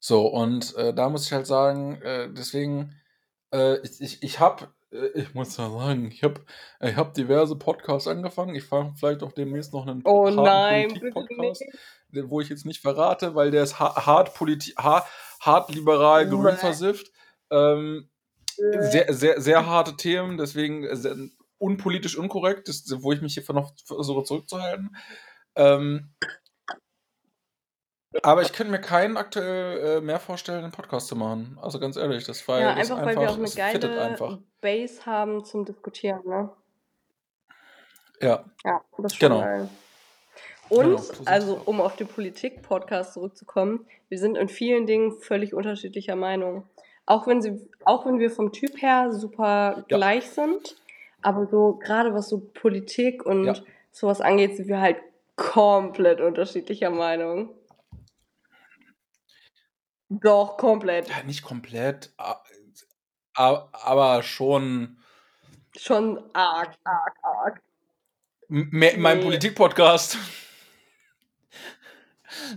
[0.00, 2.94] So, und äh, da muss ich halt sagen, äh, deswegen,
[3.52, 6.44] äh, ich, ich, ich habe, äh, ich muss ja sagen, ich habe
[6.80, 8.54] ich hab diverse Podcasts angefangen.
[8.54, 10.88] Ich fange vielleicht auch demnächst noch einen Oh nein,
[12.10, 15.06] den- wo ich jetzt nicht verrate, weil der ist ha hart, politi ha
[15.40, 17.12] hart liberal, grün versifft.
[17.50, 18.08] Ähm,
[18.56, 21.16] sehr, sehr, sehr harte Themen, deswegen äh, sehr,
[21.58, 24.96] unpolitisch unkorrekt, das, wo ich mich hier noch versuche zurückzuhalten.
[25.56, 26.14] Ähm,
[28.22, 31.58] aber ich könnte mir keinen aktuell äh, mehr vorstellen, einen Podcast zu machen.
[31.60, 34.38] Also ganz ehrlich, das war Ja, einfach, weil wir auch eine geile einfach.
[34.60, 36.50] Base haben zum Diskutieren, ne?
[38.20, 39.40] Ja, Ja, das ist schon Genau.
[39.40, 39.68] geil.
[40.70, 45.12] Und, Genau, so sieht's also um auf den Politik-Podcast zurückzukommen, wir sind in vielen Dingen
[45.12, 46.68] völlig unterschiedlicher Meinung.
[47.08, 49.96] Auch wenn, sie, auch wenn wir vom Typ her super Ja.
[49.96, 50.76] gleich sind,
[51.22, 53.54] aber so gerade was so Politik und Ja.
[53.92, 54.98] sowas angeht, sind wir halt
[55.34, 57.48] komplett unterschiedlicher Meinung.
[60.10, 61.08] Doch, komplett.
[61.08, 62.12] ja, nicht komplett,
[63.34, 64.98] aber schon,
[65.76, 67.62] Schon arg, arg, arg.
[68.50, 69.24] M mehr in meinem Nee.
[69.24, 70.18] Politik-Podcast.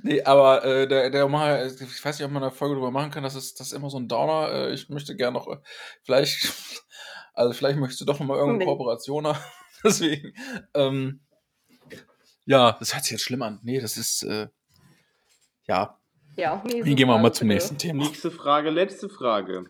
[0.04, 3.12] Nee, aber äh, der, der mal, ich weiß nicht, ob man eine Folge drüber machen
[3.12, 4.52] kann, das ist, das ist immer so ein Downer.
[4.52, 5.58] Äh, ich möchte gerne noch, äh,
[6.04, 6.38] vielleicht,
[7.34, 8.66] also vielleicht möchtest du doch noch mal irgendeine.
[8.66, 9.40] Kooperation haben.
[9.84, 10.34] Deswegen,
[10.74, 11.22] ähm,
[12.46, 13.60] ja, das hört sich jetzt schlimm an.
[13.64, 14.48] Nee, das ist, äh,
[15.68, 15.98] ja,
[16.36, 17.56] Ja, nächste wie gehen wir mal Frage, zum bitte.
[17.56, 18.04] nächsten Thema.
[18.04, 19.66] Nächste Frage, letzte Frage.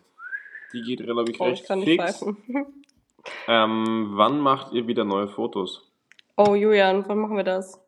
[0.72, 2.18] Die geht relativ Oh, ich recht kann nicht fix.
[2.18, 2.36] pfeifen.
[3.46, 5.92] Ähm, wann macht ihr wieder neue Fotos?
[6.36, 7.78] Oh, Julian, wann machen wir das?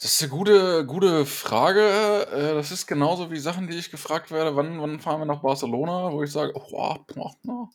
[0.00, 2.26] Das ist eine gute, gute Frage.
[2.30, 5.40] Äh, Das ist genauso wie Sachen, die ich gefragt werde, wann, wann fahren wir nach
[5.42, 7.68] Barcelona, wo ich sage, oh, wow, boah, na.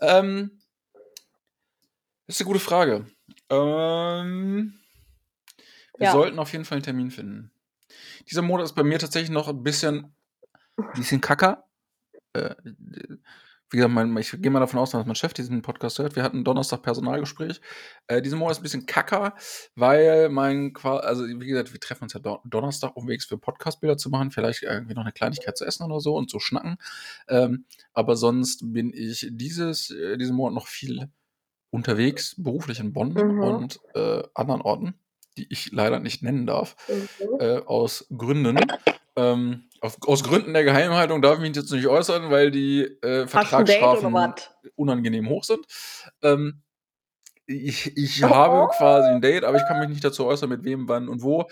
[0.00, 0.62] ähm,
[2.26, 3.06] das ist eine gute Frage.
[3.50, 4.78] Ähm,
[5.98, 6.12] wir Ja.
[6.12, 7.52] sollten auf jeden Fall einen Termin finden.
[8.30, 10.14] Dieser Monat ist bei mir tatsächlich noch ein bisschen,
[10.94, 11.68] bisschen kacker.
[12.32, 12.54] Äh,
[13.72, 16.14] wie gesagt, mein, ich gehe mal davon aus, dass mein Chef diesen Podcast hört.
[16.14, 17.60] Wir hatten Donnerstag Personalgespräch.
[18.06, 19.34] Äh, diesen Monat ist ein bisschen kacker,
[19.74, 24.10] weil mein, also wie gesagt, wir treffen uns ja Don Donnerstag unterwegs für Podcastbilder zu
[24.10, 26.76] machen, vielleicht irgendwie noch eine Kleinigkeit zu essen oder so und zu schnacken.
[27.28, 27.64] Ähm,
[27.94, 31.08] aber sonst bin ich dieses, äh, diesen Monat noch viel
[31.70, 33.40] unterwegs, beruflich in Bonn Mhm.
[33.40, 34.94] und äh, anderen Orten,
[35.38, 37.40] die ich leider nicht nennen darf Mhm.
[37.40, 38.58] äh, aus Gründen.
[39.16, 43.26] Ähm, auf, aus Gründen der Geheimhaltung darf ich mich jetzt nicht äußern, weil die äh,
[43.26, 44.14] Vertragsstrafen
[44.76, 45.66] unangenehm hoch sind.
[46.22, 46.62] Ähm,
[47.46, 48.30] ich ich Oh.
[48.30, 51.22] habe quasi ein Date, aber ich kann mich nicht dazu äußern, mit wem, wann und
[51.22, 51.46] wo.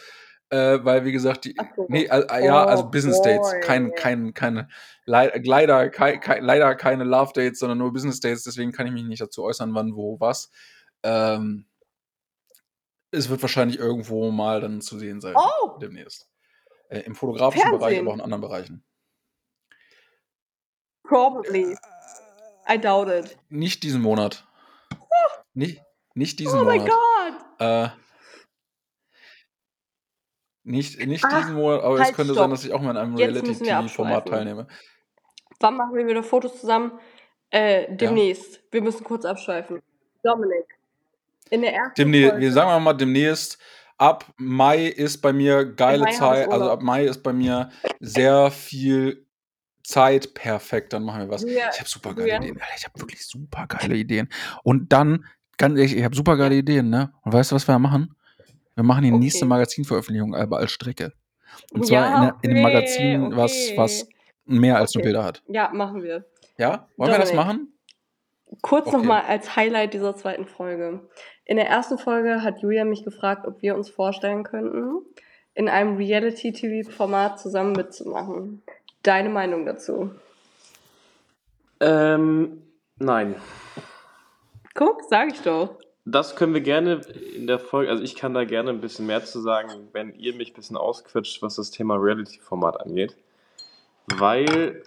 [0.52, 1.54] Äh, weil, wie gesagt, die.
[1.76, 1.86] So.
[1.88, 3.52] Nee, äh, äh, ja, also Oh Business Dates.
[3.62, 4.68] Kein, kein, keine,
[5.04, 8.44] lei- leider, kei, kei, leider keine Love Dates, sondern nur Business Dates.
[8.44, 10.50] Deswegen kann ich mich nicht dazu äußern, wann, wo, was.
[11.02, 11.66] Ähm,
[13.12, 15.34] es wird wahrscheinlich irgendwo mal dann zu sehen sein.
[15.36, 15.78] Oh!
[15.78, 16.29] Demnächst.
[16.90, 18.00] Äh, Im fotografischen Bereich, Fernsehen.
[18.00, 18.84] aber auch in anderen Bereichen.
[21.04, 21.76] Probably.
[22.68, 23.36] I doubt it.
[23.48, 24.46] Nicht diesen Monat.
[25.54, 25.82] Nicht,
[26.14, 26.92] nicht diesen Oh mein Monat.
[27.58, 27.60] Gott!
[27.60, 27.88] Äh,
[30.62, 32.44] nicht nicht Ah, diesen Monat, aber es halt, könnte stopp.
[32.44, 34.66] sein, dass ich auch mal in einem Reality-TV-Format teilnehme.
[35.58, 36.98] Wann machen wir wieder Fotos zusammen?
[37.50, 38.62] Äh, demnächst.
[38.70, 39.82] Wir müssen kurz abschweifen.
[40.22, 40.78] Dominik.
[41.50, 42.42] In der ersten Demnächst, Folge.
[42.46, 43.58] wir sagen mal demnächst,
[44.00, 47.70] ab Mai ist bei mir geile Zeit, also ab Mai ist bei mir
[48.00, 49.26] sehr viel
[49.84, 51.42] Zeit perfekt, dann machen wir was.
[51.42, 52.42] Julia, Ich habe super geile Julian?
[52.42, 52.60] Ideen.
[52.60, 54.28] Alter, ich habe wirklich super geile Ideen.
[54.62, 55.24] Und dann,
[55.58, 57.12] ganz ehrlich, ich habe super geile Ideen, ne?
[57.22, 58.14] Und weißt du, was wir machen?
[58.74, 59.48] Wir machen die nächste Okay.
[59.48, 61.12] Magazinveröffentlichung aber als Strecke.
[61.72, 63.76] Und zwar Ja, in, der- in einem okay, Magazin, was, okay.
[63.76, 64.08] was
[64.46, 65.08] mehr als nur Okay.
[65.08, 65.42] Bilder hat.
[65.48, 66.24] Ja, machen wir.
[66.56, 66.88] Ja?
[66.96, 67.46] Wollen wir das Dominik.
[67.46, 67.72] machen?
[68.62, 68.96] Kurz Okay.
[68.96, 71.08] nochmal als Highlight dieser zweiten Folge.
[71.50, 75.04] In der ersten Folge hat Julia mich gefragt, ob wir uns vorstellen könnten,
[75.54, 78.62] in einem Reality-TV-Format zusammen mitzumachen.
[79.02, 80.12] Deine Meinung dazu?
[81.80, 82.62] Ähm,
[83.00, 83.34] nein.
[84.74, 85.74] Guck, sag ich doch.
[86.04, 87.00] Das können wir gerne
[87.34, 90.36] in der Folge, also ich kann da gerne ein bisschen mehr zu sagen, wenn ihr
[90.36, 93.16] mich ein bisschen ausquetscht, was das Thema Reality-Format angeht.
[94.06, 94.84] Weil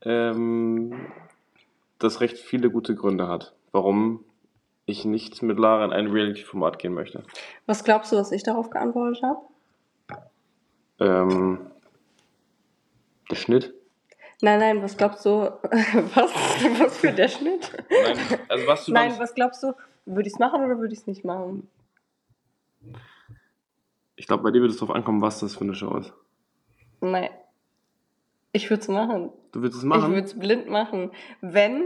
[0.00, 0.94] ähm,
[1.98, 4.24] das recht viele gute Gründe hat, warum
[4.86, 7.22] ich nicht mit Lara in ein Reality-Format gehen möchte.
[7.66, 9.40] Was glaubst du, was ich darauf geantwortet habe?
[10.98, 11.58] Ähm,
[13.30, 13.74] der Schnitt?
[14.42, 15.30] Nein, nein, was glaubst du?
[16.14, 16.30] Was?
[16.80, 17.72] Was für der Schnitt?
[17.90, 18.18] Nein,
[18.48, 19.72] also was du Nein, was glaubst du?
[20.04, 21.68] Würde ich es machen oder würde ich es nicht machen?
[24.14, 26.12] Ich glaube, bei dir wird es darauf ankommen, was das für eine Show ist.
[27.00, 27.30] Nein.
[28.52, 29.30] Ich würde es machen.
[29.52, 30.12] Du willst es Ich machen?
[30.12, 31.10] würde es blind machen.
[31.40, 31.84] Wenn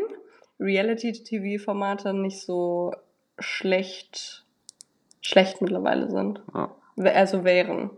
[0.60, 2.92] Reality-TV-Formate nicht so
[3.38, 4.44] schlecht,
[5.20, 6.42] schlecht mittlerweile sind.
[6.54, 6.74] Ja.
[6.96, 7.90] Also wären.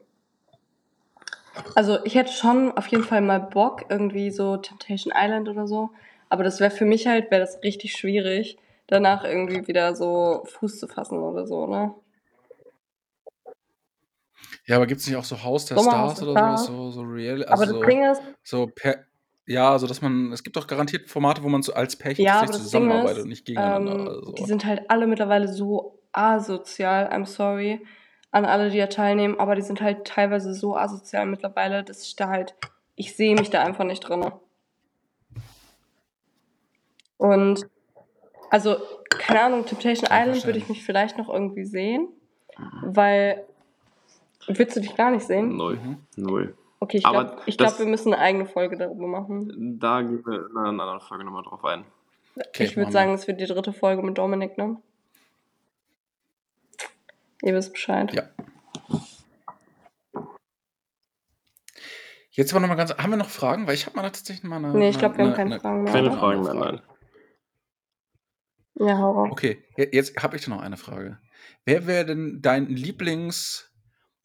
[1.75, 5.91] Also ich hätte schon auf jeden Fall mal Bock, irgendwie so Temptation Island oder so.
[6.29, 8.57] Aber das wäre für mich halt, wäre das richtig schwierig,
[8.87, 11.95] danach irgendwie wieder so Fuß zu fassen oder so, ne?
[14.65, 16.65] Ja, aber gibt es nicht auch so Haus der Stars der oder sowas?
[16.67, 19.05] So, so real, Aber also das Ding ist, so per,
[19.47, 22.47] ja, also dass man, es gibt doch garantiert Formate, wo man so als Pärchen Ja,
[22.47, 23.93] zusammenarbeitet ist, und nicht gegeneinander.
[23.93, 24.33] ähm, also.
[24.33, 27.85] die sind halt alle mittlerweile so asozial, I'm sorry,
[28.31, 32.17] an alle, die da teilnehmen, aber die sind halt teilweise so asozial mittlerweile, dass ich
[32.17, 32.55] da halt,
[32.95, 34.25] ich sehe mich da einfach nicht drin.
[37.19, 37.67] Und,
[38.51, 38.77] also,
[39.11, 42.09] keine Ahnung, Temptation Island würde ich mich vielleicht noch irgendwie sehen,
[42.83, 43.45] weil,
[44.47, 45.57] willst du dich gar nicht sehen?
[45.57, 45.77] Null.
[45.77, 45.97] Mhm.
[46.17, 46.57] Null.
[46.83, 49.79] Okay, ich glaube, das- glaub, wir müssen eine eigene Folge darüber machen.
[49.79, 51.85] Da gehen wir in einer anderen Folge nochmal drauf ein.
[52.49, 54.83] Okay, ich würde sagen, es wird die dritte Folge mit Dominik, ne?
[57.43, 58.13] Ihr wisst Bescheid.
[58.13, 58.25] Ja.
[62.31, 63.67] Jetzt aber noch mal ganz, haben wir noch Fragen?
[63.67, 64.73] Weil ich habe mal tatsächlich mal eine.
[64.75, 65.93] Nee, ich glaube, wir haben eine- keine eine- Fragen mehr.
[65.93, 66.13] Keine?
[66.13, 66.81] Fragen mehr, nein.
[68.75, 69.29] Ja, hau raus.
[69.33, 71.19] Okay, je- jetzt habe ich noch eine Frage.
[71.65, 73.72] Wer wäre denn dein Lieblings,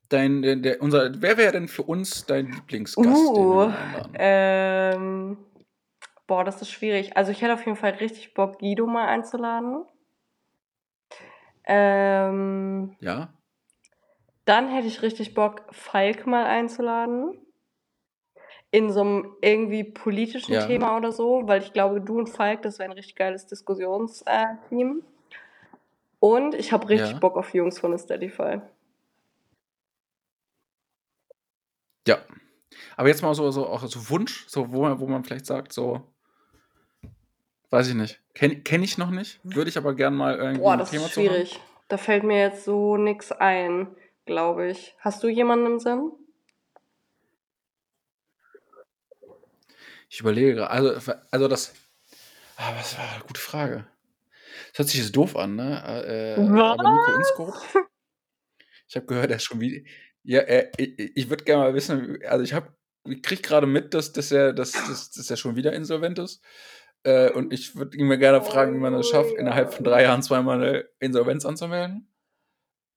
[0.09, 3.71] dein, der, der, unser, wer wäre denn für uns dein Lieblingsgast, Uh,
[4.13, 5.37] ähm,
[6.27, 7.15] boah, das ist schwierig.
[7.17, 9.85] Also ich hätte auf jeden Fall richtig Bock, Guido mal einzuladen.
[11.65, 13.29] Ähm, Ja?
[14.45, 17.37] dann hätte ich richtig Bock, Falk mal einzuladen.
[18.71, 20.65] In so einem irgendwie politischen Ja.
[20.65, 25.03] Thema oder so, weil ich glaube, du und Falk, das wäre ein richtig geiles Diskussionsteam.
[26.19, 27.19] Und ich habe richtig Ja.
[27.19, 28.61] Bock auf Jungs von Steadify.
[32.07, 32.17] Ja.
[32.97, 35.71] Aber jetzt mal so, so auch so Wunsch, so wo man, wo man vielleicht sagt,
[35.71, 36.01] so,
[37.69, 38.19] weiß ich nicht.
[38.33, 41.13] Kenne kenn ich noch nicht, würde ich aber gern mal irgendwie Boah, das Thema ist
[41.13, 41.59] zu schwierig.
[41.89, 43.95] Da fällt mir jetzt so nix ein,
[44.25, 44.95] glaube ich.
[44.97, 46.11] Hast du jemanden im Sinn?
[50.09, 51.75] Ich überlege gerade, also, also das,
[52.55, 53.87] ah, was war eine gute Frage.
[54.69, 55.83] Das hört sich jetzt doof an, ne?
[55.85, 57.57] Äh, äh, aber Nico Inscope,
[58.87, 59.87] ich habe gehört, er ist schon wieder,
[60.23, 62.75] ja, er, ich, ich würde gerne mal wissen, also ich habe,
[63.09, 66.43] ich kriege gerade mit, dass, dass, er, dass, dass, dass er schon wieder insolvent ist.
[67.03, 70.03] Äh, und ich würde ihn mir gerne fragen, wie man es schafft, innerhalb von drei
[70.03, 72.11] Jahren zweimal eine Insolvenz anzumelden.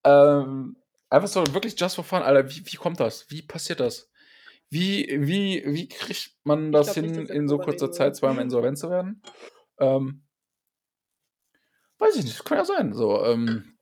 [0.05, 0.77] Ähm,
[1.09, 3.31] einfach so wirklich just for fun, Alter, wie, wie kommt das?
[3.31, 4.11] Wie passiert das?
[4.71, 8.89] Wie, wie, wie kriegt man das hin, nicht, in so kurzer Zeit zweimal insolvent zu
[8.89, 9.23] werden?
[9.79, 10.25] Ähm,
[11.99, 12.95] weiß ich nicht, das kann ja sein.
[12.95, 13.77] So, ähm,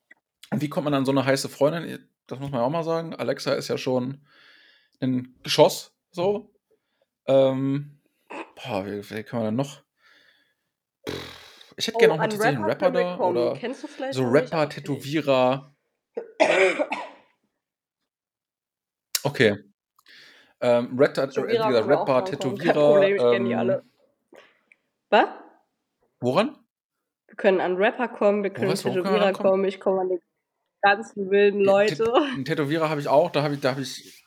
[0.54, 2.08] wie kommt man an so eine heiße Freundin?
[2.26, 3.14] Das muss man auch mal sagen.
[3.14, 4.26] Alexa ist ja schon
[5.00, 6.50] ein Geschoss, so.
[7.26, 8.00] Ähm,
[8.56, 9.82] boah, wie, wie kann man denn noch?
[11.08, 14.14] Pff, Ich hätte gerne noch mal Oh, tatsächlich einen Rapper da oder Kennst du vielleicht
[14.14, 14.24] so?
[14.24, 14.68] Rapper.
[14.68, 15.74] Tätowierer.
[19.24, 19.56] Okay.
[20.60, 22.72] Ähm, Rapper, äh, wie Tätowierer auch Rapper, Tätowierer.
[22.92, 23.84] Problem, ich kenne die ähm, alle.
[25.10, 25.28] Was?
[26.20, 26.56] Woran?
[27.26, 30.20] Wir können an Rapper kommen, wir können an Tätowierer kommen, ich komme an die
[30.82, 32.12] ganzen wilden Leute.
[32.14, 34.24] Einen Tätowierer habe ich auch, da habe ich, da habe ich.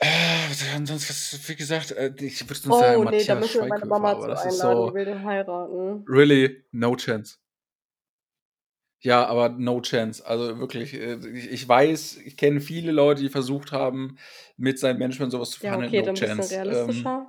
[0.00, 0.06] Äh,
[0.50, 3.86] was, wie gesagt, äh, ich würde sonst sagen Oh nee, da Matthias müssen wir meine
[3.86, 6.04] Mama zu einladen, die so, will den heiraten.
[6.08, 7.36] really, no chance.
[9.00, 10.24] Ja, aber no chance.
[10.26, 14.18] Also wirklich, äh, ich, ich weiß, ich kenne viele Leute, die versucht haben,
[14.56, 15.90] mit seinem Management sowas zu Ja, verhandeln.
[15.90, 16.54] okay, No dann ein bisschen chance.
[16.54, 17.26] Ähm, realistischer.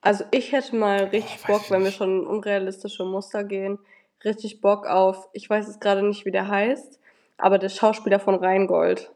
[0.00, 3.78] Also ich hätte mal richtig weiß Bock, wenn wir schon in unrealistische Muster gehen,
[4.24, 7.00] richtig Bock auf, ich weiß jetzt gerade nicht, wie der heißt,
[7.36, 9.12] aber der Schauspieler von Rheingold.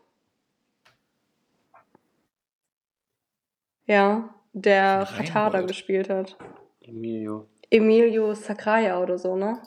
[3.93, 5.69] Ja, der Rheingold.
[5.69, 6.39] gespielt hat.
[6.81, 7.47] Emilio.
[7.69, 9.60] Emilio Sacraia oder so, ne?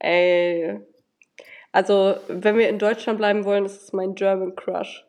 [0.00, 0.80] Ey.
[1.70, 5.06] Also, wenn wir in Deutschland bleiben wollen, ist es mein German Crush.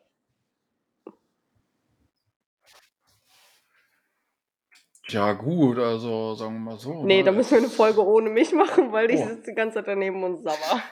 [5.08, 7.02] Ja, gut, also sagen wir mal so.
[7.04, 7.24] Nee, ne?
[7.24, 9.26] da müssen wir eine Folge ohne mich machen, weil ich Oh.
[9.26, 10.82] sitze die ganze Zeit daneben und sabber.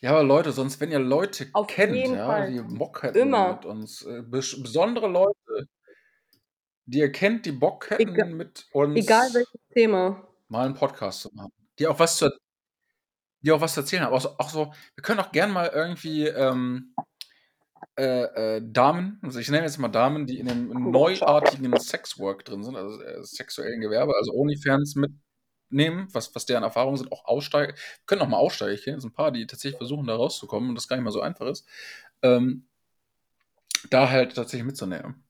[0.00, 2.52] Ja, aber Leute, sonst, wenn ihr Leute Auf kennt, jeden ja, Fall.
[2.52, 3.54] die Bock hätten Immer.
[3.54, 5.68] mit uns, äh, bes besondere Leute,
[6.86, 10.28] die ihr kennt, die Bock hätten, Egal, mit uns egal welches Thema.
[10.48, 11.52] mal einen Podcast zu machen.
[11.78, 12.30] Die auch was zu,
[13.40, 14.14] die auch was zu erzählen haben.
[14.14, 16.94] Auch so, auch so wir können auch gern mal irgendwie ähm,
[17.96, 22.62] äh, äh, Damen, also ich nenne jetzt mal Damen, die in dem neuartigen Sexwork drin
[22.62, 24.94] sind, also äh, sexuellen Gewerbe, also OnlyFans
[25.70, 27.74] mitnehmen, was, was deren Erfahrungen sind, auch aussteigen.
[27.74, 28.80] Wir können auch mal aussteigen.
[28.80, 31.20] Kenne jetzt ein paar, die tatsächlich versuchen, da rauszukommen und das gar nicht mal so
[31.20, 31.66] einfach ist.
[32.22, 32.66] Ähm,
[33.90, 35.24] da halt tatsächlich mitzunehmen.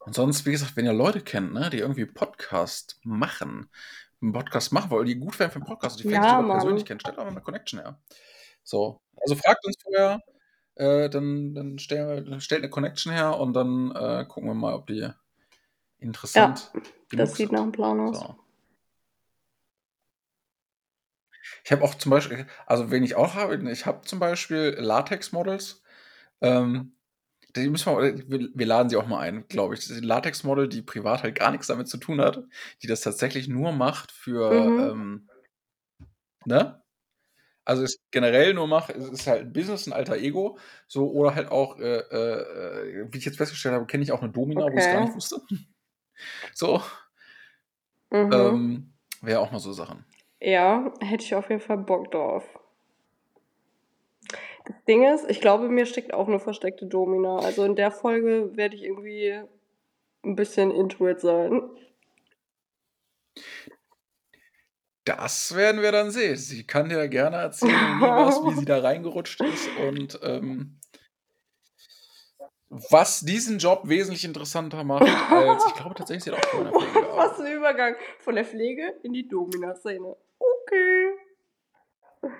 [0.00, 3.68] Und sonst, wie gesagt, wenn ihr Leute kennt, ne, die irgendwie Podcast machen,
[4.22, 6.84] einen Podcast machen wollen, die gut wären für einen Podcast, die vielleicht Ja, sogar persönlich
[6.84, 8.00] kennen, stellt auch mal eine Connection her.
[8.62, 10.20] So, also fragt uns vorher,
[10.76, 14.74] äh, dann, dann stellen wir, stellt eine Connection her und dann äh, gucken wir mal,
[14.74, 15.08] ob die
[15.98, 16.70] interessant
[17.08, 17.52] genug Das sieht sind.
[17.52, 18.20] nach einem Plan aus.
[18.20, 18.36] So.
[21.64, 25.82] Ich habe auch zum Beispiel, also wen ich auch habe, ich habe zum Beispiel Latex-Models.
[26.42, 26.94] Ähm,
[27.56, 29.80] die müssen wir, wir, wir laden sie auch mal ein, glaube ich.
[29.80, 32.44] Das ist ein Latex-Model, die privat halt gar nichts damit zu tun hat,
[32.82, 34.92] die das tatsächlich nur macht für, Mhm.
[34.92, 35.30] ähm,
[36.46, 36.82] ne?
[37.64, 40.58] Also es generell nur macht, es ist halt ein Business, ein alter Ego,
[40.88, 44.32] so oder halt auch, äh, äh, wie ich jetzt festgestellt habe, kenne ich auch eine
[44.32, 45.02] Domina, wo ich es gar Okay.
[45.02, 45.42] nicht wusste.
[46.54, 46.82] So,
[48.12, 48.58] Mhm.
[48.58, 50.04] ähm, wäre auch mal so Sachen.
[50.40, 52.44] Ja, hätte ich auf jeden Fall Bock drauf.
[54.64, 57.38] Das Ding ist, ich glaube, mir steckt auch eine versteckte Domina.
[57.38, 59.40] Also in der Folge werde ich irgendwie
[60.24, 61.62] ein bisschen into it sein.
[65.04, 66.36] Das werden wir dann sehen.
[66.36, 70.78] Sie kann dir gerne erzählen, wie was, wie sie da reingerutscht ist und ähm,
[72.70, 76.72] Was diesen Job wesentlich interessanter macht, als ich glaube tatsächlich, sie hat auch vorher.
[77.16, 80.14] Was ein Übergang von der Pflege in die Domina-Szene.
[80.70, 82.30] Okay.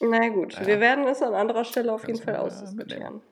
[0.00, 0.66] Na gut, Ja.
[0.66, 3.22] wir werden es an anderer Stelle auf Kannst jeden Fall mal ausdiskutieren.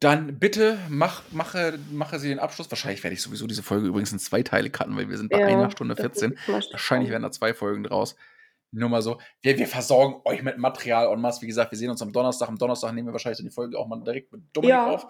[0.00, 2.70] Dann bitte mach, mache, mache sie den Abschluss.
[2.70, 5.40] Wahrscheinlich werde ich sowieso diese Folge übrigens in zwei Teile cutten, weil wir sind bei
[5.40, 6.32] Ja, einer Stunde das 14.
[6.32, 8.14] ist mal Wahrscheinlich werden da zwei Folgen draus.
[8.70, 9.18] Nur mal so.
[9.42, 11.42] Wir, wir versorgen euch mit Material en masse.
[11.42, 12.48] Wie gesagt, wir sehen uns am Donnerstag.
[12.48, 14.86] Am Donnerstag nehmen wir wahrscheinlich die Folge auch mal direkt mit Dominik Ja.
[14.90, 15.06] auf.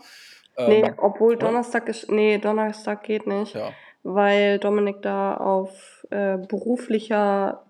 [0.56, 1.36] Ähm, Nee, obwohl?
[1.36, 2.10] Donnerstag ist.
[2.10, 3.54] Nee, Donnerstag geht nicht.
[3.54, 3.72] Ja.
[4.02, 7.66] Weil Dominik da auf äh, beruflicher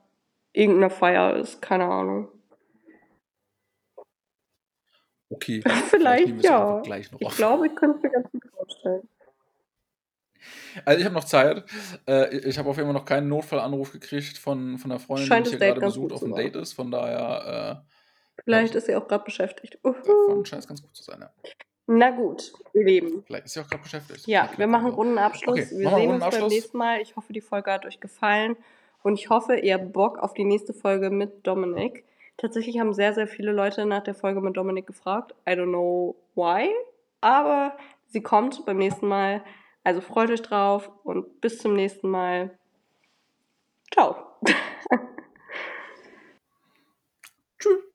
[0.52, 1.60] irgendeiner Feier ist.
[1.62, 2.28] Keine Ahnung.
[5.30, 5.62] Okay.
[5.90, 6.82] Vielleicht, ja.
[7.18, 9.08] Ich glaube, ich könnte es mir ganz gut vorstellen.
[10.84, 11.64] Also ich habe noch Zeit.
[12.06, 15.46] Äh, ich habe auf jeden Fall noch keinen Notfallanruf gekriegt von, von der Freundin, Scheint
[15.46, 16.34] die mich hier gerade besucht auf dem.
[16.34, 16.72] Date ist.
[16.74, 17.84] Von daher
[18.44, 18.78] Vielleicht Ja.
[18.78, 19.74] ist sie auch gerade beschäftigt.
[19.82, 19.94] äh, Uhu.
[20.28, 21.20] davon scheint es ganz gut zu sein.
[21.20, 21.30] Ja.
[21.90, 23.24] Na gut, ihr Lieben.
[23.26, 24.26] Vielleicht ist sie auch gerade beschäftigt.
[24.26, 25.58] Ja, wir machen Rundenabschluss.
[25.58, 27.00] Okay, wir sehen uns beim nächsten Mal.
[27.00, 28.58] Ich hoffe, die Folge hat euch gefallen.
[29.02, 32.04] Und ich hoffe, ihr habt Bock auf die nächste Folge mit Dominik.
[32.36, 35.34] Tatsächlich haben sehr, sehr viele Leute nach der Folge mit Dominik gefragt.
[35.48, 36.68] I don't know why.
[37.22, 37.74] Aber
[38.08, 39.42] sie kommt beim nächsten Mal.
[39.82, 42.50] Also freut euch drauf und bis zum nächsten Mal.
[43.90, 44.14] Ciao.
[47.58, 47.87] Tschüss.